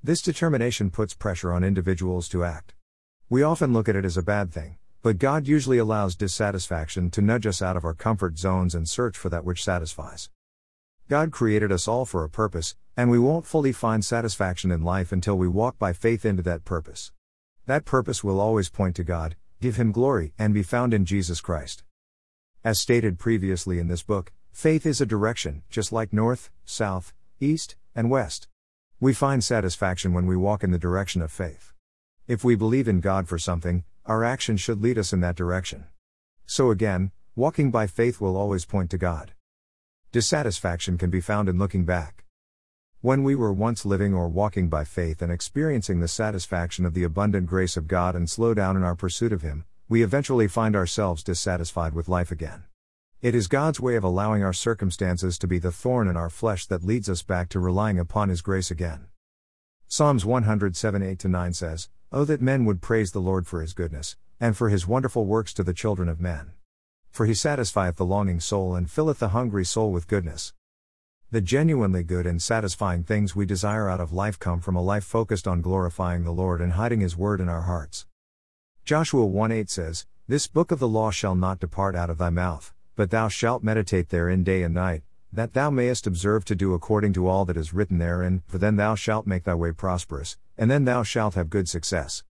This 0.01 0.21
determination 0.21 0.89
puts 0.89 1.13
pressure 1.13 1.51
on 1.51 1.65
individuals 1.65 2.29
to 2.29 2.45
act. 2.45 2.75
We 3.29 3.43
often 3.43 3.73
look 3.73 3.89
at 3.89 3.97
it 3.97 4.05
as 4.05 4.15
a 4.15 4.23
bad 4.23 4.53
thing, 4.53 4.77
but 5.01 5.17
God 5.17 5.49
usually 5.49 5.79
allows 5.79 6.15
dissatisfaction 6.15 7.11
to 7.11 7.21
nudge 7.21 7.45
us 7.45 7.61
out 7.61 7.75
of 7.75 7.83
our 7.83 7.93
comfort 7.93 8.37
zones 8.37 8.73
and 8.73 8.87
search 8.87 9.17
for 9.17 9.27
that 9.27 9.43
which 9.43 9.65
satisfies. 9.65 10.29
God 11.09 11.33
created 11.33 11.73
us 11.73 11.89
all 11.89 12.05
for 12.05 12.23
a 12.23 12.29
purpose, 12.29 12.77
and 12.97 13.11
we 13.11 13.19
won't 13.19 13.45
fully 13.45 13.71
find 13.71 14.03
satisfaction 14.03 14.71
in 14.71 14.81
life 14.81 15.11
until 15.11 15.37
we 15.37 15.47
walk 15.47 15.77
by 15.77 15.93
faith 15.93 16.25
into 16.25 16.41
that 16.41 16.65
purpose. 16.65 17.11
That 17.67 17.85
purpose 17.85 18.23
will 18.23 18.41
always 18.41 18.69
point 18.69 18.95
to 18.95 19.03
God, 19.03 19.35
give 19.61 19.75
Him 19.75 19.91
glory, 19.91 20.33
and 20.39 20.53
be 20.53 20.63
found 20.63 20.95
in 20.95 21.05
Jesus 21.05 21.39
Christ. 21.39 21.83
As 22.63 22.79
stated 22.79 23.19
previously 23.19 23.77
in 23.77 23.87
this 23.87 24.01
book, 24.01 24.33
Faith 24.57 24.87
is 24.87 24.99
a 24.99 25.05
direction, 25.05 25.61
just 25.69 25.91
like 25.91 26.11
north, 26.11 26.49
south, 26.65 27.13
east, 27.39 27.75
and 27.93 28.09
west. 28.09 28.47
We 28.99 29.13
find 29.13 29.43
satisfaction 29.43 30.13
when 30.13 30.25
we 30.25 30.35
walk 30.35 30.63
in 30.63 30.71
the 30.71 30.79
direction 30.79 31.21
of 31.21 31.31
faith. 31.31 31.73
If 32.27 32.43
we 32.43 32.55
believe 32.55 32.87
in 32.87 32.99
God 32.99 33.27
for 33.27 33.37
something, 33.37 33.83
our 34.07 34.23
actions 34.23 34.59
should 34.59 34.81
lead 34.81 34.97
us 34.97 35.13
in 35.13 35.19
that 35.19 35.35
direction. 35.35 35.85
So 36.47 36.71
again, 36.71 37.11
walking 37.35 37.69
by 37.69 37.85
faith 37.85 38.19
will 38.19 38.35
always 38.35 38.65
point 38.65 38.89
to 38.89 38.97
God. 38.97 39.33
Dissatisfaction 40.11 40.97
can 40.97 41.11
be 41.11 41.21
found 41.21 41.47
in 41.47 41.59
looking 41.59 41.85
back. 41.85 42.23
When 43.01 43.21
we 43.21 43.35
were 43.35 43.53
once 43.53 43.85
living 43.85 44.15
or 44.15 44.27
walking 44.27 44.69
by 44.69 44.83
faith 44.83 45.21
and 45.21 45.31
experiencing 45.31 45.99
the 45.99 46.07
satisfaction 46.07 46.83
of 46.83 46.95
the 46.95 47.03
abundant 47.03 47.45
grace 47.45 47.77
of 47.77 47.87
God 47.87 48.15
and 48.15 48.27
slow 48.27 48.55
down 48.55 48.75
in 48.75 48.81
our 48.81 48.95
pursuit 48.95 49.31
of 49.31 49.43
Him, 49.43 49.65
we 49.87 50.01
eventually 50.01 50.47
find 50.47 50.75
ourselves 50.75 51.21
dissatisfied 51.21 51.93
with 51.93 52.09
life 52.09 52.31
again. 52.31 52.63
It 53.21 53.35
is 53.35 53.47
God's 53.47 53.79
way 53.79 53.97
of 53.97 54.03
allowing 54.03 54.41
our 54.41 54.51
circumstances 54.51 55.37
to 55.37 55.47
be 55.47 55.59
the 55.59 55.71
thorn 55.71 56.07
in 56.07 56.17
our 56.17 56.31
flesh 56.31 56.65
that 56.65 56.83
leads 56.83 57.07
us 57.07 57.21
back 57.21 57.49
to 57.49 57.59
relying 57.59 57.99
upon 57.99 58.29
His 58.29 58.41
grace 58.41 58.71
again. 58.71 59.05
Psalms 59.87 60.25
107 60.25 61.03
8 61.03 61.25
9 61.25 61.53
says, 61.53 61.89
Oh, 62.11 62.25
that 62.25 62.41
men 62.41 62.65
would 62.65 62.81
praise 62.81 63.11
the 63.11 63.21
Lord 63.21 63.45
for 63.45 63.61
His 63.61 63.73
goodness, 63.73 64.15
and 64.39 64.57
for 64.57 64.69
His 64.69 64.87
wonderful 64.87 65.27
works 65.27 65.53
to 65.53 65.63
the 65.63 65.71
children 65.71 66.09
of 66.09 66.19
men. 66.19 66.53
For 67.11 67.27
He 67.27 67.35
satisfieth 67.35 67.97
the 67.97 68.05
longing 68.05 68.39
soul 68.39 68.73
and 68.73 68.89
filleth 68.89 69.19
the 69.19 69.29
hungry 69.29 69.65
soul 69.65 69.91
with 69.91 70.07
goodness. 70.07 70.53
The 71.29 71.41
genuinely 71.41 72.05
good 72.05 72.25
and 72.25 72.41
satisfying 72.41 73.03
things 73.03 73.35
we 73.35 73.45
desire 73.45 73.89
out 73.89 73.99
of 73.99 74.13
life 74.13 74.39
come 74.39 74.61
from 74.61 74.77
a 74.77 74.81
life 74.81 75.03
focused 75.03 75.45
on 75.45 75.59
glorifying 75.59 76.23
the 76.23 76.31
Lord 76.31 76.61
and 76.61 76.71
hiding 76.71 77.01
His 77.01 77.17
word 77.17 77.41
in 77.41 77.49
our 77.49 77.63
hearts. 77.63 78.05
Joshua 78.85 79.25
1 79.25 79.51
8 79.51 79.69
says, 79.69 80.05
This 80.29 80.47
book 80.47 80.71
of 80.71 80.79
the 80.79 80.87
law 80.87 81.11
shall 81.11 81.35
not 81.35 81.59
depart 81.59 81.97
out 81.97 82.09
of 82.09 82.17
thy 82.17 82.29
mouth, 82.29 82.73
but 82.95 83.11
thou 83.11 83.27
shalt 83.27 83.61
meditate 83.61 84.07
therein 84.07 84.45
day 84.45 84.63
and 84.63 84.73
night, 84.73 85.03
that 85.33 85.51
thou 85.51 85.69
mayest 85.69 86.07
observe 86.07 86.45
to 86.45 86.55
do 86.55 86.73
according 86.73 87.11
to 87.11 87.27
all 87.27 87.43
that 87.43 87.57
is 87.57 87.73
written 87.73 87.97
therein, 87.97 88.41
for 88.47 88.57
then 88.57 88.77
thou 88.77 88.95
shalt 88.95 89.27
make 89.27 89.43
thy 89.43 89.53
way 89.53 89.73
prosperous, 89.73 90.37
and 90.57 90.71
then 90.71 90.85
thou 90.85 91.03
shalt 91.03 91.35
have 91.35 91.49
good 91.49 91.67
success. 91.67 92.23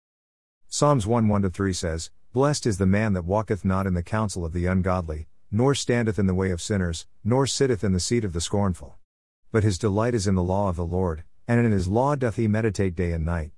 Psalms 0.68 1.06
1 1.06 1.28
1 1.28 1.50
3 1.50 1.72
says, 1.74 2.10
Blessed 2.32 2.64
is 2.64 2.78
the 2.78 2.86
man 2.86 3.12
that 3.12 3.26
walketh 3.26 3.62
not 3.62 3.86
in 3.86 3.92
the 3.92 4.02
counsel 4.02 4.42
of 4.42 4.54
the 4.54 4.64
ungodly, 4.64 5.28
nor 5.50 5.74
standeth 5.74 6.18
in 6.18 6.26
the 6.26 6.34
way 6.34 6.50
of 6.50 6.60
sinners, 6.60 7.06
nor 7.24 7.46
sitteth 7.46 7.82
in 7.84 7.92
the 7.92 8.00
seat 8.00 8.24
of 8.24 8.32
the 8.32 8.40
scornful. 8.40 8.96
But 9.52 9.64
his 9.64 9.78
delight 9.78 10.14
is 10.14 10.26
in 10.26 10.34
the 10.34 10.42
law 10.42 10.68
of 10.68 10.76
the 10.76 10.84
Lord, 10.84 11.24
and 11.48 11.64
in 11.64 11.72
his 11.72 11.88
law 11.88 12.14
doth 12.14 12.36
he 12.36 12.48
meditate 12.48 12.94
day 12.94 13.12
and 13.12 13.24
night. 13.24 13.52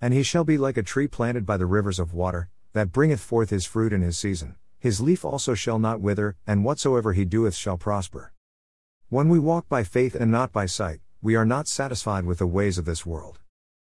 And 0.00 0.14
he 0.14 0.22
shall 0.22 0.44
be 0.44 0.58
like 0.58 0.76
a 0.76 0.82
tree 0.82 1.08
planted 1.08 1.46
by 1.46 1.56
the 1.56 1.66
rivers 1.66 1.98
of 1.98 2.12
water, 2.12 2.48
that 2.72 2.92
bringeth 2.92 3.20
forth 3.20 3.50
his 3.50 3.64
fruit 3.64 3.92
in 3.92 4.02
his 4.02 4.18
season, 4.18 4.56
his 4.78 5.00
leaf 5.00 5.24
also 5.24 5.54
shall 5.54 5.78
not 5.78 6.00
wither, 6.00 6.36
and 6.46 6.64
whatsoever 6.64 7.12
he 7.12 7.24
doeth 7.24 7.54
shall 7.54 7.76
prosper. 7.76 8.32
When 9.08 9.28
we 9.28 9.38
walk 9.38 9.68
by 9.68 9.84
faith 9.84 10.14
and 10.14 10.30
not 10.30 10.52
by 10.52 10.66
sight, 10.66 11.00
we 11.20 11.34
are 11.34 11.46
not 11.46 11.66
satisfied 11.66 12.24
with 12.24 12.38
the 12.38 12.46
ways 12.46 12.78
of 12.78 12.84
this 12.84 13.04
world. 13.04 13.40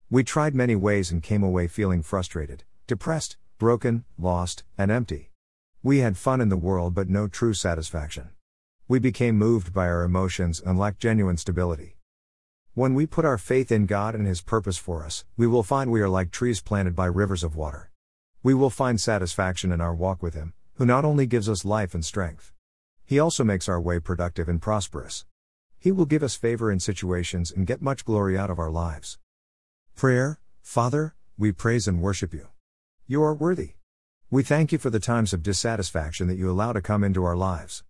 We 0.09 0.23
tried 0.23 0.53
many 0.53 0.75
ways 0.75 1.11
and 1.11 1.23
came 1.23 1.43
away 1.43 1.67
feeling 1.67 2.03
frustrated, 2.03 2.65
depressed, 2.87 3.37
broken, 3.57 4.03
lost, 4.17 4.63
and 4.77 4.91
empty. 4.91 5.30
We 5.83 5.97
had 5.97 6.15
fun 6.15 6.41
in 6.41 6.49
the 6.49 6.57
world 6.57 6.93
but 6.93 7.09
no 7.09 7.27
true 7.27 7.55
satisfaction. 7.55 8.29
We 8.87 8.99
became 8.99 9.35
moved 9.35 9.73
by 9.73 9.87
our 9.87 10.03
emotions 10.03 10.61
and 10.63 10.77
lacked 10.77 10.99
genuine 10.99 11.37
stability. 11.37 11.97
When 12.75 12.93
we 12.93 13.07
put 13.07 13.25
our 13.25 13.39
faith 13.39 13.71
in 13.71 13.87
God 13.87 14.13
and 14.13 14.27
His 14.27 14.43
purpose 14.43 14.77
for 14.77 15.03
us, 15.03 15.25
we 15.35 15.47
will 15.47 15.63
find 15.63 15.89
we 15.89 16.01
are 16.01 16.07
like 16.07 16.29
trees 16.29 16.61
planted 16.61 16.95
by 16.95 17.07
rivers 17.07 17.43
of 17.43 17.55
water. 17.55 17.89
We 18.43 18.53
will 18.53 18.69
find 18.69 19.01
satisfaction 19.01 19.71
in 19.71 19.81
our 19.81 19.95
walk 19.95 20.21
with 20.21 20.35
Him, 20.35 20.53
who 20.75 20.85
not 20.85 21.03
only 21.03 21.25
gives 21.25 21.49
us 21.49 21.65
life 21.65 21.95
and 21.95 22.05
strength, 22.05 22.53
He 23.03 23.17
also 23.17 23.43
makes 23.43 23.67
our 23.67 23.81
way 23.81 23.99
productive 23.99 24.47
and 24.47 24.61
prosperous. 24.61 25.25
He 25.79 25.91
will 25.91 26.05
give 26.05 26.21
us 26.21 26.35
favor 26.35 26.71
in 26.71 26.79
situations 26.79 27.51
and 27.51 27.65
get 27.65 27.81
much 27.81 28.05
glory 28.05 28.37
out 28.37 28.51
of 28.51 28.59
our 28.59 28.69
lives. 28.69 29.17
Prayer 29.95 30.39
Father, 30.61 31.15
we 31.39 31.51
praise 31.51 31.87
and 31.87 32.03
worship 32.03 32.35
you. 32.35 32.49
You 33.07 33.23
are 33.23 33.33
worthy. 33.33 33.73
We 34.33 34.43
thank 34.43 34.71
you 34.71 34.77
for 34.77 34.89
the 34.89 35.01
times 35.01 35.33
of 35.33 35.43
dissatisfaction 35.43 36.29
that 36.29 36.37
you 36.37 36.49
allow 36.49 36.71
to 36.71 36.81
come 36.81 37.03
into 37.03 37.25
our 37.25 37.35
lives. 37.35 37.83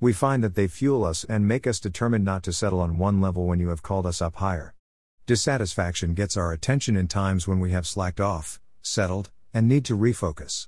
We 0.00 0.12
find 0.12 0.42
that 0.42 0.56
they 0.56 0.66
fuel 0.66 1.04
us 1.04 1.22
and 1.22 1.46
make 1.46 1.68
us 1.68 1.78
determined 1.78 2.24
not 2.24 2.42
to 2.42 2.52
settle 2.52 2.80
on 2.80 2.98
one 2.98 3.20
level 3.20 3.46
when 3.46 3.60
you 3.60 3.68
have 3.68 3.84
called 3.84 4.04
us 4.04 4.20
up 4.20 4.34
higher. 4.34 4.74
Dissatisfaction 5.26 6.14
gets 6.14 6.36
our 6.36 6.52
attention 6.52 6.96
in 6.96 7.06
times 7.06 7.46
when 7.46 7.60
we 7.60 7.70
have 7.70 7.86
slacked 7.86 8.20
off, 8.20 8.60
settled, 8.82 9.30
and 9.52 9.68
need 9.68 9.84
to 9.84 9.96
refocus. 9.96 10.66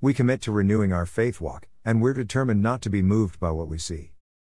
We 0.00 0.12
commit 0.12 0.42
to 0.42 0.50
renewing 0.50 0.92
our 0.92 1.06
faith 1.06 1.40
walk, 1.40 1.68
and 1.84 2.02
we're 2.02 2.12
determined 2.12 2.60
not 2.60 2.82
to 2.82 2.90
be 2.90 3.00
moved 3.00 3.38
by 3.38 3.52
what 3.52 3.68
we 3.68 3.78
see. 3.78 4.10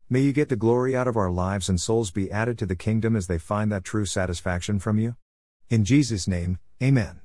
May 0.10 0.22
you 0.22 0.32
get 0.32 0.48
the 0.48 0.56
glory 0.56 0.96
out 0.96 1.10
of 1.10 1.18
our 1.18 1.30
lives 1.30 1.68
and 1.68 1.78
souls 1.78 2.10
be 2.10 2.32
added 2.32 2.58
to 2.60 2.66
the 2.66 2.78
kingdom 2.78 3.18
as 3.18 3.28
they 3.28 3.38
find 3.38 3.70
that 3.74 3.84
true 3.84 4.06
satisfaction 4.06 4.80
from 4.80 4.98
you. 4.98 5.18
In 5.70 5.84
Jesus' 5.84 6.26
name, 6.26 6.58
Amen. 6.82 7.20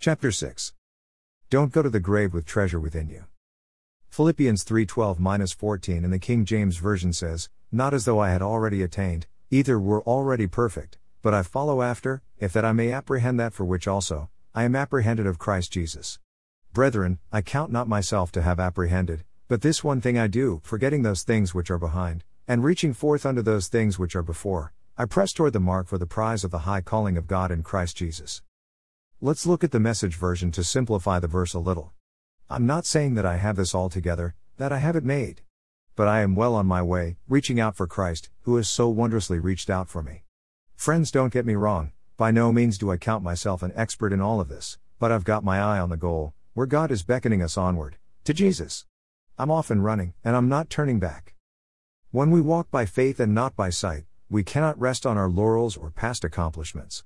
Chapter 0.00 0.32
6 0.32 0.72
don't 1.50 1.72
go 1.72 1.82
to 1.82 1.90
the 1.90 1.98
grave 1.98 2.32
with 2.32 2.46
treasure 2.46 2.78
within 2.78 3.08
you. 3.08 3.24
Philippians 4.08 4.62
3:12-14 4.62 6.04
in 6.04 6.10
the 6.12 6.18
King 6.20 6.44
James 6.44 6.76
Version 6.76 7.12
says, 7.12 7.48
Not 7.72 7.92
as 7.92 8.04
though 8.04 8.20
I 8.20 8.30
had 8.30 8.40
already 8.40 8.82
attained, 8.84 9.26
either 9.50 9.76
were 9.76 10.02
already 10.02 10.46
perfect, 10.46 10.98
but 11.22 11.34
I 11.34 11.42
follow 11.42 11.82
after, 11.82 12.22
if 12.38 12.52
that 12.52 12.64
I 12.64 12.70
may 12.70 12.92
apprehend 12.92 13.40
that 13.40 13.52
for 13.52 13.64
which 13.64 13.88
also 13.88 14.30
I 14.54 14.62
am 14.62 14.76
apprehended 14.76 15.26
of 15.26 15.40
Christ 15.40 15.72
Jesus. 15.72 16.20
Brethren, 16.72 17.18
I 17.32 17.42
count 17.42 17.72
not 17.72 17.88
myself 17.88 18.30
to 18.32 18.42
have 18.42 18.60
apprehended, 18.60 19.24
but 19.48 19.62
this 19.62 19.82
one 19.82 20.00
thing 20.00 20.16
I 20.16 20.28
do, 20.28 20.60
forgetting 20.62 21.02
those 21.02 21.24
things 21.24 21.52
which 21.52 21.68
are 21.68 21.78
behind, 21.78 22.22
and 22.46 22.62
reaching 22.62 22.94
forth 22.94 23.26
unto 23.26 23.42
those 23.42 23.66
things 23.66 23.98
which 23.98 24.14
are 24.14 24.22
before, 24.22 24.72
I 24.96 25.04
press 25.04 25.32
toward 25.32 25.54
the 25.54 25.58
mark 25.58 25.88
for 25.88 25.98
the 25.98 26.06
prize 26.06 26.44
of 26.44 26.52
the 26.52 26.60
high 26.60 26.80
calling 26.80 27.16
of 27.16 27.26
God 27.26 27.50
in 27.50 27.64
Christ 27.64 27.96
Jesus. 27.96 28.40
Let's 29.22 29.44
look 29.44 29.62
at 29.62 29.70
the 29.70 29.78
message 29.80 30.16
version 30.16 30.50
to 30.52 30.64
simplify 30.64 31.18
the 31.18 31.28
verse 31.28 31.52
a 31.52 31.58
little. 31.58 31.92
I'm 32.48 32.64
not 32.64 32.86
saying 32.86 33.16
that 33.16 33.26
I 33.26 33.36
have 33.36 33.56
this 33.56 33.74
all 33.74 33.90
together, 33.90 34.34
that 34.56 34.72
I 34.72 34.78
have 34.78 34.96
it 34.96 35.04
made. 35.04 35.42
But 35.94 36.08
I 36.08 36.22
am 36.22 36.34
well 36.34 36.54
on 36.54 36.64
my 36.64 36.80
way, 36.80 37.18
reaching 37.28 37.60
out 37.60 37.76
for 37.76 37.86
Christ, 37.86 38.30
who 38.44 38.56
has 38.56 38.66
so 38.66 38.88
wondrously 38.88 39.38
reached 39.38 39.68
out 39.68 39.90
for 39.90 40.02
me. 40.02 40.22
Friends, 40.74 41.10
don't 41.10 41.34
get 41.34 41.44
me 41.44 41.54
wrong, 41.54 41.92
by 42.16 42.30
no 42.30 42.50
means 42.50 42.78
do 42.78 42.90
I 42.90 42.96
count 42.96 43.22
myself 43.22 43.62
an 43.62 43.74
expert 43.76 44.14
in 44.14 44.22
all 44.22 44.40
of 44.40 44.48
this, 44.48 44.78
but 44.98 45.12
I've 45.12 45.24
got 45.24 45.44
my 45.44 45.60
eye 45.60 45.80
on 45.80 45.90
the 45.90 45.98
goal, 45.98 46.32
where 46.54 46.66
God 46.66 46.90
is 46.90 47.02
beckoning 47.02 47.42
us 47.42 47.58
onward, 47.58 47.98
to 48.24 48.32
Jesus. 48.32 48.86
I'm 49.36 49.50
off 49.50 49.70
and 49.70 49.84
running, 49.84 50.14
and 50.24 50.34
I'm 50.34 50.48
not 50.48 50.70
turning 50.70 50.98
back. 50.98 51.34
When 52.10 52.30
we 52.30 52.40
walk 52.40 52.70
by 52.70 52.86
faith 52.86 53.20
and 53.20 53.34
not 53.34 53.54
by 53.54 53.68
sight, 53.68 54.04
we 54.30 54.42
cannot 54.44 54.80
rest 54.80 55.04
on 55.04 55.18
our 55.18 55.28
laurels 55.28 55.76
or 55.76 55.90
past 55.90 56.24
accomplishments. 56.24 57.04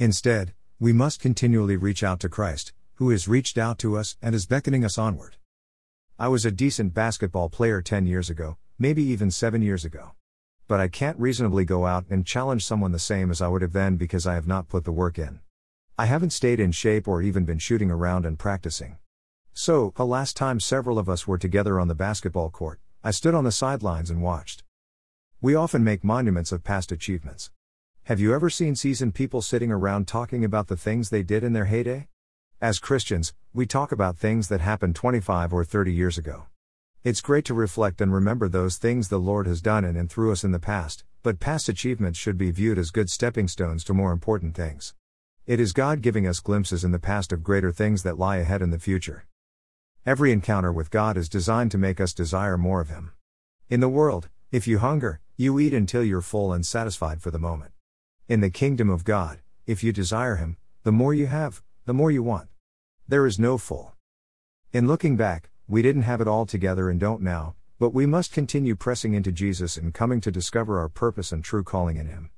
Instead, 0.00 0.54
we 0.82 0.92
must 0.92 1.20
continually 1.20 1.76
reach 1.76 2.02
out 2.02 2.18
to 2.18 2.28
Christ, 2.28 2.72
who 2.94 3.10
has 3.10 3.28
reached 3.28 3.56
out 3.56 3.78
to 3.78 3.96
us 3.96 4.16
and 4.20 4.34
is 4.34 4.46
beckoning 4.46 4.84
us 4.84 4.98
onward. 4.98 5.36
I 6.18 6.26
was 6.26 6.44
a 6.44 6.50
decent 6.50 6.92
basketball 6.92 7.48
player 7.50 7.80
10 7.80 8.04
years 8.04 8.28
ago, 8.28 8.56
maybe 8.80 9.00
even 9.04 9.30
7 9.30 9.62
years 9.62 9.84
ago. 9.84 10.10
But 10.66 10.80
I 10.80 10.88
can't 10.88 11.16
reasonably 11.20 11.64
go 11.64 11.86
out 11.86 12.06
and 12.10 12.26
challenge 12.26 12.64
someone 12.64 12.90
the 12.90 12.98
same 12.98 13.30
as 13.30 13.40
I 13.40 13.46
would 13.46 13.62
have 13.62 13.72
then 13.72 13.94
because 13.94 14.26
I 14.26 14.34
have 14.34 14.48
not 14.48 14.68
put 14.68 14.82
the 14.82 14.90
work 14.90 15.20
in. 15.20 15.38
I 15.96 16.06
haven't 16.06 16.30
stayed 16.30 16.58
in 16.58 16.72
shape 16.72 17.06
or 17.06 17.22
even 17.22 17.44
been 17.44 17.60
shooting 17.60 17.92
around 17.92 18.26
and 18.26 18.36
practicing. 18.36 18.96
So, 19.54 19.92
the 19.94 20.04
last 20.04 20.36
time 20.36 20.58
several 20.58 20.98
of 20.98 21.08
us 21.08 21.28
were 21.28 21.38
together 21.38 21.78
on 21.78 21.86
the 21.86 21.94
basketball 21.94 22.50
court, 22.50 22.80
I 23.04 23.12
stood 23.12 23.36
on 23.36 23.44
the 23.44 23.52
sidelines 23.52 24.10
and 24.10 24.20
watched. 24.20 24.64
We 25.40 25.54
often 25.54 25.84
make 25.84 26.02
monuments 26.02 26.50
of 26.50 26.64
past 26.64 26.90
achievements. 26.90 27.52
Have 28.12 28.20
you 28.20 28.34
ever 28.34 28.50
seen 28.50 28.76
seasoned 28.76 29.14
people 29.14 29.40
sitting 29.40 29.72
around 29.72 30.06
talking 30.06 30.44
about 30.44 30.68
the 30.68 30.76
things 30.76 31.08
they 31.08 31.22
did 31.22 31.42
in 31.42 31.54
their 31.54 31.64
heyday? 31.64 32.08
As 32.60 32.78
Christians, 32.78 33.32
we 33.54 33.64
talk 33.64 33.90
about 33.90 34.18
things 34.18 34.48
that 34.48 34.60
happened 34.60 34.94
25 34.94 35.50
or 35.50 35.64
30 35.64 35.94
years 35.94 36.18
ago. 36.18 36.44
It's 37.02 37.22
great 37.22 37.46
to 37.46 37.54
reflect 37.54 38.02
and 38.02 38.12
remember 38.12 38.50
those 38.50 38.76
things 38.76 39.08
the 39.08 39.16
Lord 39.16 39.46
has 39.46 39.62
done 39.62 39.82
in 39.82 39.96
and 39.96 40.10
through 40.10 40.30
us 40.30 40.44
in 40.44 40.52
the 40.52 40.58
past, 40.58 41.04
but 41.22 41.40
past 41.40 41.70
achievements 41.70 42.18
should 42.18 42.36
be 42.36 42.50
viewed 42.50 42.76
as 42.76 42.90
good 42.90 43.08
stepping 43.08 43.48
stones 43.48 43.82
to 43.84 43.94
more 43.94 44.12
important 44.12 44.54
things. 44.54 44.92
It 45.46 45.58
is 45.58 45.72
God 45.72 46.02
giving 46.02 46.26
us 46.26 46.40
glimpses 46.40 46.84
in 46.84 46.92
the 46.92 46.98
past 46.98 47.32
of 47.32 47.42
greater 47.42 47.72
things 47.72 48.02
that 48.02 48.18
lie 48.18 48.36
ahead 48.36 48.60
in 48.60 48.68
the 48.68 48.78
future. 48.78 49.24
Every 50.04 50.32
encounter 50.32 50.70
with 50.70 50.90
God 50.90 51.16
is 51.16 51.30
designed 51.30 51.70
to 51.70 51.78
make 51.78 51.98
us 51.98 52.12
desire 52.12 52.58
more 52.58 52.82
of 52.82 52.90
Him. 52.90 53.12
In 53.70 53.80
the 53.80 53.88
world, 53.88 54.28
if 54.50 54.66
you 54.66 54.80
hunger, 54.80 55.22
you 55.38 55.58
eat 55.58 55.72
until 55.72 56.04
you're 56.04 56.20
full 56.20 56.52
and 56.52 56.66
satisfied 56.66 57.22
for 57.22 57.30
the 57.30 57.38
moment. 57.38 57.71
In 58.32 58.40
the 58.40 58.48
kingdom 58.48 58.88
of 58.88 59.04
God, 59.04 59.40
if 59.66 59.84
you 59.84 59.92
desire 59.92 60.36
Him, 60.36 60.56
the 60.84 60.90
more 60.90 61.12
you 61.12 61.26
have, 61.26 61.62
the 61.84 61.92
more 61.92 62.10
you 62.10 62.22
want. 62.22 62.48
There 63.06 63.26
is 63.26 63.38
no 63.38 63.58
full. 63.58 63.94
In 64.72 64.86
looking 64.86 65.18
back, 65.18 65.50
we 65.68 65.82
didn't 65.82 66.08
have 66.08 66.22
it 66.22 66.26
all 66.26 66.46
together 66.46 66.88
and 66.88 66.98
don't 66.98 67.20
now, 67.20 67.56
but 67.78 67.92
we 67.92 68.06
must 68.06 68.32
continue 68.32 68.74
pressing 68.74 69.12
into 69.12 69.32
Jesus 69.32 69.76
and 69.76 69.92
coming 69.92 70.18
to 70.22 70.30
discover 70.30 70.78
our 70.78 70.88
purpose 70.88 71.30
and 71.30 71.44
true 71.44 71.62
calling 71.62 71.98
in 71.98 72.06
Him. 72.06 72.30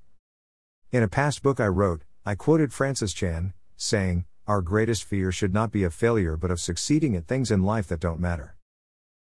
In 0.90 1.04
a 1.04 1.06
past 1.06 1.44
book 1.44 1.60
I 1.60 1.68
wrote, 1.68 2.02
I 2.26 2.34
quoted 2.34 2.72
Francis 2.72 3.12
Chan, 3.12 3.54
saying, 3.76 4.24
Our 4.48 4.62
greatest 4.62 5.04
fear 5.04 5.30
should 5.30 5.54
not 5.54 5.70
be 5.70 5.84
of 5.84 5.94
failure 5.94 6.36
but 6.36 6.50
of 6.50 6.58
succeeding 6.58 7.14
at 7.14 7.28
things 7.28 7.52
in 7.52 7.62
life 7.62 7.86
that 7.86 8.00
don't 8.00 8.18
matter. 8.18 8.56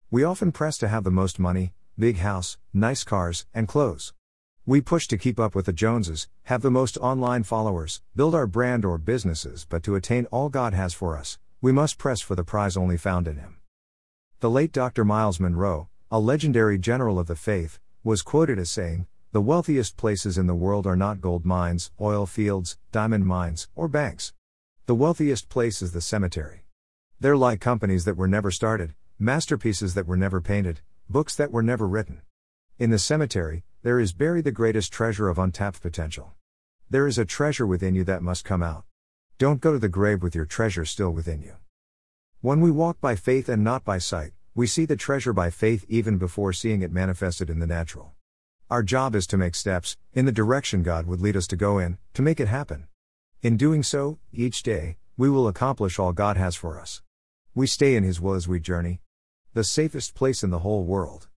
We 0.08 0.22
often 0.22 0.52
press 0.52 0.78
to 0.78 0.86
have 0.86 1.02
the 1.02 1.10
most 1.10 1.40
money, 1.40 1.72
big 1.98 2.18
house, 2.18 2.58
nice 2.72 3.02
cars, 3.02 3.44
and 3.52 3.66
clothes. 3.66 4.12
We 4.70 4.80
push 4.80 5.08
to 5.08 5.18
keep 5.18 5.40
up 5.40 5.56
with 5.56 5.66
the 5.66 5.72
Joneses, 5.72 6.28
have 6.44 6.62
the 6.62 6.70
most 6.70 6.96
online 6.98 7.42
followers, 7.42 8.02
build 8.14 8.36
our 8.36 8.46
brand 8.46 8.84
or 8.84 8.98
businesses, 8.98 9.66
but 9.68 9.82
to 9.82 9.96
attain 9.96 10.26
all 10.26 10.48
God 10.48 10.74
has 10.74 10.94
for 10.94 11.18
us, 11.18 11.40
we 11.60 11.72
must 11.72 11.98
press 11.98 12.20
for 12.20 12.36
the 12.36 12.44
prize 12.44 12.76
only 12.76 12.96
found 12.96 13.26
in 13.26 13.38
Him. 13.38 13.56
The 14.38 14.48
late 14.48 14.70
Dr. 14.70 15.04
Myles 15.04 15.40
Munroe, 15.40 15.88
a 16.08 16.20
legendary 16.20 16.78
general 16.78 17.18
of 17.18 17.26
the 17.26 17.34
faith, 17.34 17.80
was 18.04 18.22
quoted 18.22 18.60
as 18.60 18.70
saying, 18.70 19.08
The 19.32 19.40
wealthiest 19.40 19.96
places 19.96 20.38
in 20.38 20.46
the 20.46 20.54
world 20.54 20.86
are 20.86 20.94
not 20.94 21.20
gold 21.20 21.44
mines, 21.44 21.90
oil 22.00 22.24
fields, 22.24 22.78
diamond 22.92 23.26
mines, 23.26 23.66
or 23.74 23.88
banks. 23.88 24.34
The 24.86 24.94
wealthiest 24.94 25.48
place 25.48 25.82
is 25.82 25.90
the 25.90 26.00
cemetery. 26.00 26.62
There 27.18 27.36
lie 27.36 27.56
companies 27.56 28.04
that 28.04 28.16
were 28.16 28.28
never 28.28 28.52
started, 28.52 28.94
masterpieces 29.18 29.94
that 29.94 30.06
were 30.06 30.16
never 30.16 30.40
painted, 30.40 30.80
books 31.08 31.34
that 31.34 31.50
were 31.50 31.64
never 31.64 31.88
written. 31.88 32.20
In 32.78 32.90
the 32.90 33.00
cemetery, 33.00 33.64
there 33.82 33.98
is 33.98 34.12
buried 34.12 34.44
the 34.44 34.52
greatest 34.52 34.92
treasure 34.92 35.30
of 35.30 35.38
untapped 35.38 35.80
potential. 35.80 36.32
There 36.90 37.06
is 37.06 37.16
a 37.16 37.24
treasure 37.24 37.66
within 37.66 37.94
you 37.94 38.04
that 38.04 38.22
must 38.22 38.44
come 38.44 38.62
out. 38.62 38.84
Don't 39.38 39.62
go 39.62 39.72
to 39.72 39.78
the 39.78 39.88
grave 39.88 40.22
with 40.22 40.34
your 40.34 40.44
treasure 40.44 40.84
still 40.84 41.10
within 41.10 41.40
you. 41.40 41.54
When 42.42 42.60
we 42.60 42.70
walk 42.70 43.00
by 43.00 43.16
faith 43.16 43.48
and 43.48 43.64
not 43.64 43.82
by 43.82 43.96
sight, 43.96 44.32
we 44.54 44.66
see 44.66 44.84
the 44.84 44.96
treasure 44.96 45.32
by 45.32 45.48
faith 45.48 45.86
even 45.88 46.18
before 46.18 46.52
seeing 46.52 46.82
it 46.82 46.92
manifested 46.92 47.48
in 47.48 47.58
the 47.58 47.66
natural. 47.66 48.12
Our 48.68 48.82
job 48.82 49.14
is 49.14 49.26
to 49.28 49.38
make 49.38 49.54
steps, 49.54 49.96
in 50.12 50.26
the 50.26 50.32
direction 50.32 50.82
God 50.82 51.06
would 51.06 51.22
lead 51.22 51.36
us 51.36 51.46
to 51.46 51.56
go 51.56 51.78
in, 51.78 51.96
to 52.12 52.20
make 52.20 52.38
it 52.38 52.48
happen. 52.48 52.86
In 53.40 53.56
doing 53.56 53.82
so, 53.82 54.18
each 54.30 54.62
day, 54.62 54.98
we 55.16 55.30
will 55.30 55.48
accomplish 55.48 55.98
all 55.98 56.12
God 56.12 56.36
has 56.36 56.54
for 56.54 56.78
us. 56.78 57.00
We 57.54 57.66
stay 57.66 57.96
in 57.96 58.04
His 58.04 58.20
will 58.20 58.34
as 58.34 58.46
we 58.46 58.60
journey. 58.60 59.00
The 59.54 59.64
safest 59.64 60.14
place 60.14 60.42
in 60.42 60.50
the 60.50 60.58
whole 60.58 60.84
world. 60.84 61.28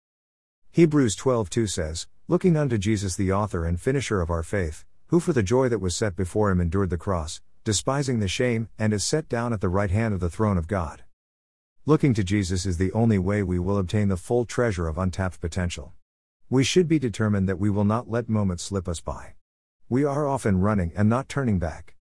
Hebrews 0.71 1.15
12:2 1.15 1.69
says, 1.69 2.07
Looking 2.29 2.55
unto 2.55 2.77
Jesus 2.77 3.17
the 3.17 3.33
author 3.33 3.65
and 3.65 3.77
finisher 3.77 4.21
of 4.21 4.29
our 4.29 4.43
faith, 4.43 4.85
who 5.07 5.19
for 5.19 5.33
the 5.33 5.43
joy 5.43 5.67
that 5.67 5.81
was 5.81 5.93
set 5.93 6.15
before 6.15 6.51
him 6.51 6.61
endured 6.61 6.89
the 6.89 6.97
cross, 6.97 7.41
despising 7.65 8.21
the 8.21 8.29
shame, 8.29 8.69
and 8.79 8.93
is 8.93 9.03
set 9.03 9.27
down 9.27 9.51
at 9.51 9.59
the 9.59 9.67
right 9.67 9.91
hand 9.91 10.13
of 10.13 10.21
the 10.21 10.29
throne 10.29 10.57
of 10.57 10.69
God. 10.69 11.03
Looking 11.85 12.13
to 12.13 12.23
Jesus 12.23 12.65
is 12.65 12.77
the 12.77 12.93
only 12.93 13.19
way 13.19 13.43
we 13.43 13.59
will 13.59 13.77
obtain 13.77 14.07
the 14.07 14.15
full 14.15 14.45
treasure 14.45 14.87
of 14.87 14.97
untapped 14.97 15.41
potential. 15.41 15.91
We 16.49 16.63
should 16.63 16.87
be 16.87 16.97
determined 16.97 17.49
that 17.49 17.59
we 17.59 17.69
will 17.69 17.83
not 17.83 18.09
let 18.09 18.29
moments 18.29 18.63
slip 18.63 18.87
us 18.87 19.01
by. 19.01 19.33
We 19.89 20.05
are 20.05 20.25
often 20.25 20.61
running 20.61 20.93
and 20.95 21.09
not 21.09 21.27
turning 21.27 21.59
back. 21.59 21.95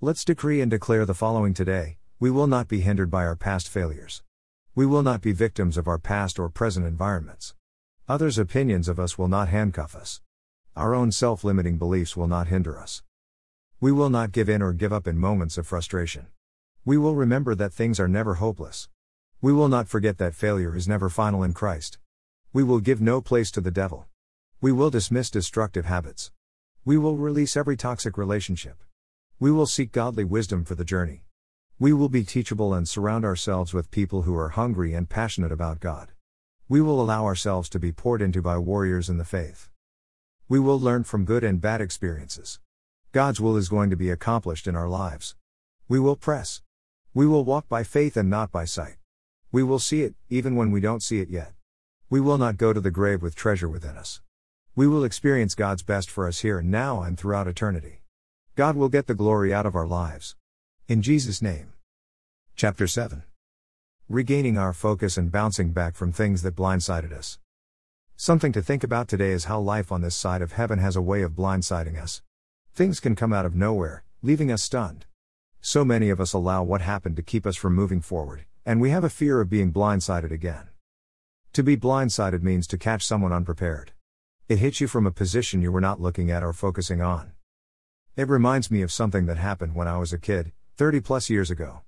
Let's 0.00 0.24
decree 0.24 0.62
and 0.62 0.70
declare 0.70 1.04
the 1.04 1.12
following 1.12 1.52
today 1.52 1.98
we 2.18 2.30
will 2.30 2.46
not 2.46 2.68
be 2.68 2.80
hindered 2.80 3.10
by 3.10 3.26
our 3.26 3.36
past 3.36 3.68
failures. 3.68 4.22
We 4.74 4.86
will 4.86 5.02
not 5.02 5.20
be 5.20 5.32
victims 5.32 5.76
of 5.76 5.88
our 5.88 5.98
past 5.98 6.38
or 6.38 6.48
present 6.48 6.86
environments. 6.86 7.52
Others' 8.08 8.36
opinions 8.36 8.88
of 8.88 8.98
us 8.98 9.16
will 9.16 9.28
not 9.28 9.48
handcuff 9.48 9.94
us. 9.94 10.20
Our 10.74 10.92
own 10.92 11.12
self 11.12 11.44
limiting 11.44 11.78
beliefs 11.78 12.16
will 12.16 12.26
not 12.26 12.48
hinder 12.48 12.76
us. 12.78 13.02
We 13.80 13.92
will 13.92 14.10
not 14.10 14.32
give 14.32 14.48
in 14.48 14.60
or 14.60 14.72
give 14.72 14.92
up 14.92 15.06
in 15.06 15.18
moments 15.18 15.56
of 15.56 15.66
frustration. 15.66 16.26
We 16.84 16.98
will 16.98 17.14
remember 17.14 17.54
that 17.54 17.72
things 17.72 18.00
are 18.00 18.08
never 18.08 18.34
hopeless. 18.34 18.88
We 19.40 19.52
will 19.52 19.68
not 19.68 19.88
forget 19.88 20.18
that 20.18 20.34
failure 20.34 20.76
is 20.76 20.88
never 20.88 21.08
final 21.08 21.42
in 21.42 21.52
Christ. 21.52 21.98
We 22.52 22.62
will 22.62 22.80
give 22.80 23.00
no 23.00 23.20
place 23.20 23.50
to 23.52 23.60
the 23.60 23.70
devil. 23.70 24.06
We 24.60 24.72
will 24.72 24.90
dismiss 24.90 25.30
destructive 25.30 25.86
habits. 25.86 26.32
We 26.84 26.98
will 26.98 27.16
release 27.16 27.56
every 27.56 27.76
toxic 27.76 28.16
relationship. 28.16 28.82
We 29.38 29.50
will 29.50 29.66
seek 29.66 29.92
godly 29.92 30.24
wisdom 30.24 30.64
for 30.64 30.74
the 30.74 30.84
journey. 30.84 31.24
We 31.78 31.92
will 31.92 32.08
be 32.08 32.24
teachable 32.24 32.74
and 32.74 32.88
surround 32.88 33.24
ourselves 33.24 33.72
with 33.74 33.90
people 33.90 34.22
who 34.22 34.36
are 34.36 34.50
hungry 34.50 34.94
and 34.94 35.08
passionate 35.08 35.50
about 35.52 35.80
God. 35.80 36.11
We 36.72 36.80
will 36.80 37.02
allow 37.02 37.26
ourselves 37.26 37.68
to 37.68 37.78
be 37.78 37.92
poured 37.92 38.22
into 38.22 38.40
by 38.40 38.56
warriors 38.56 39.10
in 39.10 39.18
the 39.18 39.26
faith. 39.26 39.68
We 40.48 40.58
will 40.58 40.80
learn 40.80 41.04
from 41.04 41.26
good 41.26 41.44
and 41.44 41.60
bad 41.60 41.82
experiences. 41.82 42.60
God's 43.12 43.42
will 43.42 43.58
is 43.58 43.68
going 43.68 43.90
to 43.90 43.94
be 43.96 44.08
accomplished 44.08 44.66
in 44.66 44.74
our 44.74 44.88
lives. 44.88 45.36
We 45.86 46.00
will 46.00 46.16
press. 46.16 46.62
We 47.12 47.26
will 47.26 47.44
walk 47.44 47.68
by 47.68 47.84
faith 47.84 48.16
and 48.16 48.30
not 48.30 48.50
by 48.50 48.64
sight. 48.64 48.96
We 49.52 49.62
will 49.62 49.80
see 49.80 50.00
it, 50.00 50.14
even 50.30 50.56
when 50.56 50.70
we 50.70 50.80
don't 50.80 51.02
see 51.02 51.20
it 51.20 51.28
yet. 51.28 51.52
We 52.08 52.20
will 52.20 52.38
not 52.38 52.56
go 52.56 52.72
to 52.72 52.80
the 52.80 52.90
grave 52.90 53.20
with 53.20 53.34
treasure 53.34 53.68
within 53.68 53.98
us. 53.98 54.22
We 54.74 54.86
will 54.86 55.04
experience 55.04 55.54
God's 55.54 55.82
best 55.82 56.10
for 56.10 56.26
us 56.26 56.38
here 56.38 56.60
and 56.60 56.70
now 56.70 57.02
and 57.02 57.18
throughout 57.18 57.48
eternity. 57.48 58.00
God 58.56 58.76
will 58.76 58.88
get 58.88 59.08
the 59.08 59.14
glory 59.14 59.52
out 59.52 59.66
of 59.66 59.76
our 59.76 59.86
lives. 59.86 60.36
In 60.88 61.02
Jesus' 61.02 61.42
name. 61.42 61.74
Chapter 62.56 62.86
7 62.86 63.24
Regaining 64.08 64.58
our 64.58 64.72
focus 64.72 65.16
and 65.16 65.30
bouncing 65.30 65.70
back 65.70 65.94
from 65.94 66.12
things 66.12 66.42
that 66.42 66.56
blindsided 66.56 67.12
us. 67.12 67.38
Something 68.16 68.52
to 68.52 68.60
think 68.60 68.84
about 68.84 69.08
today 69.08 69.30
is 69.30 69.44
how 69.44 69.60
life 69.60 69.90
on 69.90 70.02
this 70.02 70.16
side 70.16 70.42
of 70.42 70.52
heaven 70.52 70.78
has 70.80 70.96
a 70.96 71.00
way 71.00 71.22
of 71.22 71.32
blindsiding 71.32 72.00
us. 72.00 72.20
Things 72.74 73.00
can 73.00 73.14
come 73.14 73.32
out 73.32 73.46
of 73.46 73.54
nowhere, 73.54 74.04
leaving 74.20 74.50
us 74.52 74.62
stunned. 74.62 75.06
So 75.60 75.84
many 75.84 76.10
of 76.10 76.20
us 76.20 76.32
allow 76.32 76.62
what 76.62 76.82
happened 76.82 77.16
to 77.16 77.22
keep 77.22 77.46
us 77.46 77.56
from 77.56 77.74
moving 77.74 78.00
forward, 78.00 78.44
and 78.66 78.80
we 78.80 78.90
have 78.90 79.04
a 79.04 79.08
fear 79.08 79.40
of 79.40 79.48
being 79.48 79.72
blindsided 79.72 80.32
again. 80.32 80.68
To 81.54 81.62
be 81.62 81.76
blindsided 81.76 82.42
means 82.42 82.66
to 82.66 82.76
catch 82.76 83.06
someone 83.06 83.32
unprepared. 83.32 83.92
It 84.48 84.58
hits 84.58 84.80
you 84.80 84.88
from 84.88 85.06
a 85.06 85.12
position 85.12 85.62
you 85.62 85.72
were 85.72 85.80
not 85.80 86.00
looking 86.00 86.30
at 86.30 86.42
or 86.42 86.52
focusing 86.52 87.00
on. 87.00 87.32
It 88.16 88.28
reminds 88.28 88.70
me 88.70 88.82
of 88.82 88.92
something 88.92 89.26
that 89.26 89.38
happened 89.38 89.74
when 89.74 89.88
I 89.88 89.96
was 89.96 90.12
a 90.12 90.18
kid, 90.18 90.52
30 90.76 91.00
plus 91.00 91.30
years 91.30 91.50
ago. 91.50 91.82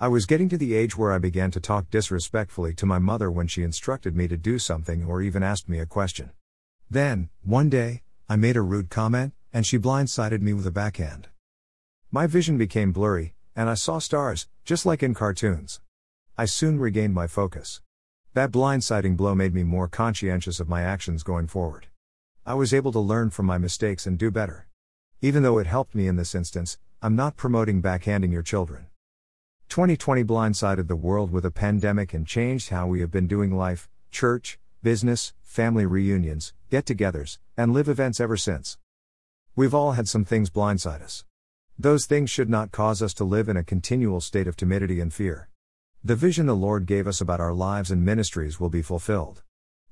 I 0.00 0.08
was 0.08 0.26
getting 0.26 0.48
to 0.48 0.58
the 0.58 0.74
age 0.74 0.98
where 0.98 1.12
I 1.12 1.18
began 1.18 1.52
to 1.52 1.60
talk 1.60 1.88
disrespectfully 1.88 2.74
to 2.74 2.84
my 2.84 2.98
mother 2.98 3.30
when 3.30 3.46
she 3.46 3.62
instructed 3.62 4.16
me 4.16 4.26
to 4.26 4.36
do 4.36 4.58
something 4.58 5.04
or 5.04 5.22
even 5.22 5.44
asked 5.44 5.68
me 5.68 5.78
a 5.78 5.86
question. 5.86 6.32
Then, 6.90 7.28
one 7.44 7.68
day, 7.68 8.02
I 8.28 8.34
made 8.34 8.56
a 8.56 8.60
rude 8.60 8.90
comment, 8.90 9.34
and 9.52 9.64
she 9.64 9.78
blindsided 9.78 10.42
me 10.42 10.52
with 10.52 10.66
a 10.66 10.72
backhand. 10.72 11.28
My 12.10 12.26
vision 12.26 12.58
became 12.58 12.90
blurry, 12.90 13.34
and 13.54 13.70
I 13.70 13.74
saw 13.74 14.00
stars, 14.00 14.48
just 14.64 14.84
like 14.84 15.00
in 15.00 15.14
cartoons. 15.14 15.80
I 16.36 16.46
soon 16.46 16.80
regained 16.80 17.14
my 17.14 17.28
focus. 17.28 17.80
That 18.32 18.50
blindsiding 18.50 19.16
blow 19.16 19.36
made 19.36 19.54
me 19.54 19.62
more 19.62 19.86
conscientious 19.86 20.58
of 20.58 20.68
my 20.68 20.82
actions 20.82 21.22
going 21.22 21.46
forward. 21.46 21.86
I 22.44 22.54
was 22.54 22.74
able 22.74 22.90
to 22.92 22.98
learn 22.98 23.30
from 23.30 23.46
my 23.46 23.58
mistakes 23.58 24.08
and 24.08 24.18
do 24.18 24.32
better. 24.32 24.66
Even 25.22 25.44
though 25.44 25.58
it 25.58 25.68
helped 25.68 25.94
me 25.94 26.08
in 26.08 26.16
this 26.16 26.34
instance, 26.34 26.78
I'm 27.00 27.14
not 27.14 27.36
promoting 27.36 27.80
backhanding 27.80 28.32
your 28.32 28.42
children. 28.42 28.86
2020 29.68 30.22
blindsided 30.24 30.86
the 30.86 30.96
world 30.96 31.32
with 31.32 31.44
a 31.44 31.50
pandemic 31.50 32.14
and 32.14 32.26
changed 32.26 32.70
how 32.70 32.86
we 32.86 33.00
have 33.00 33.10
been 33.10 33.26
doing 33.26 33.56
life, 33.56 33.88
church, 34.10 34.58
business, 34.82 35.32
family 35.42 35.86
reunions, 35.86 36.52
get 36.70 36.84
togethers, 36.84 37.38
and 37.56 37.72
live 37.72 37.88
events 37.88 38.20
ever 38.20 38.36
since. 38.36 38.78
We've 39.56 39.74
all 39.74 39.92
had 39.92 40.08
some 40.08 40.24
things 40.24 40.50
blindside 40.50 41.02
us. 41.02 41.24
Those 41.78 42.06
things 42.06 42.30
should 42.30 42.48
not 42.48 42.70
cause 42.70 43.02
us 43.02 43.14
to 43.14 43.24
live 43.24 43.48
in 43.48 43.56
a 43.56 43.64
continual 43.64 44.20
state 44.20 44.46
of 44.46 44.56
timidity 44.56 45.00
and 45.00 45.12
fear. 45.12 45.48
The 46.04 46.14
vision 46.14 46.46
the 46.46 46.54
Lord 46.54 46.86
gave 46.86 47.06
us 47.06 47.20
about 47.20 47.40
our 47.40 47.54
lives 47.54 47.90
and 47.90 48.04
ministries 48.04 48.60
will 48.60 48.68
be 48.68 48.82
fulfilled. 48.82 49.42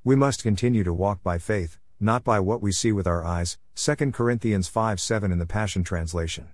We 0.04 0.14
must 0.14 0.42
continue 0.42 0.84
to 0.84 0.92
walk 0.92 1.22
by 1.22 1.38
faith, 1.38 1.78
not 1.98 2.22
by 2.22 2.38
what 2.38 2.60
we 2.60 2.70
see 2.70 2.92
with 2.92 3.06
our 3.06 3.24
eyes. 3.24 3.58
2 3.76 4.12
Corinthians 4.12 4.68
5 4.68 5.00
7 5.00 5.32
in 5.32 5.38
the 5.38 5.46
Passion 5.46 5.82
Translation. 5.82 6.48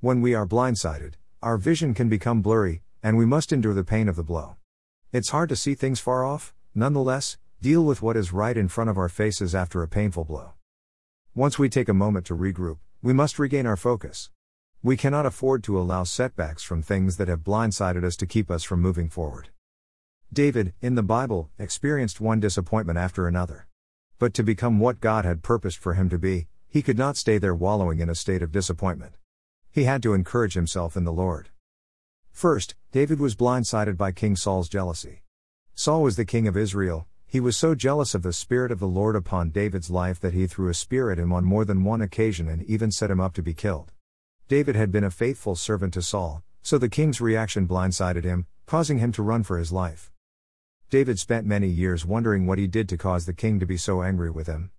When 0.00 0.20
we 0.20 0.34
are 0.34 0.46
blindsided, 0.46 1.14
our 1.42 1.56
vision 1.56 1.94
can 1.94 2.10
become 2.10 2.42
blurry, 2.42 2.82
and 3.02 3.16
we 3.16 3.24
must 3.24 3.50
endure 3.50 3.72
the 3.72 3.82
pain 3.82 4.08
of 4.08 4.16
the 4.16 4.22
blow. 4.22 4.56
It's 5.10 5.30
hard 5.30 5.48
to 5.48 5.56
see 5.56 5.74
things 5.74 5.98
far 5.98 6.22
off, 6.22 6.52
nonetheless, 6.74 7.38
deal 7.62 7.82
with 7.82 8.02
what 8.02 8.16
is 8.16 8.30
right 8.30 8.56
in 8.56 8.68
front 8.68 8.90
of 8.90 8.98
our 8.98 9.08
faces 9.08 9.54
after 9.54 9.82
a 9.82 9.88
painful 9.88 10.24
blow. 10.24 10.52
Once 11.34 11.58
we 11.58 11.70
take 11.70 11.88
a 11.88 11.94
moment 11.94 12.26
to 12.26 12.36
regroup, 12.36 12.76
we 13.00 13.14
must 13.14 13.38
regain 13.38 13.64
our 13.64 13.76
focus. 13.78 14.28
We 14.82 14.98
cannot 14.98 15.24
afford 15.24 15.64
to 15.64 15.78
allow 15.78 16.04
setbacks 16.04 16.62
from 16.62 16.82
things 16.82 17.16
that 17.16 17.28
have 17.28 17.40
blindsided 17.40 18.04
us 18.04 18.16
to 18.16 18.26
keep 18.26 18.50
us 18.50 18.62
from 18.62 18.82
moving 18.82 19.08
forward. 19.08 19.48
David, 20.30 20.74
in 20.82 20.94
the 20.94 21.02
Bible, 21.02 21.48
experienced 21.58 22.20
one 22.20 22.38
disappointment 22.38 22.98
after 22.98 23.26
another. 23.26 23.66
But 24.18 24.34
to 24.34 24.42
become 24.42 24.78
what 24.78 25.00
God 25.00 25.24
had 25.24 25.42
purposed 25.42 25.78
for 25.78 25.94
him 25.94 26.10
to 26.10 26.18
be, 26.18 26.48
he 26.68 26.82
could 26.82 26.98
not 26.98 27.16
stay 27.16 27.38
there 27.38 27.54
wallowing 27.54 28.00
in 28.00 28.10
a 28.10 28.14
state 28.14 28.42
of 28.42 28.52
disappointment. 28.52 29.14
He 29.72 29.84
had 29.84 30.02
to 30.02 30.14
encourage 30.14 30.54
himself 30.54 30.96
in 30.96 31.04
the 31.04 31.12
Lord. 31.12 31.50
First, 32.32 32.74
David 32.90 33.20
was 33.20 33.36
blindsided 33.36 33.96
by 33.96 34.10
King 34.10 34.34
Saul's 34.34 34.68
jealousy. 34.68 35.22
Saul 35.74 36.02
was 36.02 36.16
the 36.16 36.24
king 36.24 36.48
of 36.48 36.56
Israel, 36.56 37.06
he 37.32 37.38
was 37.38 37.56
so 37.56 37.76
jealous 37.76 38.12
of 38.16 38.24
the 38.24 38.32
Spirit 38.32 38.72
of 38.72 38.80
the 38.80 38.88
Lord 38.88 39.14
upon 39.14 39.50
David's 39.50 39.88
life 39.88 40.18
that 40.18 40.34
he 40.34 40.48
threw 40.48 40.68
a 40.68 40.74
spear 40.74 41.12
at 41.12 41.18
him 41.20 41.32
on 41.32 41.44
more 41.44 41.64
than 41.64 41.84
one 41.84 42.02
occasion 42.02 42.48
and 42.48 42.64
even 42.64 42.90
set 42.90 43.08
him 43.08 43.20
up 43.20 43.34
to 43.34 43.42
be 43.42 43.54
killed. 43.54 43.92
David 44.48 44.74
had 44.74 44.90
been 44.90 45.04
a 45.04 45.12
faithful 45.12 45.54
servant 45.54 45.94
to 45.94 46.02
Saul, 46.02 46.42
so 46.60 46.76
the 46.76 46.88
king's 46.88 47.20
reaction 47.20 47.68
blindsided 47.68 48.24
him, 48.24 48.46
causing 48.66 48.98
him 48.98 49.12
to 49.12 49.22
run 49.22 49.44
for 49.44 49.58
his 49.58 49.70
life. 49.70 50.10
David 50.90 51.20
spent 51.20 51.46
many 51.46 51.68
years 51.68 52.04
wondering 52.04 52.48
what 52.48 52.58
he 52.58 52.66
did 52.66 52.88
to 52.88 52.98
cause 52.98 53.26
the 53.26 53.32
king 53.32 53.60
to 53.60 53.66
be 53.66 53.76
so 53.76 54.02
angry 54.02 54.32
with 54.32 54.48
him. 54.48 54.72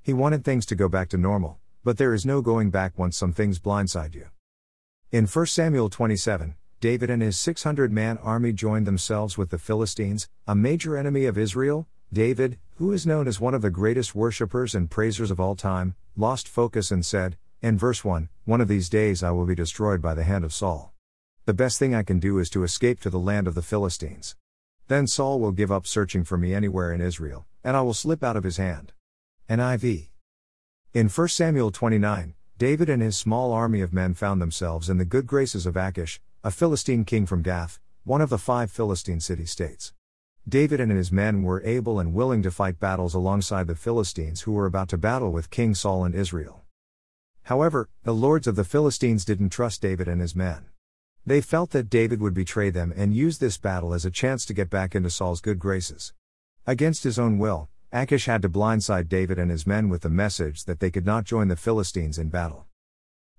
He 0.00 0.12
wanted 0.12 0.44
things 0.44 0.64
to 0.66 0.76
go 0.76 0.88
back 0.88 1.08
to 1.08 1.18
normal, 1.18 1.58
but 1.82 1.98
there 1.98 2.14
is 2.14 2.24
no 2.24 2.40
going 2.40 2.70
back 2.70 2.96
once 2.96 3.16
some 3.16 3.32
things 3.32 3.58
blindside 3.58 4.14
you. 4.14 4.28
In 5.12 5.28
1 5.28 5.46
Samuel 5.46 5.88
27, 5.88 6.56
David 6.80 7.10
and 7.10 7.22
his 7.22 7.38
600 7.38 7.92
man 7.92 8.18
army 8.18 8.52
joined 8.52 8.88
themselves 8.88 9.38
with 9.38 9.50
the 9.50 9.58
Philistines, 9.58 10.28
a 10.48 10.56
major 10.56 10.96
enemy 10.96 11.26
of 11.26 11.38
Israel, 11.38 11.86
David, 12.12 12.58
who 12.74 12.90
is 12.90 13.06
known 13.06 13.28
as 13.28 13.38
one 13.38 13.54
of 13.54 13.62
the 13.62 13.70
greatest 13.70 14.16
worshippers 14.16 14.74
and 14.74 14.90
praisers 14.90 15.30
of 15.30 15.38
all 15.38 15.54
time, 15.54 15.94
lost 16.16 16.48
focus 16.48 16.90
and 16.90 17.06
said, 17.06 17.36
in 17.62 17.78
verse 17.78 18.04
1, 18.04 18.28
One 18.46 18.60
of 18.60 18.66
these 18.66 18.88
days 18.88 19.22
I 19.22 19.30
will 19.30 19.46
be 19.46 19.54
destroyed 19.54 20.02
by 20.02 20.12
the 20.12 20.24
hand 20.24 20.44
of 20.44 20.52
Saul. 20.52 20.92
The 21.44 21.54
best 21.54 21.78
thing 21.78 21.94
I 21.94 22.02
can 22.02 22.18
do 22.18 22.40
is 22.40 22.50
to 22.50 22.64
escape 22.64 22.98
to 23.02 23.10
the 23.10 23.20
land 23.20 23.46
of 23.46 23.54
the 23.54 23.62
Philistines. 23.62 24.34
Then 24.88 25.06
Saul 25.06 25.38
will 25.38 25.52
give 25.52 25.70
up 25.70 25.86
searching 25.86 26.24
for 26.24 26.36
me 26.36 26.52
anywhere 26.52 26.92
in 26.92 27.00
Israel, 27.00 27.46
and 27.62 27.76
I 27.76 27.82
will 27.82 27.94
slip 27.94 28.24
out 28.24 28.36
of 28.36 28.42
his 28.42 28.56
hand. 28.56 28.92
NIV. 29.48 30.08
In 30.92 31.08
1 31.08 31.28
Samuel 31.28 31.70
29, 31.70 32.34
David 32.58 32.88
and 32.88 33.02
his 33.02 33.18
small 33.18 33.52
army 33.52 33.82
of 33.82 33.92
men 33.92 34.14
found 34.14 34.40
themselves 34.40 34.88
in 34.88 34.96
the 34.96 35.04
good 35.04 35.26
graces 35.26 35.66
of 35.66 35.76
Achish, 35.76 36.22
a 36.42 36.50
Philistine 36.50 37.04
king 37.04 37.26
from 37.26 37.42
Gath, 37.42 37.78
one 38.04 38.22
of 38.22 38.30
the 38.30 38.38
five 38.38 38.70
Philistine 38.70 39.20
city 39.20 39.44
states. 39.44 39.92
David 40.48 40.80
and 40.80 40.90
his 40.90 41.12
men 41.12 41.42
were 41.42 41.62
able 41.64 42.00
and 42.00 42.14
willing 42.14 42.42
to 42.42 42.50
fight 42.50 42.80
battles 42.80 43.12
alongside 43.12 43.66
the 43.66 43.74
Philistines 43.74 44.42
who 44.42 44.52
were 44.52 44.64
about 44.64 44.88
to 44.88 44.96
battle 44.96 45.32
with 45.32 45.50
King 45.50 45.74
Saul 45.74 46.04
and 46.04 46.14
Israel. 46.14 46.62
However, 47.42 47.90
the 48.04 48.14
lords 48.14 48.46
of 48.46 48.56
the 48.56 48.64
Philistines 48.64 49.26
didn't 49.26 49.50
trust 49.50 49.82
David 49.82 50.08
and 50.08 50.22
his 50.22 50.34
men. 50.34 50.64
They 51.26 51.42
felt 51.42 51.72
that 51.72 51.90
David 51.90 52.22
would 52.22 52.32
betray 52.32 52.70
them 52.70 52.90
and 52.96 53.14
use 53.14 53.36
this 53.36 53.58
battle 53.58 53.92
as 53.92 54.06
a 54.06 54.10
chance 54.10 54.46
to 54.46 54.54
get 54.54 54.70
back 54.70 54.94
into 54.94 55.10
Saul's 55.10 55.42
good 55.42 55.58
graces. 55.58 56.14
Against 56.66 57.04
his 57.04 57.18
own 57.18 57.36
will, 57.36 57.68
Achish 57.92 58.26
had 58.26 58.42
to 58.42 58.48
blindside 58.48 59.08
David 59.08 59.38
and 59.38 59.50
his 59.50 59.66
men 59.66 59.88
with 59.88 60.02
the 60.02 60.10
message 60.10 60.64
that 60.64 60.80
they 60.80 60.90
could 60.90 61.06
not 61.06 61.24
join 61.24 61.48
the 61.48 61.56
Philistines 61.56 62.18
in 62.18 62.28
battle. 62.28 62.66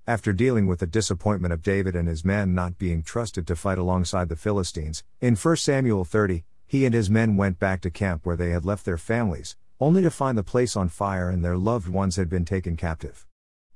After 0.07 0.31
dealing 0.31 0.67
with 0.67 0.79
the 0.79 0.87
disappointment 0.87 1.53
of 1.53 1.61
David 1.61 1.93
and 1.95 2.07
his 2.07 2.23
men 2.23 2.55
not 2.55 2.77
being 2.77 3.03
trusted 3.03 3.45
to 3.47 3.57
fight 3.57 3.77
alongside 3.77 4.29
the 4.29 4.37
Philistines, 4.37 5.03
in 5.19 5.35
1 5.35 5.57
Samuel 5.57 6.05
30, 6.05 6.45
he 6.65 6.85
and 6.85 6.95
his 6.95 7.09
men 7.09 7.35
went 7.35 7.59
back 7.59 7.81
to 7.81 7.91
camp 7.91 8.25
where 8.25 8.37
they 8.37 8.51
had 8.51 8.63
left 8.63 8.85
their 8.85 8.97
families, 8.97 9.57
only 9.81 10.01
to 10.01 10.09
find 10.09 10.37
the 10.37 10.43
place 10.43 10.77
on 10.77 10.87
fire 10.87 11.29
and 11.29 11.43
their 11.43 11.57
loved 11.57 11.89
ones 11.89 12.15
had 12.15 12.29
been 12.29 12.45
taken 12.45 12.77
captive. 12.77 13.27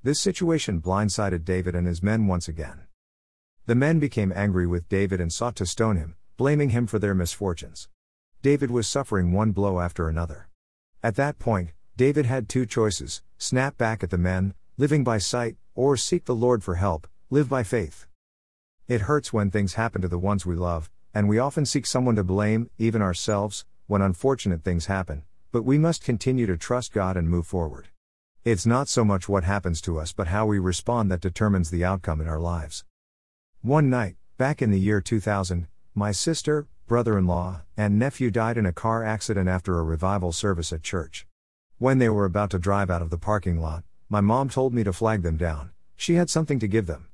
This 0.03 0.21
situation 0.21 0.81
blindsided 0.81 1.43
David 1.43 1.75
and 1.75 1.85
his 1.85 2.01
men 2.01 2.27
once 2.27 2.47
again. 2.47 2.81
The 3.65 3.75
men 3.75 3.99
became 3.99 4.31
angry 4.33 4.65
with 4.65 4.89
David 4.89 5.19
and 5.19 5.33
sought 5.33 5.57
to 5.57 5.65
stone 5.65 5.97
him, 5.97 6.15
blaming 6.37 6.69
him 6.69 6.87
for 6.87 6.97
their 6.97 7.13
misfortunes. 7.13 7.89
David 8.41 8.71
was 8.71 8.87
suffering 8.87 9.33
one 9.33 9.51
blow 9.51 9.81
after 9.81 10.07
another. 10.07 10.47
At 11.03 11.15
that 11.15 11.39
point, 11.39 11.71
David 11.97 12.27
had 12.27 12.47
two 12.47 12.67
choices 12.67 13.23
snap 13.39 13.75
back 13.75 14.03
at 14.03 14.11
the 14.11 14.19
men, 14.19 14.53
living 14.77 15.03
by 15.03 15.17
sight, 15.17 15.55
or 15.73 15.97
seek 15.97 16.25
the 16.25 16.35
Lord 16.35 16.63
for 16.63 16.75
help, 16.75 17.07
live 17.31 17.49
by 17.49 17.63
faith. 17.63 18.05
It 18.87 19.01
hurts 19.01 19.33
when 19.33 19.49
things 19.49 19.73
happen 19.73 20.03
to 20.03 20.07
the 20.07 20.19
ones 20.19 20.45
we 20.45 20.55
love, 20.55 20.91
and 21.11 21.27
we 21.27 21.39
often 21.39 21.65
seek 21.65 21.87
someone 21.87 22.15
to 22.17 22.23
blame, 22.23 22.69
even 22.77 23.01
ourselves, 23.01 23.65
when 23.87 24.03
unfortunate 24.03 24.63
things 24.63 24.85
happen, 24.85 25.23
but 25.51 25.63
we 25.63 25.79
must 25.79 26.03
continue 26.03 26.45
to 26.45 26.55
trust 26.55 26.93
God 26.93 27.17
and 27.17 27.27
move 27.27 27.47
forward. 27.47 27.87
It's 28.45 28.67
not 28.67 28.87
so 28.87 29.03
much 29.03 29.27
what 29.27 29.43
happens 29.43 29.81
to 29.81 29.99
us 29.99 30.13
but 30.13 30.27
how 30.27 30.45
we 30.45 30.59
respond 30.59 31.09
that 31.09 31.21
determines 31.21 31.71
the 31.71 31.83
outcome 31.83 32.21
in 32.21 32.27
our 32.27 32.39
lives. 32.39 32.85
One 33.61 33.89
night, 33.89 34.17
back 34.37 34.61
in 34.61 34.69
the 34.69 34.79
year 34.79 35.01
2000, 35.01 35.67
my 35.95 36.11
sister, 36.11 36.67
brother 36.91 37.17
in 37.17 37.25
law, 37.25 37.61
and 37.77 37.97
nephew 37.97 38.29
died 38.29 38.57
in 38.57 38.65
a 38.65 38.73
car 38.73 39.01
accident 39.01 39.47
after 39.47 39.79
a 39.79 39.81
revival 39.81 40.33
service 40.33 40.73
at 40.73 40.83
church. 40.83 41.25
When 41.77 41.99
they 41.99 42.09
were 42.09 42.25
about 42.25 42.49
to 42.49 42.59
drive 42.59 42.89
out 42.89 43.01
of 43.01 43.09
the 43.09 43.17
parking 43.17 43.61
lot, 43.61 43.85
my 44.09 44.19
mom 44.19 44.49
told 44.49 44.73
me 44.73 44.83
to 44.83 44.91
flag 44.91 45.21
them 45.21 45.37
down, 45.37 45.71
she 45.95 46.15
had 46.15 46.29
something 46.29 46.59
to 46.59 46.67
give 46.67 46.87
them. 46.87 47.07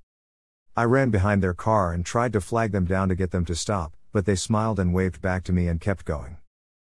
I 0.76 0.86
ran 0.86 1.12
behind 1.12 1.44
their 1.44 1.54
car 1.54 1.94
and 1.94 2.04
tried 2.04 2.34
to 2.34 2.42
flag 2.42 2.72
them 2.72 2.86
down 2.86 3.08
to 3.10 3.14
get 3.14 3.30
them 3.30 3.46
to 3.46 3.54
stop, 3.54 3.94
but 4.12 4.26
they 4.26 4.34
smiled 4.34 4.80
and 4.80 4.96
waved 4.96 5.22
back 5.22 5.44
to 5.44 5.54
me 5.54 5.68
and 5.68 5.80
kept 5.80 6.06
going. 6.06 6.38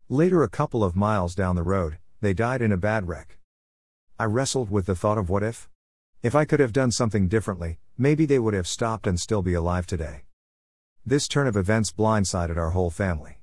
Later, 0.10 0.44
a 0.44 0.50
couple 0.50 0.84
of 0.84 0.94
miles 0.94 1.34
down 1.34 1.56
the 1.56 1.64
road, 1.64 1.98
they 2.20 2.34
died 2.34 2.62
in 2.62 2.74
a 2.74 2.78
bad 2.90 3.08
wreck. 3.08 3.38
I 4.20 4.26
wrestled 4.26 4.70
with 4.70 4.86
the 4.86 4.98
thought 4.98 5.18
of 5.18 5.30
what 5.30 5.44
if? 5.44 5.70
If 6.22 6.36
I 6.36 6.44
could 6.44 6.60
have 6.60 6.74
done 6.74 6.92
something 6.92 7.30
differently, 7.30 7.80
maybe 7.98 8.26
they 8.26 8.38
would 8.38 8.54
have 8.54 8.68
stopped 8.68 9.08
and 9.08 9.18
still 9.18 9.42
be 9.42 9.54
alive 9.54 9.88
today. 9.88 10.24
This 11.04 11.28
turn 11.28 11.48
of 11.48 11.58
events 11.58 11.92
blindsided 11.92 12.58
our 12.58 12.70
whole 12.70 12.92
family. 12.92 13.42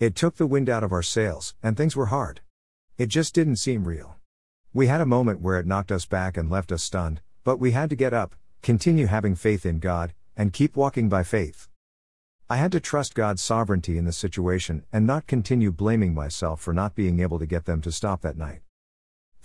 It 0.00 0.16
took 0.16 0.36
the 0.36 0.46
wind 0.46 0.68
out 0.68 0.82
of 0.82 0.90
our 0.90 1.04
sails, 1.04 1.54
and 1.62 1.76
things 1.76 1.94
were 1.94 2.06
hard. 2.06 2.40
It 2.98 3.06
just 3.06 3.32
didn't 3.32 3.56
seem 3.56 3.86
real. 3.86 4.16
We 4.74 4.88
had 4.88 5.00
a 5.00 5.06
moment 5.06 5.40
where 5.40 5.56
it 5.60 5.66
knocked 5.66 5.92
us 5.92 6.04
back 6.04 6.36
and 6.36 6.50
left 6.50 6.72
us 6.72 6.82
stunned, 6.82 7.20
but 7.44 7.60
we 7.60 7.70
had 7.70 7.90
to 7.90 7.96
get 7.96 8.12
up, 8.12 8.34
continue 8.60 9.06
having 9.06 9.36
faith 9.36 9.64
in 9.64 9.78
God, 9.78 10.14
and 10.36 10.52
keep 10.52 10.74
walking 10.74 11.08
by 11.08 11.22
faith. 11.22 11.68
I 12.50 12.56
had 12.56 12.72
to 12.72 12.80
trust 12.80 13.14
God's 13.14 13.40
sovereignty 13.40 13.98
in 13.98 14.04
the 14.04 14.12
situation 14.12 14.84
and 14.92 15.06
not 15.06 15.28
continue 15.28 15.70
blaming 15.70 16.12
myself 16.12 16.60
for 16.60 16.74
not 16.74 16.96
being 16.96 17.20
able 17.20 17.38
to 17.38 17.46
get 17.46 17.66
them 17.66 17.80
to 17.82 17.92
stop 17.92 18.22
that 18.22 18.36
night. 18.36 18.62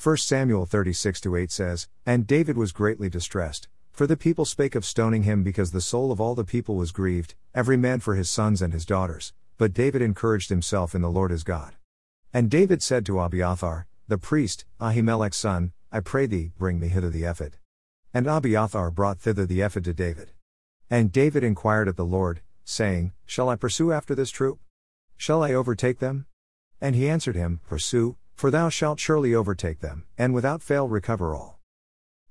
1 0.03 0.17
Samuel 0.17 0.65
36 0.65 1.27
8 1.27 1.51
says, 1.51 1.87
And 2.07 2.25
David 2.25 2.57
was 2.57 2.71
greatly 2.71 3.07
distressed, 3.07 3.67
for 3.91 4.07
the 4.07 4.17
people 4.17 4.45
spake 4.45 4.75
of 4.75 4.85
stoning 4.85 5.23
him 5.23 5.43
because 5.43 5.71
the 5.71 5.81
soul 5.81 6.11
of 6.11 6.19
all 6.21 6.35
the 6.35 6.43
people 6.43 6.75
was 6.75 6.91
grieved, 6.91 7.35
every 7.53 7.77
man 7.77 7.99
for 7.99 8.15
his 8.15 8.29
sons 8.29 8.61
and 8.61 8.73
his 8.73 8.85
daughters, 8.85 9.33
but 9.57 9.73
David 9.73 10.01
encouraged 10.01 10.49
himself 10.49 10.95
in 10.95 11.01
the 11.01 11.09
Lord 11.09 11.31
his 11.31 11.43
God. 11.43 11.75
And 12.33 12.49
David 12.49 12.81
said 12.81 13.05
to 13.05 13.19
Abiathar, 13.19 13.87
the 14.11 14.17
priest, 14.17 14.65
Ahimelech's 14.81 15.37
son, 15.37 15.71
I 15.89 16.01
pray 16.01 16.25
thee, 16.25 16.51
bring 16.57 16.81
me 16.81 16.89
hither 16.89 17.09
the 17.09 17.23
ephod. 17.23 17.57
And 18.13 18.27
Abiathar 18.27 18.91
brought 18.91 19.19
thither 19.19 19.45
the 19.45 19.61
ephod 19.61 19.85
to 19.85 19.93
David. 19.93 20.31
And 20.89 21.13
David 21.13 21.45
inquired 21.45 21.87
at 21.87 21.95
the 21.95 22.03
Lord, 22.03 22.41
saying, 22.65 23.13
Shall 23.25 23.47
I 23.47 23.55
pursue 23.55 23.93
after 23.93 24.13
this 24.13 24.29
troop? 24.29 24.59
Shall 25.15 25.43
I 25.43 25.53
overtake 25.53 25.99
them? 25.99 26.25
And 26.81 26.93
he 26.93 27.07
answered 27.07 27.37
him, 27.37 27.61
Pursue, 27.65 28.17
for 28.33 28.51
thou 28.51 28.67
shalt 28.67 28.99
surely 28.99 29.33
overtake 29.33 29.79
them, 29.79 30.03
and 30.17 30.33
without 30.33 30.61
fail 30.61 30.89
recover 30.89 31.33
all. 31.33 31.60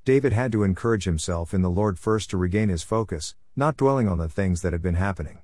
David 0.07 0.33
had 0.33 0.51
to 0.53 0.63
encourage 0.63 1.05
himself 1.05 1.53
in 1.53 1.61
the 1.61 1.69
Lord 1.69 1.99
first 1.99 2.31
to 2.31 2.39
regain 2.39 2.71
his 2.71 2.83
focus, 2.83 3.35
not 3.55 3.77
dwelling 3.77 4.09
on 4.09 4.17
the 4.17 4.31
things 4.31 4.63
that 4.63 4.73
had 4.73 4.81
been 4.81 4.95
happening. 4.95 5.41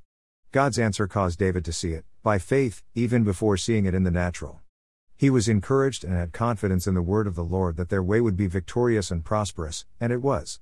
God's 0.50 0.78
answer 0.78 1.06
caused 1.06 1.38
David 1.38 1.62
to 1.66 1.74
see 1.74 1.92
it, 1.92 2.06
by 2.22 2.38
faith, 2.38 2.82
even 2.94 3.22
before 3.22 3.58
seeing 3.58 3.84
it 3.84 3.94
in 3.94 4.04
the 4.04 4.10
natural. 4.10 4.62
He 5.14 5.28
was 5.28 5.46
encouraged 5.46 6.04
and 6.04 6.14
had 6.14 6.32
confidence 6.32 6.86
in 6.86 6.94
the 6.94 7.02
word 7.02 7.26
of 7.26 7.34
the 7.34 7.44
Lord 7.44 7.76
that 7.76 7.90
their 7.90 8.02
way 8.02 8.20
would 8.22 8.36
be 8.36 8.46
victorious 8.46 9.10
and 9.10 9.22
prosperous, 9.22 9.84
and 10.00 10.10
it 10.10 10.22
was. 10.22 10.60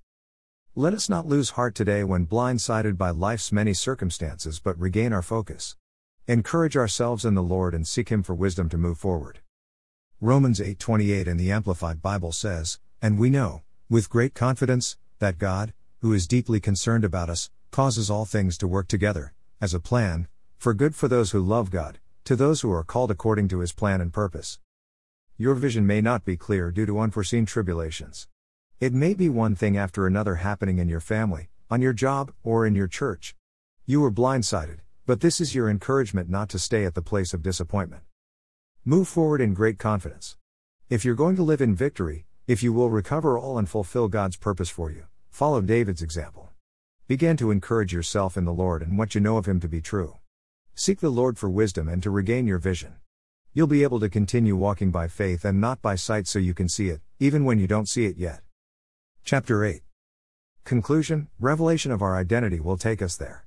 Let 0.74 0.92
us 0.92 1.08
not 1.08 1.28
lose 1.28 1.50
heart 1.50 1.76
today 1.76 2.02
when 2.02 2.26
blindsided 2.26 2.98
by 2.98 3.10
life's 3.10 3.52
many 3.52 3.74
circumstances 3.74 4.58
but 4.58 4.76
regain 4.76 5.12
our 5.12 5.22
focus. 5.22 5.76
Encourage 6.26 6.76
ourselves 6.76 7.24
in 7.24 7.34
the 7.34 7.42
Lord 7.44 7.74
and 7.74 7.86
seek 7.86 8.08
him 8.08 8.24
for 8.24 8.34
wisdom 8.34 8.68
to 8.70 8.76
move 8.76 8.98
forward. 8.98 9.38
Romans 10.20 10.60
8:28 10.60 11.28
in 11.28 11.36
the 11.36 11.52
Amplified 11.52 12.02
Bible 12.02 12.32
says, 12.32 12.80
"And 13.00 13.18
we 13.20 13.30
know, 13.30 13.62
with 13.90 14.08
great 14.08 14.34
confidence, 14.34 14.96
that 15.18 15.38
God, 15.38 15.74
who 16.00 16.12
is 16.12 16.26
deeply 16.26 16.58
concerned 16.58 17.04
about 17.04 17.28
us, 17.28 17.50
causes 17.70 18.10
all 18.10 18.24
things 18.24 18.56
to 18.58 18.68
work 18.68 18.88
together, 18.88 19.34
as 19.60 19.74
a 19.74 19.80
plan, 19.80 20.26
for 20.56 20.72
good 20.72 20.94
for 20.94 21.08
those 21.08 21.32
who 21.32 21.40
love 21.40 21.70
God, 21.70 21.98
to 22.24 22.34
those 22.34 22.62
who 22.62 22.72
are 22.72 22.84
called 22.84 23.10
according 23.10 23.48
to 23.48 23.58
his 23.58 23.72
plan 23.72 24.00
and 24.00 24.12
purpose." 24.12 24.58
Your 25.36 25.54
vision 25.54 25.86
may 25.86 26.00
not 26.00 26.24
be 26.24 26.36
clear 26.36 26.70
due 26.70 26.86
to 26.86 26.98
unforeseen 26.98 27.44
tribulations. 27.44 28.28
It 28.80 28.94
may 28.94 29.12
be 29.12 29.28
one 29.28 29.54
thing 29.54 29.76
after 29.76 30.06
another 30.06 30.36
happening 30.36 30.78
in 30.78 30.88
your 30.88 31.00
family, 31.00 31.50
on 31.70 31.82
your 31.82 31.92
job, 31.92 32.32
or 32.42 32.66
in 32.66 32.74
your 32.74 32.88
church. 32.88 33.36
You 33.84 34.00
were 34.00 34.12
blindsided, 34.12 34.78
but 35.06 35.20
this 35.20 35.40
is 35.40 35.54
your 35.54 35.68
encouragement 35.68 36.30
not 36.30 36.48
to 36.50 36.58
stay 36.58 36.84
at 36.84 36.94
the 36.94 37.02
place 37.02 37.34
of 37.34 37.42
disappointment. 37.42 38.04
Move 38.84 39.08
forward 39.08 39.40
in 39.40 39.54
great 39.54 39.78
confidence. 39.78 40.36
If 40.88 41.04
you're 41.04 41.14
going 41.14 41.36
to 41.36 41.42
live 41.42 41.60
in 41.60 41.74
victory, 41.74 42.26
if 42.46 42.62
you 42.62 42.74
will 42.74 42.90
recover 42.90 43.38
all 43.38 43.56
and 43.56 43.66
fulfill 43.66 44.06
God's 44.06 44.36
purpose 44.36 44.68
for 44.68 44.90
you, 44.90 45.04
follow 45.30 45.62
David's 45.62 46.02
example. 46.02 46.50
Begin 47.08 47.38
to 47.38 47.50
encourage 47.50 47.90
yourself 47.90 48.36
in 48.36 48.44
the 48.44 48.52
Lord 48.52 48.82
and 48.82 48.98
what 48.98 49.14
you 49.14 49.20
know 49.22 49.38
of 49.38 49.46
Him 49.46 49.60
to 49.60 49.68
be 49.68 49.80
true. 49.80 50.18
Seek 50.74 51.00
the 51.00 51.08
Lord 51.08 51.38
for 51.38 51.48
wisdom 51.48 51.88
and 51.88 52.02
to 52.02 52.10
regain 52.10 52.46
your 52.46 52.58
vision. 52.58 52.96
You'll 53.54 53.66
be 53.66 53.82
able 53.82 53.98
to 54.00 54.10
continue 54.10 54.56
walking 54.56 54.90
by 54.90 55.08
faith 55.08 55.42
and 55.46 55.58
not 55.58 55.80
by 55.80 55.94
sight 55.94 56.26
so 56.26 56.38
you 56.38 56.52
can 56.52 56.68
see 56.68 56.88
it, 56.88 57.00
even 57.18 57.46
when 57.46 57.58
you 57.58 57.66
don't 57.66 57.88
see 57.88 58.04
it 58.04 58.18
yet. 58.18 58.42
Chapter 59.24 59.64
8 59.64 59.80
Conclusion 60.64 61.28
Revelation 61.40 61.92
of 61.92 62.02
our 62.02 62.14
identity 62.14 62.60
will 62.60 62.76
take 62.76 63.00
us 63.00 63.16
there. 63.16 63.46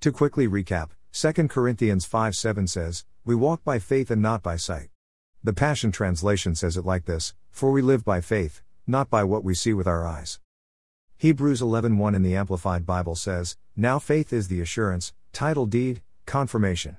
To 0.00 0.12
quickly 0.12 0.46
recap, 0.46 0.90
2 1.12 1.48
Corinthians 1.48 2.04
5 2.04 2.36
7 2.36 2.68
says, 2.68 3.04
We 3.24 3.34
walk 3.34 3.64
by 3.64 3.80
faith 3.80 4.12
and 4.12 4.22
not 4.22 4.44
by 4.44 4.54
sight. 4.54 4.91
The 5.44 5.52
Passion 5.52 5.90
Translation 5.90 6.54
says 6.54 6.76
it 6.76 6.84
like 6.84 7.06
this 7.06 7.34
For 7.50 7.72
we 7.72 7.82
live 7.82 8.04
by 8.04 8.20
faith, 8.20 8.62
not 8.86 9.10
by 9.10 9.24
what 9.24 9.42
we 9.42 9.54
see 9.54 9.74
with 9.74 9.88
our 9.88 10.06
eyes. 10.06 10.38
Hebrews 11.16 11.60
11:1 11.60 12.14
in 12.14 12.22
the 12.22 12.36
Amplified 12.36 12.86
Bible 12.86 13.16
says, 13.16 13.56
Now 13.74 13.98
faith 13.98 14.32
is 14.32 14.46
the 14.46 14.60
assurance, 14.60 15.12
title 15.32 15.66
deed, 15.66 16.00
confirmation 16.26 16.96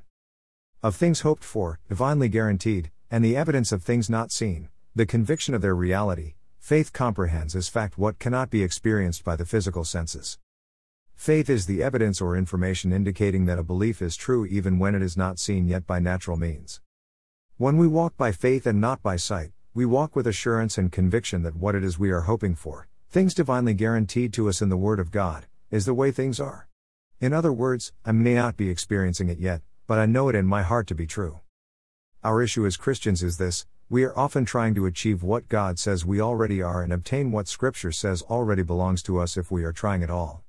of 0.82 0.94
things 0.94 1.22
hoped 1.22 1.46
for, 1.46 1.80
divinely 1.88 2.28
guaranteed, 2.28 2.92
and 3.10 3.24
the 3.24 3.38
evidence 3.38 3.72
of 3.72 3.82
things 3.82 4.10
not 4.10 4.30
seen, 4.30 4.68
the 4.94 5.06
conviction 5.06 5.54
of 5.54 5.62
their 5.62 5.74
reality. 5.74 6.34
Faith 6.60 6.92
comprehends 6.92 7.56
as 7.56 7.70
fact 7.70 7.98
what 7.98 8.20
cannot 8.20 8.50
be 8.50 8.62
experienced 8.62 9.24
by 9.24 9.38
the 9.38 9.46
physical 9.46 9.86
senses. 9.86 10.38
Faith 11.16 11.50
is 11.50 11.66
the 11.66 11.82
evidence 11.82 12.20
or 12.20 12.36
information 12.36 12.92
indicating 12.92 13.46
that 13.46 13.60
a 13.60 13.64
belief 13.64 14.02
is 14.02 14.18
true 14.18 14.46
even 14.46 14.80
when 14.80 14.96
it 14.96 15.02
is 15.02 15.16
not 15.16 15.40
seen 15.40 15.66
yet 15.66 15.88
by 15.88 16.00
natural 16.00 16.36
means. 16.36 16.82
When 17.64 17.78
we 17.78 17.88
walk 17.88 18.18
by 18.18 18.34
faith 18.34 18.68
and 18.68 18.82
not 18.82 19.02
by 19.02 19.16
sight, 19.16 19.54
we 19.74 19.86
walk 19.86 20.18
with 20.18 20.28
assurance 20.28 20.78
and 20.78 20.92
conviction 20.92 21.44
that 21.44 21.56
what 21.56 21.76
it 21.76 21.84
is 21.86 21.98
we 21.98 22.12
are 22.12 22.28
hoping 22.28 22.56
for, 22.56 22.90
things 23.10 23.34
divinely 23.34 23.74
guaranteed 23.74 24.34
to 24.34 24.50
us 24.50 24.62
in 24.62 24.68
the 24.68 24.76
Word 24.76 25.00
of 25.00 25.12
God, 25.12 25.46
is 25.72 25.86
the 25.86 25.94
way 25.94 26.12
things 26.12 26.42
are. 26.42 26.68
In 27.22 27.32
other 27.32 27.54
words, 27.54 27.94
I 28.04 28.12
may 28.12 28.34
not 28.34 28.58
be 28.58 28.70
experiencing 28.70 29.30
it 29.30 29.40
yet, 29.40 29.62
but 29.88 29.98
I 29.98 30.06
know 30.06 30.28
it 30.28 30.36
in 30.36 30.46
my 30.46 30.62
heart 30.62 30.88
to 30.88 30.94
be 30.94 31.08
true. 31.08 31.40
Our 32.22 32.42
issue 32.42 32.66
as 32.66 32.76
Christians 32.76 33.24
is 33.24 33.38
this 33.38 33.66
we 33.90 34.04
are 34.04 34.20
often 34.20 34.44
trying 34.44 34.76
to 34.76 34.86
achieve 34.86 35.24
what 35.24 35.48
God 35.48 35.80
says 35.80 36.06
we 36.06 36.20
already 36.20 36.62
are 36.62 36.84
and 36.84 36.92
obtain 36.92 37.32
what 37.32 37.48
Scripture 37.48 37.94
says 37.94 38.24
already 38.24 38.64
belongs 38.64 39.02
to 39.04 39.20
us 39.20 39.38
if 39.38 39.52
we 39.52 39.64
are 39.64 39.72
trying 39.72 40.04
at 40.04 40.10
all. 40.10 40.44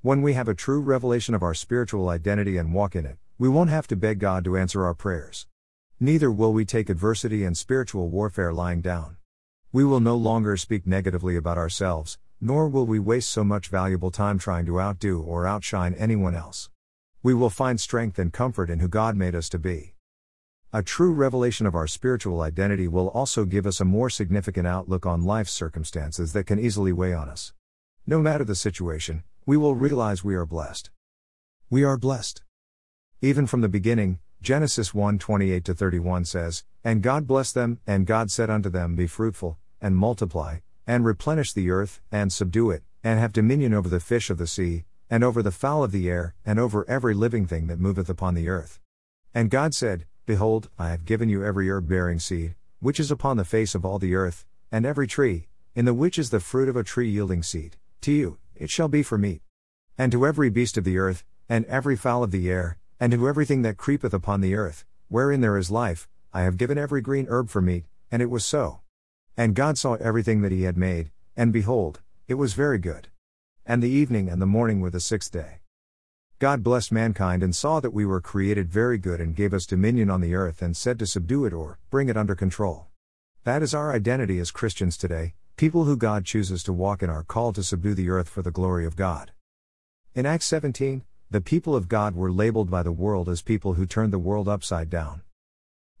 When 0.00 0.22
we 0.22 0.32
have 0.32 0.48
a 0.48 0.54
true 0.54 0.80
revelation 0.80 1.36
of 1.36 1.44
our 1.44 1.54
spiritual 1.54 2.08
identity 2.08 2.56
and 2.56 2.74
walk 2.74 2.96
in 2.96 3.06
it, 3.06 3.18
we 3.38 3.48
won't 3.48 3.70
have 3.70 3.86
to 3.86 3.94
beg 3.94 4.18
God 4.18 4.42
to 4.42 4.56
answer 4.56 4.84
our 4.84 4.94
prayers. 4.94 5.46
Neither 6.02 6.32
will 6.32 6.52
we 6.52 6.64
take 6.64 6.90
adversity 6.90 7.44
and 7.44 7.56
spiritual 7.56 8.08
warfare 8.08 8.52
lying 8.52 8.80
down. 8.80 9.18
We 9.70 9.84
will 9.84 10.00
no 10.00 10.16
longer 10.16 10.56
speak 10.56 10.84
negatively 10.84 11.36
about 11.36 11.58
ourselves, 11.58 12.18
nor 12.40 12.68
will 12.68 12.86
we 12.86 12.98
waste 12.98 13.30
so 13.30 13.44
much 13.44 13.68
valuable 13.68 14.10
time 14.10 14.36
trying 14.36 14.66
to 14.66 14.80
outdo 14.80 15.22
or 15.22 15.46
outshine 15.46 15.94
anyone 15.94 16.34
else. 16.34 16.70
We 17.22 17.34
will 17.34 17.50
find 17.50 17.80
strength 17.80 18.18
and 18.18 18.32
comfort 18.32 18.68
in 18.68 18.80
who 18.80 18.88
God 18.88 19.14
made 19.14 19.36
us 19.36 19.48
to 19.50 19.60
be. 19.60 19.94
A 20.72 20.82
true 20.82 21.12
revelation 21.12 21.66
of 21.66 21.76
our 21.76 21.86
spiritual 21.86 22.40
identity 22.40 22.88
will 22.88 23.06
also 23.10 23.44
give 23.44 23.64
us 23.64 23.80
a 23.80 23.84
more 23.84 24.10
significant 24.10 24.66
outlook 24.66 25.06
on 25.06 25.22
life's 25.22 25.52
circumstances 25.52 26.32
that 26.32 26.48
can 26.48 26.58
easily 26.58 26.92
weigh 26.92 27.14
on 27.14 27.28
us. 27.28 27.52
No 28.08 28.18
matter 28.20 28.42
the 28.42 28.56
situation, 28.56 29.22
we 29.46 29.56
will 29.56 29.76
realize 29.76 30.24
we 30.24 30.34
are 30.34 30.46
blessed. 30.46 30.90
We 31.70 31.84
are 31.84 31.96
blessed. 31.96 32.42
Even 33.20 33.46
from 33.46 33.60
the 33.60 33.68
beginning, 33.68 34.18
Genesis 34.42 34.92
1 34.92 35.20
28 35.20 35.64
31 35.64 36.24
says, 36.24 36.64
And 36.82 37.00
God 37.00 37.28
blessed 37.28 37.54
them, 37.54 37.78
and 37.86 38.08
God 38.08 38.28
said 38.28 38.50
unto 38.50 38.68
them, 38.68 38.96
Be 38.96 39.06
fruitful, 39.06 39.56
and 39.80 39.96
multiply, 39.96 40.58
and 40.84 41.04
replenish 41.04 41.52
the 41.52 41.70
earth, 41.70 42.00
and 42.10 42.32
subdue 42.32 42.72
it, 42.72 42.82
and 43.04 43.20
have 43.20 43.32
dominion 43.32 43.72
over 43.72 43.88
the 43.88 44.00
fish 44.00 44.30
of 44.30 44.38
the 44.38 44.48
sea, 44.48 44.82
and 45.08 45.22
over 45.22 45.44
the 45.44 45.52
fowl 45.52 45.84
of 45.84 45.92
the 45.92 46.10
air, 46.10 46.34
and 46.44 46.58
over 46.58 46.84
every 46.88 47.14
living 47.14 47.46
thing 47.46 47.68
that 47.68 47.78
moveth 47.78 48.08
upon 48.08 48.34
the 48.34 48.48
earth. 48.48 48.80
And 49.32 49.48
God 49.48 49.74
said, 49.74 50.06
Behold, 50.26 50.68
I 50.76 50.88
have 50.90 51.04
given 51.04 51.28
you 51.28 51.44
every 51.44 51.70
herb 51.70 51.88
bearing 51.88 52.18
seed, 52.18 52.56
which 52.80 52.98
is 52.98 53.12
upon 53.12 53.36
the 53.36 53.44
face 53.44 53.76
of 53.76 53.84
all 53.84 54.00
the 54.00 54.16
earth, 54.16 54.44
and 54.72 54.84
every 54.84 55.06
tree, 55.06 55.46
in 55.76 55.84
the 55.84 55.94
which 55.94 56.18
is 56.18 56.30
the 56.30 56.40
fruit 56.40 56.68
of 56.68 56.74
a 56.74 56.82
tree 56.82 57.08
yielding 57.08 57.44
seed, 57.44 57.76
to 58.00 58.10
you, 58.10 58.38
it 58.56 58.70
shall 58.70 58.88
be 58.88 59.04
for 59.04 59.16
meat. 59.16 59.40
And 59.96 60.10
to 60.10 60.26
every 60.26 60.50
beast 60.50 60.76
of 60.76 60.82
the 60.82 60.98
earth, 60.98 61.22
and 61.48 61.64
every 61.66 61.94
fowl 61.94 62.24
of 62.24 62.32
the 62.32 62.50
air, 62.50 62.78
and 63.02 63.10
to 63.10 63.26
everything 63.26 63.62
that 63.62 63.76
creepeth 63.76 64.14
upon 64.14 64.40
the 64.40 64.54
earth, 64.54 64.84
wherein 65.08 65.40
there 65.40 65.58
is 65.58 65.72
life, 65.72 66.08
I 66.32 66.42
have 66.42 66.56
given 66.56 66.78
every 66.78 67.00
green 67.00 67.26
herb 67.28 67.50
for 67.50 67.60
meat, 67.60 67.84
and 68.12 68.22
it 68.22 68.30
was 68.30 68.46
so. 68.46 68.78
And 69.36 69.56
God 69.56 69.76
saw 69.76 69.94
everything 69.94 70.40
that 70.42 70.52
he 70.52 70.62
had 70.62 70.76
made, 70.76 71.10
and 71.36 71.52
behold, 71.52 72.00
it 72.28 72.34
was 72.34 72.54
very 72.54 72.78
good. 72.78 73.08
And 73.66 73.82
the 73.82 73.88
evening 73.88 74.28
and 74.28 74.40
the 74.40 74.46
morning 74.46 74.78
were 74.78 74.88
the 74.88 75.00
sixth 75.00 75.32
day. 75.32 75.62
God 76.38 76.62
blessed 76.62 76.92
mankind 76.92 77.42
and 77.42 77.56
saw 77.56 77.80
that 77.80 77.92
we 77.92 78.06
were 78.06 78.20
created 78.20 78.70
very 78.70 78.98
good 78.98 79.20
and 79.20 79.34
gave 79.34 79.52
us 79.52 79.66
dominion 79.66 80.08
on 80.08 80.20
the 80.20 80.36
earth 80.36 80.62
and 80.62 80.76
said 80.76 81.00
to 81.00 81.06
subdue 81.08 81.44
it 81.44 81.52
or 81.52 81.80
bring 81.90 82.08
it 82.08 82.16
under 82.16 82.36
control. 82.36 82.86
That 83.42 83.64
is 83.64 83.74
our 83.74 83.92
identity 83.92 84.38
as 84.38 84.52
Christians 84.52 84.96
today, 84.96 85.34
people 85.56 85.86
who 85.86 85.96
God 85.96 86.24
chooses 86.24 86.62
to 86.62 86.72
walk 86.72 87.02
in 87.02 87.10
our 87.10 87.24
call 87.24 87.52
to 87.54 87.64
subdue 87.64 87.94
the 87.94 88.10
earth 88.10 88.28
for 88.28 88.42
the 88.42 88.52
glory 88.52 88.86
of 88.86 88.94
God. 88.94 89.32
In 90.14 90.24
Acts 90.24 90.46
17, 90.46 91.02
the 91.32 91.40
people 91.40 91.74
of 91.74 91.88
God 91.88 92.14
were 92.14 92.30
labeled 92.30 92.70
by 92.70 92.82
the 92.82 92.92
world 92.92 93.26
as 93.26 93.40
people 93.40 93.72
who 93.72 93.86
turned 93.86 94.12
the 94.12 94.18
world 94.18 94.48
upside 94.48 94.90
down. 94.90 95.22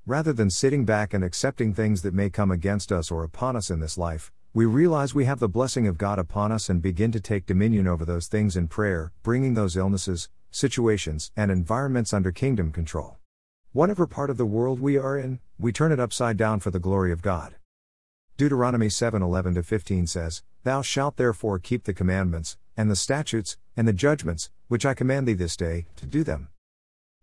Rather 0.04 0.30
than 0.30 0.50
sitting 0.50 0.84
back 0.84 1.14
and 1.14 1.24
accepting 1.24 1.72
things 1.72 2.02
that 2.02 2.12
may 2.12 2.28
come 2.28 2.50
against 2.50 2.92
us 2.92 3.10
or 3.10 3.24
upon 3.24 3.56
us 3.56 3.70
in 3.70 3.80
this 3.80 3.96
life, 3.96 4.30
we 4.52 4.66
realize 4.66 5.14
we 5.14 5.24
have 5.24 5.38
the 5.38 5.48
blessing 5.48 5.86
of 5.86 5.96
God 5.96 6.18
upon 6.18 6.52
us 6.52 6.68
and 6.68 6.82
begin 6.82 7.10
to 7.12 7.20
take 7.20 7.46
dominion 7.46 7.88
over 7.88 8.04
those 8.04 8.26
things 8.26 8.58
in 8.58 8.68
prayer, 8.68 9.10
bringing 9.22 9.54
those 9.54 9.74
illnesses, 9.74 10.28
situations, 10.50 11.32
and 11.34 11.50
environments 11.50 12.12
under 12.12 12.30
kingdom 12.30 12.70
control. 12.70 13.16
Whatever 13.72 14.06
part 14.06 14.28
of 14.28 14.36
the 14.36 14.44
world 14.44 14.80
we 14.80 14.98
are 14.98 15.16
in, 15.16 15.40
we 15.58 15.72
turn 15.72 15.92
it 15.92 16.00
upside 16.00 16.36
down 16.36 16.60
for 16.60 16.70
the 16.70 16.78
glory 16.78 17.10
of 17.10 17.22
God. 17.22 17.54
Deuteronomy 18.36 18.88
7:11 18.88 19.64
15 19.64 20.06
says, 20.06 20.42
Thou 20.62 20.82
shalt 20.82 21.16
therefore 21.16 21.58
keep 21.58 21.84
the 21.84 21.94
commandments, 21.94 22.58
and 22.76 22.90
the 22.90 22.96
statutes, 22.96 23.56
and 23.76 23.86
the 23.86 23.92
judgments, 23.92 24.50
which 24.68 24.86
I 24.86 24.94
command 24.94 25.28
thee 25.28 25.34
this 25.34 25.56
day, 25.56 25.86
to 25.96 26.06
do 26.06 26.24
them. 26.24 26.48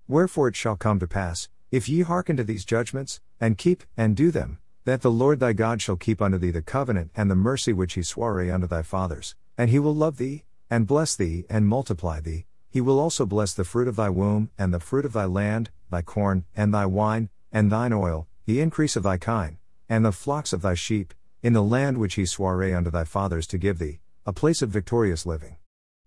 Wherefore 0.08 0.48
it 0.48 0.56
shall 0.56 0.76
come 0.76 1.00
to 1.00 1.08
pass, 1.08 1.50
if 1.72 1.88
ye 1.88 2.02
hearken 2.02 2.38
to 2.38 2.44
these 2.44 2.66
judgments, 2.66 3.22
and 3.40 3.58
keep, 3.58 3.84
and 3.96 4.16
do 4.16 4.32
them, 4.32 4.60
that 4.86 5.02
the 5.02 5.12
Lord 5.12 5.40
thy 5.40 5.54
God 5.54 5.82
shall 5.82 5.96
keep 5.96 6.22
unto 6.22 6.38
thee 6.38 6.52
the 6.52 6.62
covenant 6.62 7.12
and 7.16 7.30
the 7.30 7.36
mercy 7.36 7.74
which 7.74 7.94
he 7.94 8.02
sware 8.02 8.54
unto 8.54 8.66
thy 8.66 8.82
fathers, 8.82 9.36
and 9.58 9.70
he 9.70 9.78
will 9.78 9.94
love 9.94 10.18
thee, 10.18 10.46
and 10.70 10.88
bless 10.88 11.16
thee, 11.16 11.46
and 11.50 11.68
multiply 11.68 12.20
thee. 12.20 12.46
He 12.72 12.82
will 12.82 13.00
also 13.00 13.26
bless 13.26 13.54
the 13.54 13.64
fruit 13.64 13.88
of 13.88 13.96
thy 13.96 14.10
womb, 14.10 14.50
and 14.58 14.74
the 14.74 14.80
fruit 14.80 15.06
of 15.06 15.14
thy 15.14 15.26
land, 15.26 15.70
thy 15.90 16.02
corn, 16.02 16.46
and 16.56 16.74
thy 16.74 16.86
wine, 16.86 17.30
and 17.52 17.72
thine 17.72 17.94
oil, 17.94 18.28
the 18.46 18.62
increase 18.62 18.96
of 18.96 19.04
thy 19.04 19.18
kine, 19.18 19.58
and 19.88 20.06
the 20.06 20.12
flocks 20.12 20.54
of 20.54 20.62
thy 20.62 20.76
sheep, 20.76 21.14
in 21.42 21.54
the 21.54 21.64
land 21.64 21.98
which 21.98 22.16
he 22.16 22.26
sware 22.26 22.76
unto 22.76 22.90
thy 22.90 23.04
fathers 23.04 23.48
to 23.48 23.58
give 23.58 23.80
thee, 23.80 24.00
a 24.30 24.32
place 24.32 24.62
of 24.62 24.70
victorious 24.70 25.26
living. 25.26 25.56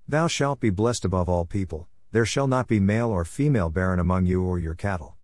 Thou 0.07 0.29
shalt 0.29 0.61
be 0.61 0.71
blessed 0.71 1.05
above 1.05 1.29
all 1.29 1.45
people, 1.45 1.89
there 2.13 2.25
shall 2.25 2.47
not 2.47 2.69
be 2.69 2.79
male 2.79 3.11
or 3.11 3.25
female 3.25 3.69
barren 3.69 3.99
among 3.99 4.27
you 4.27 4.45
or 4.45 4.61
your 4.61 4.77
cattle. 4.77 5.17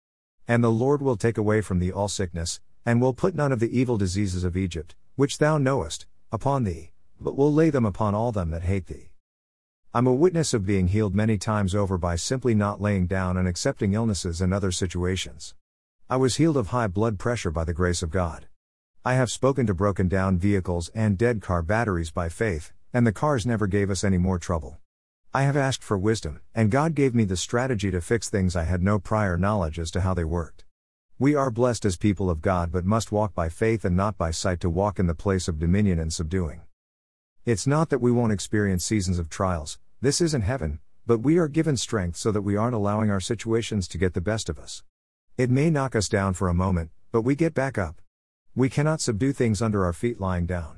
And 0.49 0.65
the 0.65 0.69
Lord 0.73 1.01
will 1.01 1.17
take 1.17 1.39
away 1.39 1.61
from 1.61 1.79
thee 1.79 1.93
all 1.93 2.09
sickness, 2.09 2.61
and 2.85 3.01
will 3.01 3.15
put 3.15 3.37
none 3.37 3.53
of 3.53 3.61
the 3.61 3.79
evil 3.79 3.99
diseases 3.99 4.43
of 4.43 4.57
Egypt, 4.57 4.97
which 5.15 5.39
thou 5.39 5.59
knowest, 5.59 6.09
upon 6.33 6.65
thee, 6.65 6.91
but 7.21 7.37
will 7.37 7.55
lay 7.55 7.71
them 7.71 7.87
upon 7.87 8.17
all 8.17 8.33
them 8.33 8.51
that 8.51 8.65
hate 8.65 8.89
thee. 8.89 9.13
I'm 9.95 10.09
a 10.09 10.13
witness 10.13 10.53
of 10.53 10.67
being 10.67 10.89
healed 10.89 11.15
many 11.15 11.39
times 11.39 11.77
over 11.77 11.99
by 11.99 12.17
simply 12.17 12.53
not 12.53 12.81
laying 12.81 13.07
down 13.07 13.37
and 13.37 13.47
accepting 13.47 13.93
illnesses 13.95 14.41
and 14.41 14.53
other 14.53 14.73
situations. 14.73 15.55
I 16.11 16.17
was 16.17 16.35
healed 16.35 16.57
of 16.57 16.69
high 16.69 16.89
blood 16.89 17.17
pressure 17.17 17.53
by 17.53 17.63
the 17.63 17.73
grace 17.73 18.03
of 18.03 18.11
God. 18.11 18.49
I 19.05 19.15
have 19.15 19.31
spoken 19.31 19.69
to 19.69 19.73
broken 19.73 20.09
down 20.09 20.37
vehicles 20.37 20.91
and 20.97 21.17
dead 21.17 21.41
car 21.41 21.63
batteries 21.63 22.11
by 22.11 22.29
faith, 22.29 22.73
and 22.93 23.07
the 23.07 23.13
cars 23.13 23.47
never 23.47 23.67
gave 23.67 23.91
us 23.91 24.05
any 24.05 24.19
more 24.19 24.39
trouble. 24.39 24.79
I 25.35 25.43
have 25.43 25.57
asked 25.57 25.83
for 25.83 25.99
wisdom, 25.99 26.41
and 26.55 26.71
God 26.71 26.95
gave 26.95 27.15
me 27.15 27.25
the 27.25 27.37
strategy 27.37 27.91
to 27.91 28.01
fix 28.01 28.31
things 28.31 28.57
I 28.57 28.65
had 28.65 28.83
no 28.83 28.99
prior 28.99 29.37
knowledge 29.37 29.79
as 29.79 29.91
to 29.91 30.01
how 30.01 30.15
they 30.15 30.25
worked. 30.25 30.65
We 31.19 31.35
are 31.35 31.51
blessed 31.51 31.85
as 31.85 31.97
people 31.97 32.31
of 32.31 32.41
God 32.41 32.73
but 32.73 32.85
must 32.85 33.13
walk 33.13 33.35
by 33.35 33.49
faith 33.49 33.85
and 33.85 33.97
not 33.97 34.17
by 34.17 34.31
sight 34.31 34.61
to 34.61 34.71
walk 34.71 34.99
in 34.99 35.07
the 35.07 35.15
place 35.15 35.49
of 35.49 35.59
dominion 35.59 35.99
and 35.99 36.13
subduing. 36.13 36.63
It's 37.45 37.67
not 37.67 37.91
that 37.91 38.01
we 38.01 38.13
won't 38.13 38.33
experience 38.33 38.85
seasons 38.85 39.19
of 39.19 39.29
trials, 39.29 39.79
this 40.01 40.21
isn't 40.21 40.43
heaven, 40.43 40.79
but 41.07 41.19
we 41.19 41.39
are 41.39 41.49
given 41.49 41.77
strength 41.77 42.17
so 42.17 42.31
that 42.31 42.43
we 42.43 42.57
aren't 42.57 42.75
allowing 42.75 43.11
our 43.11 43.21
situations 43.21 43.89
to 43.89 43.99
get 43.99 44.15
the 44.15 44.21
best 44.21 44.49
of 44.49 44.59
us. 44.59 44.83
It 45.37 45.51
may 45.51 45.71
knock 45.71 45.97
us 45.97 46.09
down 46.09 46.35
for 46.35 46.49
a 46.49 46.55
moment, 46.55 46.91
but 47.11 47.23
we 47.23 47.35
get 47.35 47.53
back 47.53 47.77
up. 47.79 48.01
We 48.55 48.69
cannot 48.69 49.01
subdue 49.01 49.33
things 49.33 49.61
under 49.61 49.85
our 49.85 49.93
feet 49.93 50.21
lying 50.21 50.47
down. 50.47 50.78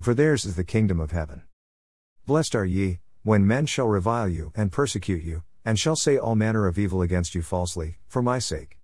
for 0.00 0.14
theirs 0.14 0.46
is 0.46 0.56
the 0.56 0.64
kingdom 0.64 0.98
of 0.98 1.10
heaven. 1.10 1.42
Blessed 2.26 2.54
are 2.54 2.64
ye, 2.64 3.00
when 3.22 3.46
men 3.46 3.66
shall 3.66 3.86
revile 3.86 4.28
you, 4.28 4.50
and 4.54 4.72
persecute 4.72 5.22
you, 5.22 5.42
and 5.62 5.78
shall 5.78 5.96
say 5.96 6.16
all 6.16 6.34
manner 6.34 6.66
of 6.66 6.78
evil 6.78 7.02
against 7.02 7.34
you 7.34 7.42
falsely, 7.42 7.98
for 8.06 8.22
my 8.22 8.38
sake. 8.38 8.78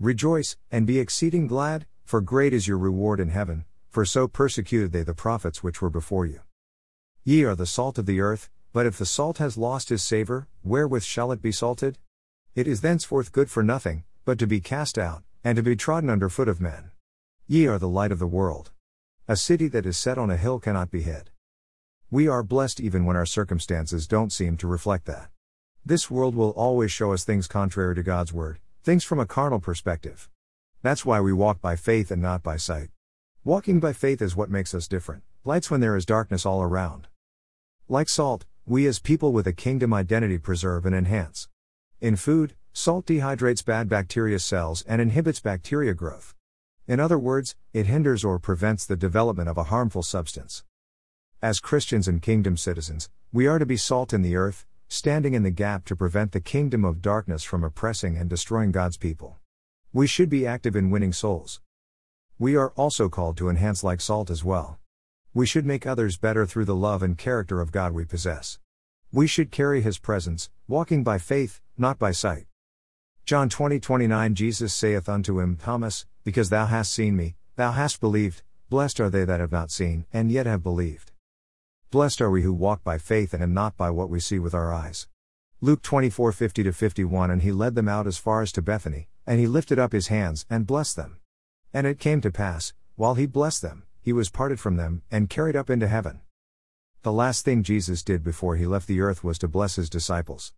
Rejoice, 0.00 0.56
and 0.68 0.84
be 0.84 0.98
exceeding 0.98 1.46
glad, 1.46 1.86
for 2.04 2.20
great 2.20 2.52
is 2.52 2.66
your 2.66 2.78
reward 2.78 3.20
in 3.20 3.28
heaven, 3.28 3.64
for 3.88 4.04
so 4.04 4.26
persecuted 4.26 4.90
they 4.90 5.04
the 5.04 5.14
prophets 5.14 5.62
which 5.62 5.80
were 5.80 5.90
before 5.90 6.26
you. 6.26 6.40
Ye 7.22 7.44
are 7.44 7.54
the 7.54 7.66
salt 7.66 7.98
of 7.98 8.06
the 8.06 8.20
earth, 8.20 8.50
but 8.72 8.84
if 8.84 8.98
the 8.98 9.06
salt 9.06 9.38
has 9.38 9.56
lost 9.56 9.90
his 9.90 10.02
savour, 10.02 10.48
wherewith 10.64 11.04
shall 11.04 11.30
it 11.30 11.40
be 11.40 11.52
salted? 11.52 11.98
It 12.56 12.66
is 12.66 12.80
thenceforth 12.80 13.30
good 13.30 13.48
for 13.48 13.62
nothing, 13.62 14.02
but 14.24 14.40
to 14.40 14.48
be 14.48 14.60
cast 14.60 14.98
out, 14.98 15.22
and 15.44 15.54
to 15.54 15.62
be 15.62 15.76
trodden 15.76 16.10
under 16.10 16.28
foot 16.28 16.48
of 16.48 16.60
men. 16.60 16.90
Ye 17.46 17.68
are 17.68 17.78
the 17.78 17.88
light 17.88 18.10
of 18.10 18.18
the 18.18 18.26
world. 18.26 18.72
A 19.32 19.36
city 19.36 19.66
that 19.68 19.86
is 19.86 19.96
set 19.96 20.18
on 20.18 20.30
a 20.30 20.36
hill 20.36 20.60
cannot 20.60 20.90
be 20.90 21.00
hid. 21.00 21.30
We 22.10 22.28
are 22.28 22.42
blessed 22.42 22.80
even 22.80 23.06
when 23.06 23.16
our 23.16 23.24
circumstances 23.24 24.06
don't 24.06 24.30
seem 24.30 24.58
to 24.58 24.66
reflect 24.66 25.06
that. 25.06 25.30
This 25.86 26.10
world 26.10 26.34
will 26.34 26.50
always 26.50 26.92
show 26.92 27.14
us 27.14 27.24
things 27.24 27.48
contrary 27.48 27.94
to 27.94 28.02
God's 28.02 28.30
word, 28.34 28.58
Things 28.82 29.04
from 29.04 29.18
a 29.18 29.24
carnal 29.24 29.58
perspective. 29.58 30.28
That's 30.82 31.06
why 31.06 31.22
we 31.22 31.32
walk 31.32 31.62
by 31.62 31.76
faith 31.76 32.10
and 32.10 32.20
not 32.20 32.42
by 32.42 32.58
sight. 32.58 32.90
Walking 33.42 33.80
by 33.80 33.94
faith 33.94 34.20
is 34.20 34.36
what 34.36 34.50
makes 34.50 34.74
us 34.74 34.86
different, 34.86 35.22
lights 35.46 35.70
when 35.70 35.80
there 35.80 35.96
is 35.96 36.04
darkness 36.04 36.44
all 36.44 36.60
around. 36.60 37.08
Like 37.88 38.10
salt, 38.10 38.44
we 38.66 38.86
as 38.86 38.98
people 38.98 39.32
with 39.32 39.46
a 39.46 39.54
kingdom 39.54 39.94
identity 39.94 40.36
preserve 40.36 40.84
and 40.84 40.94
enhance. 40.94 41.48
In 42.02 42.16
food, 42.16 42.54
salt 42.74 43.06
dehydrates 43.06 43.64
bad 43.64 43.88
bacteria 43.88 44.40
cells 44.40 44.84
and 44.86 45.00
inhibits 45.00 45.40
bacteria 45.40 45.94
growth. 45.94 46.34
In 46.88 46.98
other 46.98 47.18
words, 47.18 47.54
it 47.72 47.86
hinders 47.86 48.24
or 48.24 48.40
prevents 48.40 48.84
the 48.84 48.96
development 48.96 49.48
of 49.48 49.56
a 49.56 49.64
harmful 49.64 50.02
substance. 50.02 50.64
As 51.40 51.60
Christians 51.60 52.08
and 52.08 52.20
kingdom 52.20 52.56
citizens, 52.56 53.08
we 53.32 53.46
are 53.46 53.60
to 53.60 53.66
be 53.66 53.76
salt 53.76 54.12
in 54.12 54.22
the 54.22 54.34
earth, 54.34 54.66
standing 54.88 55.34
in 55.34 55.44
the 55.44 55.50
gap 55.50 55.84
to 55.84 55.96
prevent 55.96 56.32
the 56.32 56.40
kingdom 56.40 56.84
of 56.84 57.00
darkness 57.00 57.44
from 57.44 57.62
oppressing 57.62 58.16
and 58.16 58.28
destroying 58.28 58.72
God's 58.72 58.96
people. 58.96 59.38
We 59.92 60.08
should 60.08 60.28
be 60.28 60.46
active 60.46 60.74
in 60.74 60.90
winning 60.90 61.12
souls. 61.12 61.60
We 62.36 62.56
are 62.56 62.70
also 62.70 63.08
called 63.08 63.36
to 63.36 63.48
enhance 63.48 63.84
like 63.84 64.00
salt 64.00 64.28
as 64.28 64.42
well. 64.42 64.78
We 65.32 65.46
should 65.46 65.64
make 65.64 65.86
others 65.86 66.16
better 66.16 66.46
through 66.46 66.64
the 66.64 66.74
love 66.74 67.02
and 67.02 67.16
character 67.16 67.60
of 67.60 67.70
God 67.70 67.92
we 67.92 68.04
possess. 68.04 68.58
We 69.12 69.28
should 69.28 69.52
carry 69.52 69.82
His 69.82 69.98
presence, 69.98 70.50
walking 70.66 71.04
by 71.04 71.18
faith, 71.18 71.60
not 71.78 71.98
by 71.98 72.10
sight. 72.10 72.46
John 73.24 73.48
20 73.48 73.78
29 73.78 74.34
Jesus 74.34 74.74
saith 74.74 75.08
unto 75.08 75.38
him, 75.38 75.56
Thomas, 75.56 76.06
because 76.24 76.50
thou 76.50 76.66
hast 76.66 76.92
seen 76.92 77.16
me, 77.16 77.36
thou 77.56 77.72
hast 77.72 78.00
believed, 78.00 78.42
blessed 78.68 79.00
are 79.00 79.10
they 79.10 79.24
that 79.24 79.40
have 79.40 79.52
not 79.52 79.70
seen, 79.70 80.06
and 80.12 80.30
yet 80.30 80.46
have 80.46 80.62
believed. 80.62 81.12
Blessed 81.90 82.20
are 82.20 82.30
we 82.30 82.42
who 82.42 82.52
walk 82.52 82.82
by 82.82 82.96
faith 82.96 83.34
and 83.34 83.54
not 83.54 83.76
by 83.76 83.90
what 83.90 84.08
we 84.08 84.18
see 84.18 84.38
with 84.38 84.54
our 84.54 84.72
eyes. 84.72 85.08
Luke 85.60 85.82
24 85.82 86.32
50 86.32 86.70
51 86.70 87.30
And 87.30 87.42
he 87.42 87.52
led 87.52 87.74
them 87.74 87.88
out 87.88 88.06
as 88.06 88.18
far 88.18 88.42
as 88.42 88.50
to 88.52 88.62
Bethany, 88.62 89.08
and 89.26 89.38
he 89.38 89.46
lifted 89.46 89.78
up 89.78 89.92
his 89.92 90.08
hands, 90.08 90.46
and 90.48 90.66
blessed 90.66 90.96
them. 90.96 91.18
And 91.72 91.86
it 91.86 91.98
came 91.98 92.20
to 92.22 92.30
pass, 92.30 92.72
while 92.96 93.14
he 93.14 93.26
blessed 93.26 93.62
them, 93.62 93.84
he 94.00 94.12
was 94.12 94.30
parted 94.30 94.58
from 94.58 94.76
them, 94.76 95.02
and 95.10 95.30
carried 95.30 95.54
up 95.54 95.70
into 95.70 95.86
heaven. 95.86 96.20
The 97.02 97.12
last 97.12 97.44
thing 97.44 97.62
Jesus 97.62 98.02
did 98.02 98.22
before 98.22 98.56
he 98.56 98.66
left 98.66 98.86
the 98.86 99.00
earth 99.00 99.22
was 99.22 99.38
to 99.38 99.48
bless 99.48 99.76
his 99.76 99.90
disciples. 99.90 100.52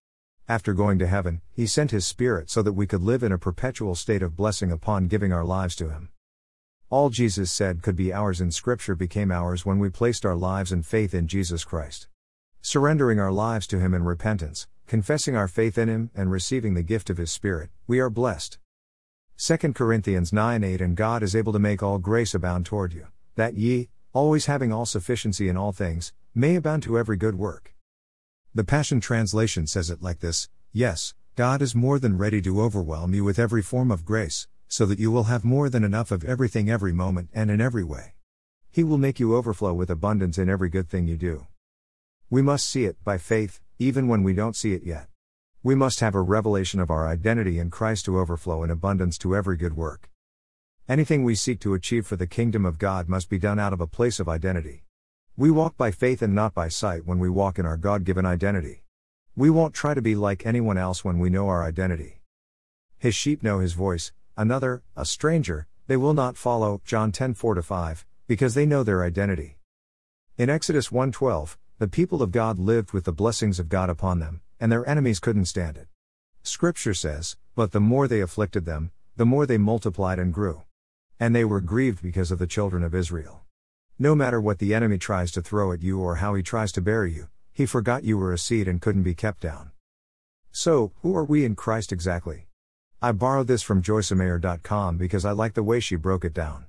After 0.48 0.74
going 0.74 0.98
to 0.98 1.06
heaven, 1.06 1.40
he 1.52 1.66
sent 1.66 1.90
his 1.90 2.06
Spirit 2.06 2.50
so 2.50 2.62
that 2.62 2.72
we 2.72 2.86
could 2.86 3.02
live 3.02 3.22
in 3.22 3.32
a 3.32 3.38
perpetual 3.38 3.94
state 3.94 4.22
of 4.22 4.36
blessing 4.36 4.70
upon 4.70 5.08
giving 5.08 5.32
our 5.32 5.44
lives 5.44 5.74
to 5.76 5.90
him. 5.90 6.10
All 6.90 7.10
Jesus 7.10 7.50
said 7.50 7.82
could 7.82 7.96
be 7.96 8.12
ours 8.12 8.40
in 8.40 8.50
Scripture 8.50 8.94
became 8.94 9.32
ours 9.32 9.64
when 9.64 9.78
we 9.78 9.88
placed 9.88 10.26
our 10.26 10.36
lives 10.36 10.70
and 10.70 10.84
faith 10.84 11.14
in 11.14 11.26
Jesus 11.26 11.64
Christ. 11.64 12.08
Surrendering 12.60 13.18
our 13.18 13.32
lives 13.32 13.66
to 13.68 13.80
him 13.80 13.94
in 13.94 14.04
repentance, 14.04 14.66
confessing 14.86 15.34
our 15.36 15.48
faith 15.48 15.78
in 15.78 15.88
Him, 15.88 16.10
and 16.14 16.30
receiving 16.30 16.74
the 16.74 16.82
gift 16.82 17.10
of 17.10 17.16
His 17.16 17.32
Spirit, 17.32 17.70
we 17.86 18.00
are 18.00 18.10
blessed. 18.10 18.58
2 19.38 19.56
Corinthians 19.72 20.32
9 20.32 20.62
8 20.62 20.80
And 20.80 20.96
God 20.96 21.22
is 21.22 21.34
able 21.34 21.52
to 21.52 21.58
make 21.58 21.82
all 21.82 21.98
grace 21.98 22.34
abound 22.34 22.66
toward 22.66 22.92
you, 22.92 23.06
that 23.34 23.54
ye, 23.54 23.88
always 24.12 24.46
having 24.46 24.72
all 24.72 24.86
sufficiency 24.86 25.48
in 25.48 25.56
all 25.56 25.72
things, 25.72 26.12
may 26.34 26.54
abound 26.54 26.82
to 26.84 26.98
every 26.98 27.16
good 27.16 27.36
work. 27.36 27.73
The 28.56 28.62
Passion 28.62 29.00
Translation 29.00 29.66
says 29.66 29.90
it 29.90 30.00
like 30.00 30.20
this 30.20 30.48
Yes, 30.72 31.12
God 31.34 31.60
is 31.60 31.74
more 31.74 31.98
than 31.98 32.16
ready 32.16 32.40
to 32.42 32.62
overwhelm 32.62 33.12
you 33.12 33.24
with 33.24 33.36
every 33.36 33.62
form 33.62 33.90
of 33.90 34.04
grace, 34.04 34.46
so 34.68 34.86
that 34.86 35.00
you 35.00 35.10
will 35.10 35.24
have 35.24 35.44
more 35.44 35.68
than 35.68 35.82
enough 35.82 36.12
of 36.12 36.22
everything 36.22 36.70
every 36.70 36.92
moment 36.92 37.30
and 37.34 37.50
in 37.50 37.60
every 37.60 37.82
way. 37.82 38.14
He 38.70 38.84
will 38.84 38.96
make 38.96 39.18
you 39.18 39.34
overflow 39.34 39.74
with 39.74 39.90
abundance 39.90 40.38
in 40.38 40.48
every 40.48 40.68
good 40.68 40.88
thing 40.88 41.08
you 41.08 41.16
do. 41.16 41.48
We 42.30 42.42
must 42.42 42.68
see 42.68 42.84
it, 42.84 43.02
by 43.02 43.18
faith, 43.18 43.60
even 43.80 44.06
when 44.06 44.22
we 44.22 44.34
don't 44.34 44.54
see 44.54 44.72
it 44.72 44.84
yet. 44.84 45.08
We 45.64 45.74
must 45.74 45.98
have 45.98 46.14
a 46.14 46.22
revelation 46.22 46.78
of 46.78 46.92
our 46.92 47.08
identity 47.08 47.58
in 47.58 47.70
Christ 47.70 48.04
to 48.04 48.20
overflow 48.20 48.62
in 48.62 48.70
abundance 48.70 49.18
to 49.18 49.34
every 49.34 49.56
good 49.56 49.76
work. 49.76 50.10
Anything 50.88 51.24
we 51.24 51.34
seek 51.34 51.58
to 51.62 51.74
achieve 51.74 52.06
for 52.06 52.14
the 52.14 52.28
kingdom 52.28 52.64
of 52.64 52.78
God 52.78 53.08
must 53.08 53.28
be 53.28 53.38
done 53.40 53.58
out 53.58 53.72
of 53.72 53.80
a 53.80 53.88
place 53.88 54.20
of 54.20 54.28
identity. 54.28 54.83
We 55.36 55.50
walk 55.50 55.76
by 55.76 55.90
faith 55.90 56.22
and 56.22 56.32
not 56.32 56.54
by 56.54 56.68
sight 56.68 57.06
when 57.06 57.18
we 57.18 57.28
walk 57.28 57.58
in 57.58 57.66
our 57.66 57.76
God 57.76 58.04
given 58.04 58.24
identity. 58.24 58.84
We 59.34 59.50
won't 59.50 59.74
try 59.74 59.92
to 59.92 60.00
be 60.00 60.14
like 60.14 60.46
anyone 60.46 60.78
else 60.78 61.04
when 61.04 61.18
we 61.18 61.28
know 61.28 61.48
our 61.48 61.64
identity. 61.64 62.20
His 62.98 63.16
sheep 63.16 63.42
know 63.42 63.58
his 63.58 63.72
voice, 63.72 64.12
another, 64.36 64.84
a 64.94 65.04
stranger, 65.04 65.66
they 65.88 65.96
will 65.96 66.14
not 66.14 66.36
follow, 66.36 66.80
John 66.84 67.10
10 67.10 67.34
4 67.34 67.60
5, 67.60 68.06
because 68.28 68.54
they 68.54 68.64
know 68.64 68.84
their 68.84 69.02
identity. 69.02 69.58
In 70.38 70.48
Exodus 70.48 70.90
1:12, 70.90 71.58
the 71.80 71.88
people 71.88 72.22
of 72.22 72.30
God 72.30 72.60
lived 72.60 72.92
with 72.92 73.02
the 73.02 73.12
blessings 73.12 73.58
of 73.58 73.68
God 73.68 73.90
upon 73.90 74.20
them, 74.20 74.40
and 74.60 74.70
their 74.70 74.88
enemies 74.88 75.18
couldn't 75.18 75.46
stand 75.46 75.76
it. 75.76 75.88
Scripture 76.44 76.94
says, 76.94 77.36
But 77.56 77.72
the 77.72 77.80
more 77.80 78.06
they 78.06 78.20
afflicted 78.20 78.66
them, 78.66 78.92
the 79.16 79.26
more 79.26 79.46
they 79.46 79.58
multiplied 79.58 80.20
and 80.20 80.32
grew. 80.32 80.62
And 81.18 81.34
they 81.34 81.44
were 81.44 81.60
grieved 81.60 82.02
because 82.04 82.30
of 82.30 82.38
the 82.38 82.46
children 82.46 82.84
of 82.84 82.94
Israel. 82.94 83.43
No 83.98 84.16
matter 84.16 84.40
what 84.40 84.58
the 84.58 84.74
enemy 84.74 84.98
tries 84.98 85.30
to 85.32 85.40
throw 85.40 85.70
at 85.70 85.80
you 85.80 86.00
or 86.00 86.16
how 86.16 86.34
he 86.34 86.42
tries 86.42 86.72
to 86.72 86.80
bury 86.80 87.12
you, 87.12 87.28
he 87.52 87.64
forgot 87.64 88.02
you 88.02 88.18
were 88.18 88.32
a 88.32 88.38
seed 88.38 88.66
and 88.66 88.80
couldn't 88.80 89.04
be 89.04 89.14
kept 89.14 89.40
down. 89.40 89.70
So, 90.50 90.90
who 91.02 91.14
are 91.14 91.24
we 91.24 91.44
in 91.44 91.54
Christ 91.54 91.92
exactly? 91.92 92.48
I 93.00 93.12
borrowed 93.12 93.46
this 93.46 93.62
from 93.62 93.82
JoyceMeyer.com 93.82 94.96
because 94.98 95.24
I 95.24 95.30
like 95.30 95.54
the 95.54 95.62
way 95.62 95.78
she 95.78 95.94
broke 95.94 96.24
it 96.24 96.34
down. 96.34 96.66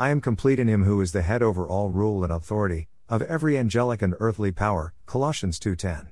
I 0.00 0.08
am 0.08 0.20
complete 0.20 0.58
in 0.58 0.66
Him 0.66 0.82
who 0.82 1.00
is 1.00 1.12
the 1.12 1.22
head 1.22 1.44
over 1.44 1.64
all 1.64 1.90
rule 1.90 2.24
and 2.24 2.32
authority, 2.32 2.88
of 3.08 3.22
every 3.22 3.56
angelic 3.56 4.02
and 4.02 4.16
earthly 4.18 4.50
power, 4.50 4.94
Colossians 5.06 5.60
2:10. 5.60 6.08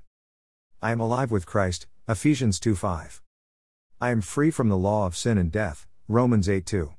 I 0.80 0.92
am 0.92 1.00
alive 1.00 1.32
with 1.32 1.44
Christ, 1.44 1.88
Ephesians 2.06 2.60
2:5. 2.60 3.20
I 4.00 4.10
am 4.10 4.20
free 4.20 4.52
from 4.52 4.68
the 4.68 4.76
law 4.76 5.06
of 5.06 5.16
sin 5.16 5.38
and 5.38 5.50
death, 5.50 5.88
Romans 6.06 6.48
8:2. 6.48 6.94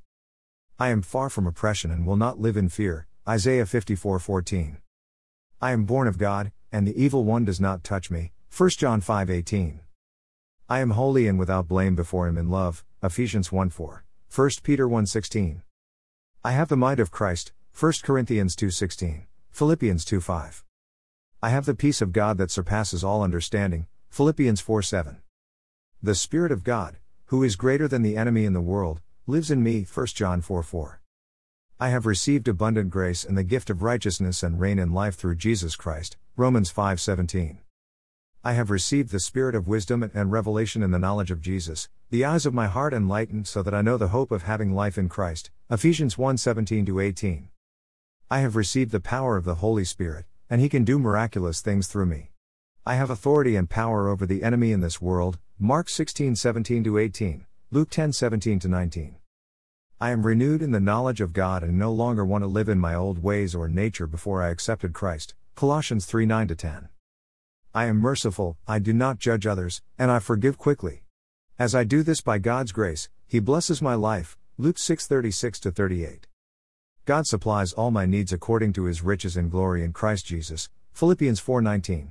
I 0.78 0.90
am 0.90 1.00
far 1.00 1.30
from 1.30 1.46
oppression 1.46 1.90
and 1.90 2.06
will 2.06 2.18
not 2.18 2.38
live 2.38 2.58
in 2.58 2.68
fear, 2.68 3.06
Isaiah 3.28 3.66
54:14. 3.66 4.78
I 5.60 5.70
am 5.70 5.84
born 5.84 6.08
of 6.08 6.18
God, 6.18 6.50
and 6.72 6.84
the 6.84 7.00
evil 7.00 7.22
one 7.22 7.44
does 7.44 7.60
not 7.60 7.84
touch 7.84 8.10
me, 8.10 8.32
1 8.50 8.70
John 8.70 9.00
5:18. 9.00 9.78
I 10.68 10.80
am 10.80 10.90
holy 10.90 11.28
and 11.28 11.38
without 11.38 11.68
blame 11.68 11.94
before 11.94 12.26
him 12.26 12.36
in 12.36 12.50
love, 12.50 12.84
Ephesians 13.00 13.52
1:4, 13.52 14.02
1 14.28 14.50
Peter 14.64 14.88
1:16. 14.88 15.62
I 16.42 16.50
have 16.50 16.68
the 16.68 16.76
mind 16.76 16.98
of 16.98 17.12
Christ, 17.12 17.52
1 17.72 18.02
Corinthians 18.02 18.56
2:16. 18.56 19.28
Philippians 19.52 20.04
2 20.04 20.20
5. 20.20 20.64
I 21.40 21.50
have 21.50 21.64
the 21.64 21.76
peace 21.76 22.02
of 22.02 22.12
God 22.12 22.38
that 22.38 22.50
surpasses 22.50 23.04
all 23.04 23.22
understanding, 23.22 23.86
Philippians 24.10 24.60
4 24.60 24.82
7. 24.82 25.22
The 26.02 26.16
Spirit 26.16 26.50
of 26.50 26.64
God, 26.64 26.96
who 27.26 27.44
is 27.44 27.54
greater 27.54 27.86
than 27.86 28.02
the 28.02 28.16
enemy 28.16 28.44
in 28.44 28.52
the 28.52 28.60
world, 28.60 29.00
lives 29.28 29.52
in 29.52 29.62
me, 29.62 29.84
1 29.84 30.06
John 30.08 30.40
4 30.40 30.64
4. 30.64 31.01
I 31.82 31.88
have 31.88 32.06
received 32.06 32.46
abundant 32.46 32.90
grace 32.90 33.24
and 33.24 33.36
the 33.36 33.42
gift 33.42 33.68
of 33.68 33.82
righteousness 33.82 34.44
and 34.44 34.60
reign 34.60 34.78
in 34.78 34.92
life 34.92 35.16
through 35.16 35.34
Jesus 35.34 35.74
Christ, 35.74 36.16
Romans 36.36 36.70
5 36.70 37.00
17. 37.00 37.58
I 38.44 38.52
have 38.52 38.70
received 38.70 39.10
the 39.10 39.18
spirit 39.18 39.56
of 39.56 39.66
wisdom 39.66 40.08
and 40.14 40.30
revelation 40.30 40.84
in 40.84 40.92
the 40.92 41.00
knowledge 41.00 41.32
of 41.32 41.40
Jesus, 41.40 41.88
the 42.08 42.24
eyes 42.24 42.46
of 42.46 42.54
my 42.54 42.68
heart 42.68 42.94
enlightened 42.94 43.48
so 43.48 43.64
that 43.64 43.74
I 43.74 43.82
know 43.82 43.96
the 43.96 44.14
hope 44.14 44.30
of 44.30 44.44
having 44.44 44.72
life 44.76 44.96
in 44.96 45.08
Christ, 45.08 45.50
Ephesians 45.72 46.16
1 46.16 46.36
17 46.36 46.86
18. 47.00 47.48
I 48.30 48.38
have 48.38 48.54
received 48.54 48.92
the 48.92 49.00
power 49.00 49.36
of 49.36 49.44
the 49.44 49.56
Holy 49.56 49.84
Spirit, 49.84 50.26
and 50.48 50.60
He 50.60 50.68
can 50.68 50.84
do 50.84 51.00
miraculous 51.00 51.60
things 51.60 51.88
through 51.88 52.06
me. 52.06 52.30
I 52.86 52.94
have 52.94 53.10
authority 53.10 53.56
and 53.56 53.68
power 53.68 54.08
over 54.08 54.24
the 54.24 54.44
enemy 54.44 54.70
in 54.70 54.82
this 54.82 55.02
world, 55.02 55.40
Mark 55.58 55.88
16 55.88 56.36
17 56.36 56.96
18, 56.96 57.44
Luke 57.72 57.90
10 57.90 58.12
17 58.12 58.60
19. 58.64 59.16
I 60.02 60.10
am 60.10 60.26
renewed 60.26 60.62
in 60.62 60.72
the 60.72 60.80
knowledge 60.80 61.20
of 61.20 61.32
God 61.32 61.62
and 61.62 61.78
no 61.78 61.92
longer 61.92 62.24
want 62.24 62.42
to 62.42 62.48
live 62.48 62.68
in 62.68 62.80
my 62.80 62.92
old 62.92 63.22
ways 63.22 63.54
or 63.54 63.68
nature 63.68 64.08
before 64.08 64.42
I 64.42 64.50
accepted 64.50 64.92
Christ, 64.92 65.34
Colossians 65.54 66.06
3 66.06 66.26
9 66.26 66.48
10. 66.48 66.88
I 67.72 67.84
am 67.84 67.98
merciful, 67.98 68.56
I 68.66 68.80
do 68.80 68.92
not 68.92 69.20
judge 69.20 69.46
others, 69.46 69.80
and 69.96 70.10
I 70.10 70.18
forgive 70.18 70.58
quickly. 70.58 71.04
As 71.56 71.72
I 71.72 71.84
do 71.84 72.02
this 72.02 72.20
by 72.20 72.38
God's 72.38 72.72
grace, 72.72 73.08
He 73.28 73.38
blesses 73.38 73.80
my 73.80 73.94
life, 73.94 74.36
Luke 74.58 74.76
6 74.76 75.06
36 75.06 75.60
38. 75.60 76.26
God 77.04 77.28
supplies 77.28 77.72
all 77.72 77.92
my 77.92 78.04
needs 78.04 78.32
according 78.32 78.72
to 78.72 78.86
his 78.86 79.02
riches 79.02 79.36
and 79.36 79.52
glory 79.52 79.84
in 79.84 79.92
Christ 79.92 80.26
Jesus. 80.26 80.68
Philippians 80.92 81.38
4:19. 81.38 82.10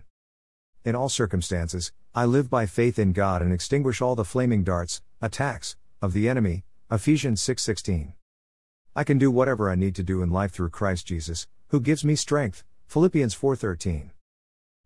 In 0.85 0.95
all 0.95 1.09
circumstances, 1.09 1.91
I 2.15 2.23
live 2.23 2.49
by 2.49 2.67
faith 2.67 2.97
in 2.97 3.11
God 3.11 3.41
and 3.41 3.51
extinguish 3.51 4.01
all 4.01 4.15
the 4.15 4.23
flaming 4.23 4.63
darts, 4.63 5.01
attacks 5.21 5.75
of 6.01 6.13
the 6.13 6.29
enemy. 6.29 6.63
Ephesians 6.93 7.41
6:16. 7.41 8.15
I 8.97 9.05
can 9.05 9.17
do 9.17 9.31
whatever 9.31 9.71
I 9.71 9.75
need 9.75 9.95
to 9.95 10.03
do 10.03 10.21
in 10.21 10.29
life 10.29 10.51
through 10.51 10.71
Christ 10.71 11.07
Jesus, 11.07 11.47
who 11.69 11.79
gives 11.79 12.03
me 12.03 12.17
strength. 12.17 12.65
Philippians 12.85 13.33
4:13. 13.33 14.11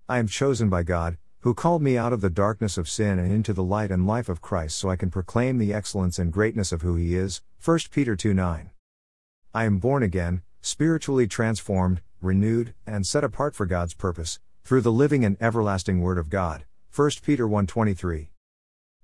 I 0.08 0.20
am 0.20 0.28
chosen 0.28 0.70
by 0.70 0.84
God, 0.84 1.18
who 1.40 1.56
called 1.56 1.82
me 1.82 1.98
out 1.98 2.14
of 2.14 2.22
the 2.22 2.30
darkness 2.30 2.78
of 2.78 2.88
sin 2.88 3.18
and 3.18 3.32
into 3.32 3.54
the 3.54 3.64
light 3.64 3.90
and 3.90 4.06
life 4.06 4.30
of 4.30 4.40
Christ 4.40 4.78
so 4.78 4.88
I 4.92 4.98
can 4.98 5.10
proclaim 5.10 5.58
the 5.58 5.74
excellence 5.74 6.20
and 6.20 6.32
greatness 6.32 6.72
of 6.72 6.84
who 6.84 6.94
he 6.94 7.16
is. 7.16 7.42
1 7.58 7.90
Peter 7.90 8.16
2:9. 8.16 8.70
I 9.56 9.66
am 9.66 9.80
born 9.80 10.04
again, 10.04 10.44
spiritually 10.62 11.26
transformed, 11.26 12.04
renewed, 12.22 12.76
and 12.86 13.08
set 13.08 13.24
apart 13.24 13.56
for 13.56 13.66
God's 13.66 13.96
purpose, 13.96 14.40
through 14.64 14.82
the 14.82 14.92
living 14.92 15.26
and 15.26 15.38
everlasting 15.42 16.02
Word 16.02 16.20
of 16.20 16.30
God. 16.30 16.66
1 16.92 17.24
Peter 17.24 17.48
1:23. 17.48 18.30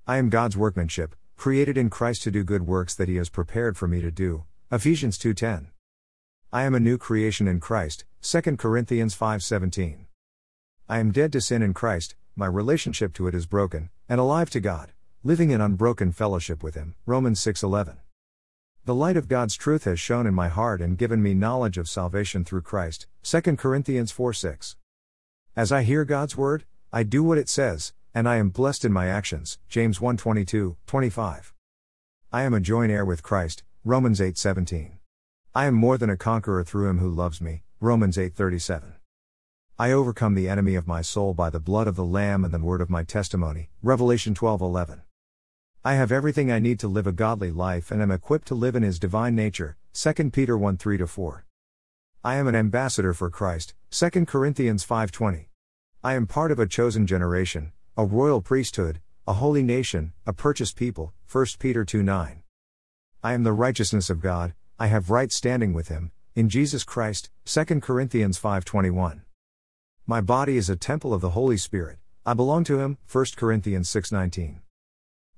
I 0.05 0.17
am 0.17 0.29
God's 0.29 0.55
workmanship, 0.55 1.15
created 1.41 1.75
in 1.75 1.89
Christ 1.89 2.21
to 2.21 2.29
do 2.29 2.43
good 2.43 2.67
works 2.67 2.93
that 2.93 3.09
he 3.09 3.15
has 3.15 3.27
prepared 3.27 3.75
for 3.75 3.87
me 3.87 3.99
to 3.99 4.11
do. 4.11 4.43
Ephesians 4.71 5.17
2:10. 5.17 5.71
I 6.53 6.61
am 6.65 6.75
a 6.75 6.79
new 6.79 6.99
creation 6.99 7.47
in 7.47 7.59
Christ. 7.59 8.05
2 8.21 8.59
Corinthians 8.59 9.15
5:17. 9.15 10.05
I 10.87 10.99
am 10.99 11.11
dead 11.11 11.31
to 11.33 11.41
sin 11.41 11.63
in 11.63 11.73
Christ, 11.73 12.13
my 12.35 12.45
relationship 12.45 13.11
to 13.13 13.25
it 13.25 13.33
is 13.33 13.47
broken, 13.47 13.89
and 14.07 14.19
alive 14.19 14.51
to 14.51 14.59
God, 14.59 14.91
living 15.23 15.49
in 15.49 15.61
unbroken 15.61 16.11
fellowship 16.11 16.61
with 16.61 16.75
him. 16.75 16.93
Romans 17.07 17.39
6:11. 17.39 17.97
The 18.85 18.93
light 18.93 19.17
of 19.17 19.27
God's 19.27 19.55
truth 19.55 19.85
has 19.85 19.99
shone 19.99 20.27
in 20.27 20.35
my 20.35 20.47
heart 20.47 20.79
and 20.79 20.95
given 20.95 21.23
me 21.23 21.33
knowledge 21.33 21.79
of 21.79 21.89
salvation 21.89 22.45
through 22.45 22.61
Christ. 22.61 23.07
2 23.23 23.57
Corinthians 23.57 24.11
4:6. 24.11 24.75
As 25.55 25.71
I 25.71 25.81
hear 25.81 26.05
God's 26.05 26.37
word, 26.37 26.65
I 26.93 27.01
do 27.01 27.23
what 27.23 27.39
it 27.39 27.49
says, 27.49 27.93
and 28.13 28.27
I 28.27 28.37
am 28.37 28.49
blessed 28.49 28.83
in 28.83 28.91
my 28.91 29.07
actions. 29.07 29.57
James 29.69 30.01
1 30.01 30.17
22, 30.17 30.77
25. 30.85 31.53
I 32.31 32.43
am 32.43 32.53
a 32.53 32.59
joint 32.59 32.91
heir 32.91 33.05
with 33.05 33.23
Christ. 33.23 33.63
Romans 33.83 34.19
8 34.19 34.37
17. 34.37 34.99
I 35.55 35.65
am 35.65 35.73
more 35.73 35.97
than 35.97 36.09
a 36.09 36.17
conqueror 36.17 36.63
through 36.63 36.89
him 36.89 36.99
who 36.99 37.09
loves 37.09 37.41
me. 37.41 37.63
Romans 37.79 38.17
8 38.17 38.35
37. 38.35 38.95
I 39.79 39.91
overcome 39.91 40.35
the 40.35 40.49
enemy 40.49 40.75
of 40.75 40.87
my 40.87 41.01
soul 41.01 41.33
by 41.33 41.49
the 41.49 41.59
blood 41.59 41.87
of 41.87 41.95
the 41.95 42.05
Lamb 42.05 42.43
and 42.43 42.53
the 42.53 42.59
word 42.59 42.81
of 42.81 42.89
my 42.89 43.03
testimony. 43.03 43.69
Revelation 43.81 44.33
12 44.33 44.61
11. 44.61 45.01
I 45.83 45.95
have 45.95 46.11
everything 46.11 46.51
I 46.51 46.59
need 46.59 46.79
to 46.81 46.87
live 46.87 47.07
a 47.07 47.11
godly 47.11 47.51
life 47.51 47.91
and 47.91 48.01
am 48.01 48.11
equipped 48.11 48.47
to 48.49 48.55
live 48.55 48.75
in 48.75 48.83
his 48.83 48.99
divine 48.99 49.35
nature. 49.35 49.77
2 49.93 50.29
Peter 50.31 50.57
1 50.57 50.77
3 50.77 50.97
4. 51.05 51.45
I 52.23 52.35
am 52.35 52.47
an 52.47 52.55
ambassador 52.55 53.13
for 53.13 53.29
Christ. 53.29 53.73
2 53.89 54.27
Corinthians 54.27 54.85
5:20. 54.85 55.47
I 56.03 56.13
am 56.13 56.27
part 56.27 56.51
of 56.51 56.59
a 56.59 56.67
chosen 56.67 57.07
generation, 57.07 57.71
a 57.97 58.05
royal 58.05 58.41
priesthood, 58.41 59.01
a 59.27 59.33
holy 59.33 59.61
nation, 59.61 60.13
a 60.25 60.31
purchased 60.31 60.77
people. 60.77 61.11
1 61.29 61.45
Peter 61.59 61.83
2 61.83 62.01
9. 62.01 62.41
I 63.21 63.33
am 63.33 63.43
the 63.43 63.51
righteousness 63.51 64.09
of 64.09 64.21
God, 64.21 64.53
I 64.79 64.87
have 64.87 65.09
right 65.09 65.29
standing 65.29 65.73
with 65.73 65.89
him 65.89 66.11
in 66.33 66.47
Jesus 66.47 66.85
Christ. 66.85 67.29
2 67.43 67.81
Corinthians 67.81 68.39
5:21. 68.39 69.23
My 70.07 70.21
body 70.21 70.55
is 70.55 70.69
a 70.69 70.77
temple 70.77 71.13
of 71.13 71.19
the 71.19 71.31
Holy 71.31 71.57
Spirit. 71.57 71.99
I 72.25 72.33
belong 72.33 72.63
to 72.63 72.79
him. 72.79 72.97
1 73.07 73.35
Corinthians 73.35 73.89
6:19. 73.89 74.61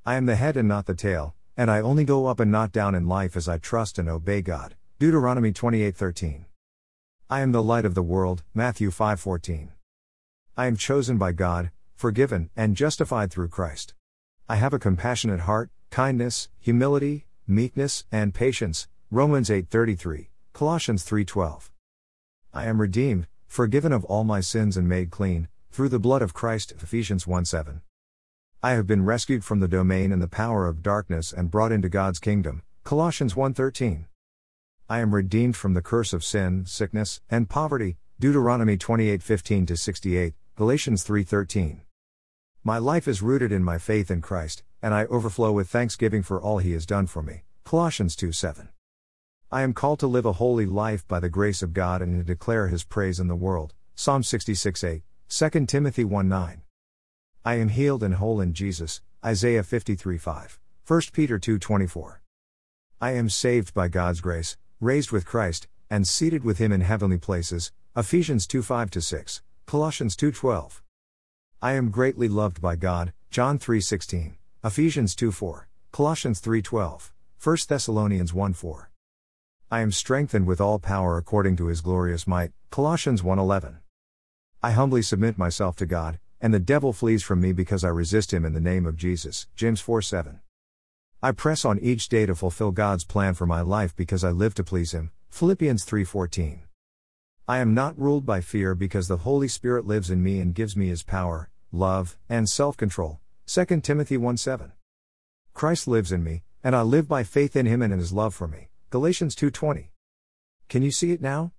I 0.06 0.14
am 0.14 0.28
the 0.28 0.36
head 0.36 0.56
and 0.56 0.68
not 0.68 0.86
the 0.86 0.93
tail, 0.93 1.34
and 1.58 1.72
I 1.72 1.82
only 1.82 2.06
go 2.06 2.28
up 2.28 2.39
and 2.39 2.51
not 2.51 2.72
down 2.72 2.93
in 2.93 3.08
life 3.08 3.36
as 3.36 3.49
I 3.49 3.58
trust 3.58 3.97
and 3.97 4.08
obey 4.08 4.43
God. 4.43 4.76
Deuteronomy 4.99 5.51
28:13. 5.51 6.45
I 7.32 7.41
am 7.41 7.51
the 7.51 7.64
light 7.64 7.84
of 7.84 7.95
the 7.95 8.04
world. 8.04 8.43
Matthew 8.54 8.91
5:14. 8.91 9.72
I 10.56 10.68
am 10.68 10.78
chosen 10.78 11.18
by 11.18 11.32
God, 11.32 11.72
forgiven 12.04 12.49
and 12.58 12.76
justified 12.76 13.32
through 13.32 13.47
Christ. 13.47 13.93
I 14.49 14.58
have 14.58 14.74
a 14.74 14.86
compassionate 14.88 15.39
heart, 15.47 15.70
kindness, 15.89 16.49
humility, 16.60 17.28
meekness, 17.47 18.04
and 18.12 18.34
patience. 18.34 18.89
Romans 19.10 19.49
8:33, 19.49 20.28
Colossians 20.51 21.06
3:12. 21.06 21.72
I 22.54 22.66
am 22.66 22.82
redeemed, 22.82 23.28
forgiven 23.47 23.93
of 23.93 24.04
all 24.04 24.26
my 24.26 24.41
sins 24.41 24.76
and 24.76 24.86
made 24.86 25.12
clean 25.12 25.47
through 25.72 25.88
the 25.88 26.06
blood 26.08 26.22
of 26.22 26.34
Christ. 26.34 26.74
Ephesians 26.74 27.26
1:7. 27.26 27.84
I 28.62 28.72
have 28.72 28.86
been 28.86 29.06
rescued 29.06 29.45
from 29.45 29.62
the 29.62 29.70
domain 29.70 30.12
and 30.12 30.22
the 30.22 30.28
power 30.28 30.68
of 30.68 30.84
darkness 30.84 31.32
and 31.32 31.49
brought 31.49 31.72
into 31.72 31.88
God's 31.88 32.20
kingdom. 32.20 32.64
Colossians 32.84 33.34
1:13. 33.34 34.08
I 34.89 34.99
am 34.99 35.16
redeemed 35.16 35.56
from 35.56 35.74
the 35.74 35.82
curse 35.82 36.12
of 36.12 36.26
sin, 36.26 36.66
sickness, 36.66 37.22
and 37.30 37.49
poverty. 37.49 37.95
Deuteronomy 38.20 38.76
28:15 38.76 39.78
68, 39.78 40.34
Galatians 40.58 41.06
3:13. 41.06 41.80
My 42.66 42.78
life 42.78 43.09
is 43.09 43.22
rooted 43.22 43.51
in 43.51 43.61
my 43.61 43.78
faith 43.78 44.09
in 44.09 44.22
Christ, 44.22 44.64
and 44.82 44.93
I 44.93 45.03
overflow 45.07 45.51
with 45.51 45.68
thanksgiving 45.68 46.24
for 46.24 46.41
all 46.41 46.59
he 46.59 46.72
has 46.72 46.86
done 46.86 47.07
for 47.07 47.22
me. 47.22 47.43
Colossians 47.66 48.16
2:7. 48.16 48.70
I 49.51 49.64
am 49.64 49.74
called 49.74 49.99
to 49.99 50.07
live 50.07 50.26
a 50.26 50.39
holy 50.39 50.66
life 50.66 51.05
by 51.05 51.20
the 51.20 51.28
grace 51.28 51.61
of 51.61 51.74
God 51.74 52.01
and 52.01 52.18
to 52.18 52.24
declare 52.24 52.70
his 52.70 52.86
praise 52.86 53.20
in 53.20 53.28
the 53.28 53.36
world. 53.36 53.74
Psalm 53.95 54.24
66:8, 54.24 55.03
2 55.28 55.68
Timothy 55.68 56.05
1:9. 56.05 56.61
I 57.43 57.55
am 57.55 57.68
healed 57.68 58.01
and 58.01 58.14
whole 58.14 58.39
in 58.39 58.53
Jesus, 58.53 59.01
Isaiah 59.26 59.64
53 59.64 60.18
5. 60.18 60.57
1 60.88 61.01
Peter 61.11 61.38
2 61.38 61.59
24. 61.59 62.22
I 63.01 63.11
am 63.11 63.30
saved 63.30 63.74
by 63.74 63.89
God's 63.89 64.22
grace, 64.22 64.55
raised 64.80 65.11
with 65.11 65.26
Christ, 65.26 65.68
and 65.89 66.07
seated 66.07 66.45
with 66.45 66.59
Him 66.59 66.72
in 66.72 66.80
heavenly 66.80 67.18
places, 67.18 67.74
Ephesians 67.93 68.47
2 68.47 68.64
5 68.64 69.03
6, 69.03 69.41
Colossians 69.66 70.16
2 70.16 70.32
12. 70.32 70.82
I 71.64 71.76
am 71.76 71.91
greatly 71.91 72.28
loved 72.28 72.59
by 72.59 72.76
God, 72.76 73.14
John 73.32 73.57
3 73.57 73.80
16, 73.80 74.36
Ephesians 74.66 75.16
2 75.16 75.32
4, 75.32 75.70
Colossians 75.93 76.41
3 76.41 76.61
12, 76.61 77.14
1 77.41 77.57
Thessalonians 77.70 78.34
1 78.34 78.51
4. 78.51 78.91
I 79.72 79.80
am 79.80 79.93
strengthened 79.93 80.45
with 80.45 80.59
all 80.59 80.78
power 80.78 81.18
according 81.18 81.55
to 81.55 81.68
His 81.68 81.80
glorious 81.80 82.28
might, 82.28 82.51
Colossians 82.70 83.24
1 83.24 83.39
11. 83.39 83.78
I 84.61 84.72
humbly 84.72 85.01
submit 85.01 85.38
myself 85.38 85.78
to 85.78 85.86
God, 85.86 86.20
and 86.41 86.53
the 86.53 86.59
devil 86.59 86.91
flees 86.91 87.24
from 87.24 87.39
me 87.39 87.53
because 87.53 87.86
I 87.86 87.88
resist 87.88 88.34
him 88.34 88.43
in 88.43 88.51
the 88.51 88.59
name 88.59 88.86
of 88.86 88.97
Jesus. 88.97 89.47
James 89.55 89.80
4 89.80 90.01
7. 90.01 90.41
I 91.22 91.32
press 91.32 91.64
on 91.64 91.80
each 91.80 92.09
day 92.09 92.26
to 92.26 92.36
fulfill 92.36 92.72
God's 92.72 93.05
plan 93.05 93.36
for 93.36 93.45
my 93.45 93.61
life 93.61 93.95
because 93.95 94.26
I 94.26 94.32
live 94.32 94.53
to 94.55 94.66
please 94.66 94.91
him. 94.91 95.11
Philippians 95.30 95.86
3:14. 95.86 96.64
I 97.47 97.59
am 97.59 97.74
not 97.74 97.97
ruled 97.97 98.26
by 98.26 98.41
fear 98.41 98.76
because 98.76 99.07
the 99.07 99.24
Holy 99.24 99.47
Spirit 99.47 99.86
lives 99.86 100.09
in 100.09 100.22
me 100.22 100.39
and 100.39 100.53
gives 100.53 100.76
me 100.76 100.88
his 100.88 101.03
power, 101.03 101.49
love, 101.74 102.17
and 102.30 102.47
self-control. 102.47 103.19
2 103.47 103.82
Timothy 103.82 104.15
1 104.15 104.38
7. 104.38 104.71
Christ 105.53 105.88
lives 105.88 106.11
in 106.11 106.24
me, 106.24 106.43
and 106.63 106.76
I 106.76 106.82
live 106.82 107.07
by 107.07 107.24
faith 107.24 107.55
in 107.55 107.65
him 107.65 107.82
and 107.82 107.91
in 107.91 107.99
his 107.99 108.13
love 108.13 108.34
for 108.34 108.47
me. 108.47 108.69
Galatians 108.89 109.36
2:20. 109.36 109.89
Can 110.69 110.84
you 110.84 110.91
see 110.91 111.11
it 111.11 111.21
now? 111.21 111.51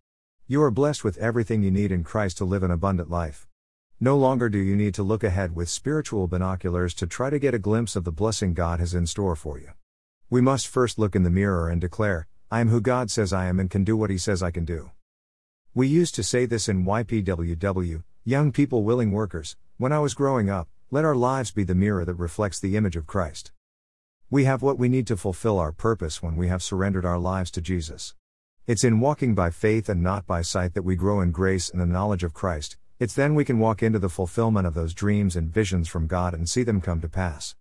You 0.46 0.62
are 0.62 0.70
blessed 0.70 1.04
with 1.04 1.18
everything 1.18 1.62
you 1.62 1.70
need 1.70 1.92
in 1.92 2.04
Christ 2.04 2.38
to 2.38 2.44
live 2.44 2.62
an 2.62 2.70
abundant 2.70 3.10
life. 3.10 3.46
No 4.00 4.16
longer 4.16 4.48
do 4.48 4.58
you 4.58 4.76
need 4.76 4.94
to 4.94 5.02
look 5.02 5.24
ahead 5.24 5.54
with 5.54 5.68
spiritual 5.68 6.26
binoculars 6.26 6.94
to 6.94 7.06
try 7.06 7.30
to 7.30 7.38
get 7.38 7.54
a 7.54 7.58
glimpse 7.58 7.96
of 7.96 8.04
the 8.04 8.12
blessing 8.12 8.54
God 8.54 8.80
has 8.80 8.94
in 8.94 9.06
store 9.06 9.36
for 9.36 9.58
you. 9.58 9.70
We 10.30 10.40
must 10.40 10.68
first 10.68 10.98
look 10.98 11.14
in 11.14 11.22
the 11.22 11.30
mirror 11.30 11.68
and 11.68 11.80
declare, 11.80 12.26
I 12.50 12.60
am 12.60 12.68
who 12.68 12.80
God 12.80 13.10
says 13.10 13.32
I 13.32 13.46
am 13.46 13.58
and 13.58 13.70
can 13.70 13.84
do 13.84 13.96
what 13.96 14.10
He 14.10 14.18
says 14.18 14.42
I 14.42 14.50
can 14.50 14.64
do. 14.64 14.90
We 15.74 15.86
used 15.86 16.14
to 16.14 16.22
say 16.22 16.46
this 16.46 16.68
in 16.68 16.84
YPWW, 16.84 18.02
Young 18.26 18.52
People 18.52 18.84
Willing 18.84 19.12
Workers, 19.12 19.54
when 19.76 19.92
I 19.92 19.98
was 19.98 20.14
growing 20.14 20.48
up, 20.48 20.66
let 20.90 21.04
our 21.04 21.14
lives 21.14 21.50
be 21.50 21.62
the 21.62 21.74
mirror 21.74 22.06
that 22.06 22.14
reflects 22.14 22.58
the 22.58 22.74
image 22.74 22.96
of 22.96 23.06
Christ. 23.06 23.52
We 24.30 24.44
have 24.44 24.62
what 24.62 24.78
we 24.78 24.88
need 24.88 25.06
to 25.08 25.16
fulfill 25.18 25.58
our 25.58 25.72
purpose 25.72 26.22
when 26.22 26.34
we 26.34 26.48
have 26.48 26.62
surrendered 26.62 27.04
our 27.04 27.18
lives 27.18 27.50
to 27.50 27.60
Jesus. 27.60 28.14
It's 28.66 28.82
in 28.82 28.98
walking 29.00 29.34
by 29.34 29.50
faith 29.50 29.90
and 29.90 30.02
not 30.02 30.26
by 30.26 30.40
sight 30.40 30.72
that 30.72 30.84
we 30.84 30.96
grow 30.96 31.20
in 31.20 31.32
grace 31.32 31.68
and 31.68 31.78
the 31.78 31.84
knowledge 31.84 32.24
of 32.24 32.32
Christ, 32.32 32.78
it's 32.98 33.12
then 33.12 33.34
we 33.34 33.44
can 33.44 33.58
walk 33.58 33.82
into 33.82 33.98
the 33.98 34.08
fulfillment 34.08 34.66
of 34.66 34.72
those 34.72 34.94
dreams 34.94 35.36
and 35.36 35.52
visions 35.52 35.86
from 35.86 36.06
God 36.06 36.32
and 36.32 36.48
see 36.48 36.62
them 36.62 36.80
come 36.80 37.02
to 37.02 37.10
pass. 37.10 37.56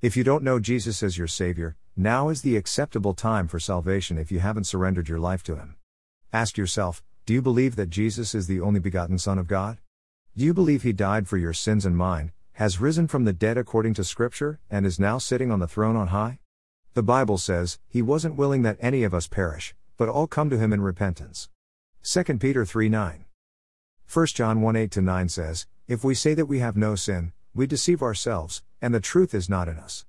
If 0.00 0.16
you 0.16 0.24
don't 0.24 0.42
know 0.42 0.58
Jesus 0.58 1.02
as 1.02 1.18
your 1.18 1.26
Savior, 1.26 1.76
now 1.98 2.30
is 2.30 2.40
the 2.40 2.56
acceptable 2.56 3.12
time 3.12 3.46
for 3.46 3.60
salvation 3.60 4.16
if 4.16 4.32
you 4.32 4.38
haven't 4.38 4.64
surrendered 4.64 5.10
your 5.10 5.18
life 5.18 5.42
to 5.42 5.56
Him. 5.56 5.76
Ask 6.32 6.56
yourself 6.56 7.02
Do 7.24 7.32
you 7.32 7.40
believe 7.40 7.76
that 7.76 7.88
Jesus 7.88 8.34
is 8.34 8.48
the 8.48 8.60
only 8.60 8.80
begotten 8.80 9.16
Son 9.16 9.38
of 9.38 9.46
God? 9.46 9.78
Do 10.36 10.44
you 10.44 10.52
believe 10.52 10.82
He 10.82 10.92
died 10.92 11.28
for 11.28 11.36
your 11.36 11.52
sins 11.52 11.86
and 11.86 11.96
mine, 11.96 12.32
has 12.54 12.80
risen 12.80 13.06
from 13.06 13.24
the 13.24 13.32
dead 13.32 13.56
according 13.56 13.94
to 13.94 14.02
Scripture, 14.02 14.58
and 14.68 14.84
is 14.84 14.98
now 14.98 15.18
sitting 15.18 15.52
on 15.52 15.60
the 15.60 15.68
throne 15.68 15.94
on 15.94 16.08
high? 16.08 16.40
The 16.94 17.02
Bible 17.04 17.38
says, 17.38 17.78
He 17.88 18.02
wasn't 18.02 18.34
willing 18.34 18.62
that 18.62 18.76
any 18.80 19.04
of 19.04 19.14
us 19.14 19.28
perish, 19.28 19.72
but 19.96 20.08
all 20.08 20.26
come 20.26 20.50
to 20.50 20.58
Him 20.58 20.72
in 20.72 20.80
repentance. 20.80 21.48
2 22.02 22.24
Peter 22.38 22.64
3 22.64 22.88
9. 22.88 23.24
1 24.12 24.26
John 24.26 24.60
1 24.60 24.74
8 24.74 24.96
9 24.96 25.28
says, 25.28 25.66
If 25.86 26.02
we 26.02 26.16
say 26.16 26.34
that 26.34 26.46
we 26.46 26.58
have 26.58 26.76
no 26.76 26.96
sin, 26.96 27.32
we 27.54 27.68
deceive 27.68 28.02
ourselves, 28.02 28.64
and 28.80 28.92
the 28.92 28.98
truth 28.98 29.32
is 29.32 29.48
not 29.48 29.68
in 29.68 29.78
us. 29.78 30.06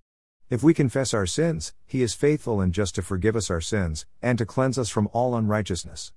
If 0.50 0.64
we 0.64 0.74
confess 0.74 1.14
our 1.14 1.28
sins, 1.28 1.74
he 1.86 2.02
is 2.02 2.16
faithful 2.16 2.60
and 2.60 2.74
just 2.74 2.96
to 2.96 3.04
forgive 3.04 3.36
us 3.36 3.52
our 3.52 3.62
sins, 3.62 4.08
and 4.20 4.40
to 4.40 4.48
cleanse 4.48 4.80
us 4.80 4.90
from 4.90 5.10
all 5.14 5.36
unrighteousness. 5.36 6.12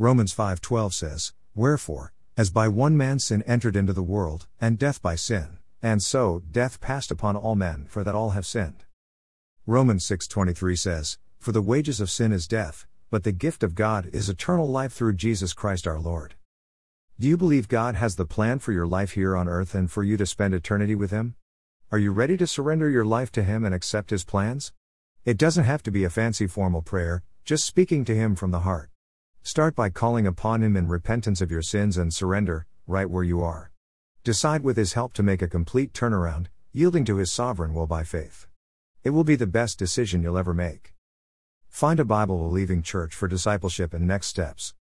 Romans 0.00 0.34
5:12 0.34 0.94
says, 0.94 1.32
Wherefore, 1.54 2.14
as 2.34 2.48
by 2.48 2.68
one 2.68 2.96
man 2.96 3.18
sin 3.18 3.42
entered 3.42 3.76
into 3.76 3.92
the 3.92 4.02
world, 4.02 4.46
and 4.58 4.78
death 4.78 5.02
by 5.02 5.14
sin, 5.14 5.58
and 5.82 6.02
so 6.02 6.42
death 6.50 6.80
passed 6.80 7.10
upon 7.10 7.36
all 7.36 7.54
men, 7.54 7.84
for 7.86 8.02
that 8.02 8.14
all 8.14 8.30
have 8.30 8.46
sinned. 8.46 8.86
Romans 9.66 10.02
6:23 10.06 10.78
says, 10.78 11.18
For 11.38 11.52
the 11.52 11.60
wages 11.60 12.00
of 12.00 12.10
sin 12.10 12.32
is 12.32 12.48
death, 12.48 12.86
but 13.10 13.24
the 13.24 13.30
gift 13.30 13.62
of 13.62 13.74
God 13.74 14.08
is 14.10 14.30
eternal 14.30 14.66
life 14.66 14.94
through 14.94 15.16
Jesus 15.16 15.52
Christ 15.52 15.86
our 15.86 16.00
Lord. 16.00 16.34
Do 17.18 17.28
you 17.28 17.36
believe 17.36 17.68
God 17.68 17.94
has 17.96 18.16
the 18.16 18.24
plan 18.24 18.58
for 18.58 18.72
your 18.72 18.86
life 18.86 19.10
here 19.10 19.36
on 19.36 19.48
earth 19.48 19.74
and 19.74 19.90
for 19.90 20.02
you 20.02 20.16
to 20.16 20.24
spend 20.24 20.54
eternity 20.54 20.94
with 20.94 21.10
Him? 21.10 21.34
Are 21.92 21.98
you 21.98 22.10
ready 22.10 22.38
to 22.38 22.46
surrender 22.46 22.88
your 22.88 23.04
life 23.04 23.30
to 23.32 23.42
Him 23.42 23.66
and 23.66 23.74
accept 23.74 24.08
His 24.08 24.24
plans? 24.24 24.72
It 25.26 25.36
doesn't 25.36 25.64
have 25.64 25.82
to 25.82 25.90
be 25.90 26.04
a 26.04 26.08
fancy 26.08 26.46
formal 26.46 26.80
prayer, 26.80 27.22
just 27.44 27.66
speaking 27.66 28.06
to 28.06 28.16
Him 28.16 28.34
from 28.34 28.50
the 28.50 28.60
heart. 28.60 28.90
Start 29.42 29.74
by 29.74 29.88
calling 29.88 30.26
upon 30.26 30.62
Him 30.62 30.76
in 30.76 30.86
repentance 30.86 31.40
of 31.40 31.50
your 31.50 31.62
sins 31.62 31.96
and 31.96 32.12
surrender, 32.12 32.66
right 32.86 33.08
where 33.08 33.24
you 33.24 33.40
are. 33.40 33.70
Decide 34.22 34.62
with 34.62 34.76
His 34.76 34.92
help 34.92 35.14
to 35.14 35.22
make 35.22 35.40
a 35.40 35.48
complete 35.48 35.94
turnaround, 35.94 36.48
yielding 36.72 37.06
to 37.06 37.16
His 37.16 37.32
sovereign 37.32 37.72
will 37.72 37.86
by 37.86 38.04
faith. 38.04 38.46
It 39.02 39.10
will 39.10 39.24
be 39.24 39.36
the 39.36 39.46
best 39.46 39.78
decision 39.78 40.22
you'll 40.22 40.36
ever 40.36 40.52
make. 40.52 40.94
Find 41.68 41.98
a 41.98 42.04
Bible 42.04 42.36
believing 42.36 42.82
church 42.82 43.14
for 43.14 43.28
discipleship 43.28 43.94
and 43.94 44.06
next 44.06 44.26
steps. 44.26 44.74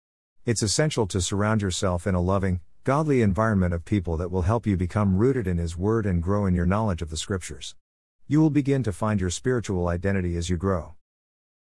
It's 0.45 0.61
essential 0.61 1.07
to 1.07 1.21
surround 1.21 1.61
yourself 1.61 2.05
in 2.05 2.13
a 2.13 2.21
loving, 2.21 2.59
godly 2.83 3.21
environment 3.21 3.73
of 3.73 3.85
people 3.85 4.17
that 4.17 4.29
will 4.29 4.41
help 4.41 4.67
you 4.67 4.75
become 4.75 5.17
rooted 5.17 5.47
in 5.47 5.57
His 5.57 5.77
Word 5.77 6.05
and 6.05 6.21
grow 6.21 6.45
in 6.45 6.53
your 6.53 6.65
knowledge 6.65 7.01
of 7.01 7.09
the 7.09 7.17
Scriptures. 7.17 7.75
You 8.27 8.41
will 8.41 8.49
begin 8.49 8.83
to 8.83 8.91
find 8.91 9.21
your 9.21 9.29
spiritual 9.29 9.87
identity 9.87 10.35
as 10.35 10.49
you 10.49 10.57
grow. 10.57 10.95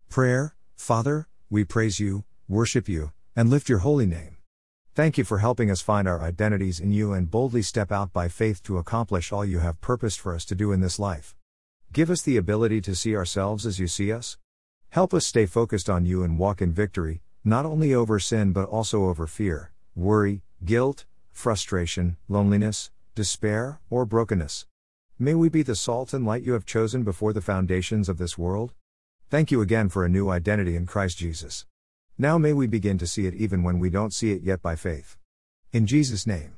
Prayer 0.09 0.55
Father, 0.77 1.27
we 1.51 1.65
praise 1.65 1.99
you, 1.99 2.25
worship 2.49 2.89
you, 2.89 3.13
and 3.35 3.51
lift 3.51 3.69
your 3.69 3.79
holy 3.79 4.07
name. 4.07 4.37
Thank 4.95 5.19
you 5.19 5.25
for 5.25 5.39
helping 5.39 5.71
us 5.71 5.81
find 5.81 6.07
our 6.07 6.23
identities 6.23 6.79
in 6.79 6.93
you 6.93 7.13
and 7.13 7.31
boldly 7.31 7.63
step 7.63 7.91
out 7.91 8.13
by 8.13 8.29
faith 8.29 8.63
to 8.65 8.79
accomplish 8.79 9.33
all 9.33 9.45
you 9.45 9.59
have 9.59 9.81
purposed 9.81 10.21
for 10.21 10.35
us 10.35 10.45
to 10.45 10.55
do 10.55 10.71
in 10.71 10.81
this 10.81 10.99
life. 10.99 11.35
Give 11.93 12.11
us 12.11 12.23
the 12.23 12.37
ability 12.37 12.81
to 12.83 12.95
see 12.95 13.17
ourselves 13.17 13.67
as 13.67 13.81
you 13.81 13.89
see 13.89 14.13
us. 14.13 14.39
Help 14.91 15.13
us 15.13 15.27
stay 15.27 15.47
focused 15.47 15.91
on 15.91 16.07
you 16.07 16.23
and 16.23 16.39
walk 16.39 16.63
in 16.63 16.73
victory, 16.73 17.23
not 17.45 17.67
only 17.67 17.93
over 17.93 18.21
sin 18.21 18.53
but 18.53 18.69
also 18.69 19.07
over 19.07 19.27
fear, 19.27 19.73
worry, 19.97 20.43
guilt, 20.65 21.07
frustration, 21.33 22.17
loneliness, 22.29 22.91
despair, 23.15 23.81
or 23.91 24.07
brokenness. 24.07 24.67
May 25.19 25.35
we 25.35 25.49
be 25.49 25.63
the 25.63 25.75
salt 25.75 26.13
and 26.13 26.25
light 26.25 26.43
you 26.43 26.53
have 26.53 26.67
chosen 26.67 27.03
before 27.03 27.33
the 27.33 27.41
foundations 27.41 28.09
of 28.09 28.19
this 28.19 28.39
world. 28.39 28.73
Thank 29.29 29.51
you 29.51 29.61
again 29.61 29.89
for 29.89 30.05
a 30.05 30.09
new 30.09 30.29
identity 30.29 30.77
in 30.77 30.87
Christ 30.87 31.19
Jesus. 31.19 31.67
Now 32.17 32.39
may 32.39 32.53
we 32.53 32.69
begin 32.69 32.97
to 32.99 33.07
see 33.07 33.27
it 33.27 33.35
even 33.35 33.65
when 33.65 33.81
we 33.81 33.91
don't 33.91 34.15
see 34.15 34.31
it 34.31 34.43
yet 34.43 34.63
by 34.63 34.77
faith. 34.77 35.17
In 35.73 35.87
Jesus' 35.87 36.27
name. 36.27 36.57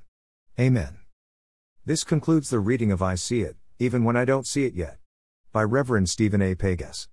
Amen. 0.61 0.99
This 1.87 2.05
concludes 2.05 2.51
the 2.51 2.59
reading 2.59 2.93
of 2.93 3.01
I 3.01 3.15
See 3.15 3.41
It, 3.41 3.57
even 3.79 4.05
when 4.05 4.17
I 4.17 4.27
don't 4.27 4.47
see 4.47 4.65
it 4.65 4.75
yet 4.75 4.99
by 5.53 5.63
Reverend 5.63 6.11
Stephen 6.11 6.43
A. 6.43 6.55
Pegas. 6.55 7.09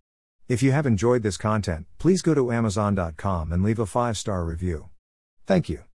If 0.50 0.62
you 0.62 0.74
have 0.74 0.86
enjoyed 0.86 1.24
this 1.24 1.38
content, 1.38 1.86
please 1.98 2.22
go 2.22 2.34
to 2.34 2.52
Amazon.com 2.52 3.54
and 3.54 3.64
leave 3.64 3.80
a 3.80 3.86
five 3.86 4.18
star 4.18 4.44
review. 4.44 4.90
Thank 5.46 5.70
you. 5.70 5.84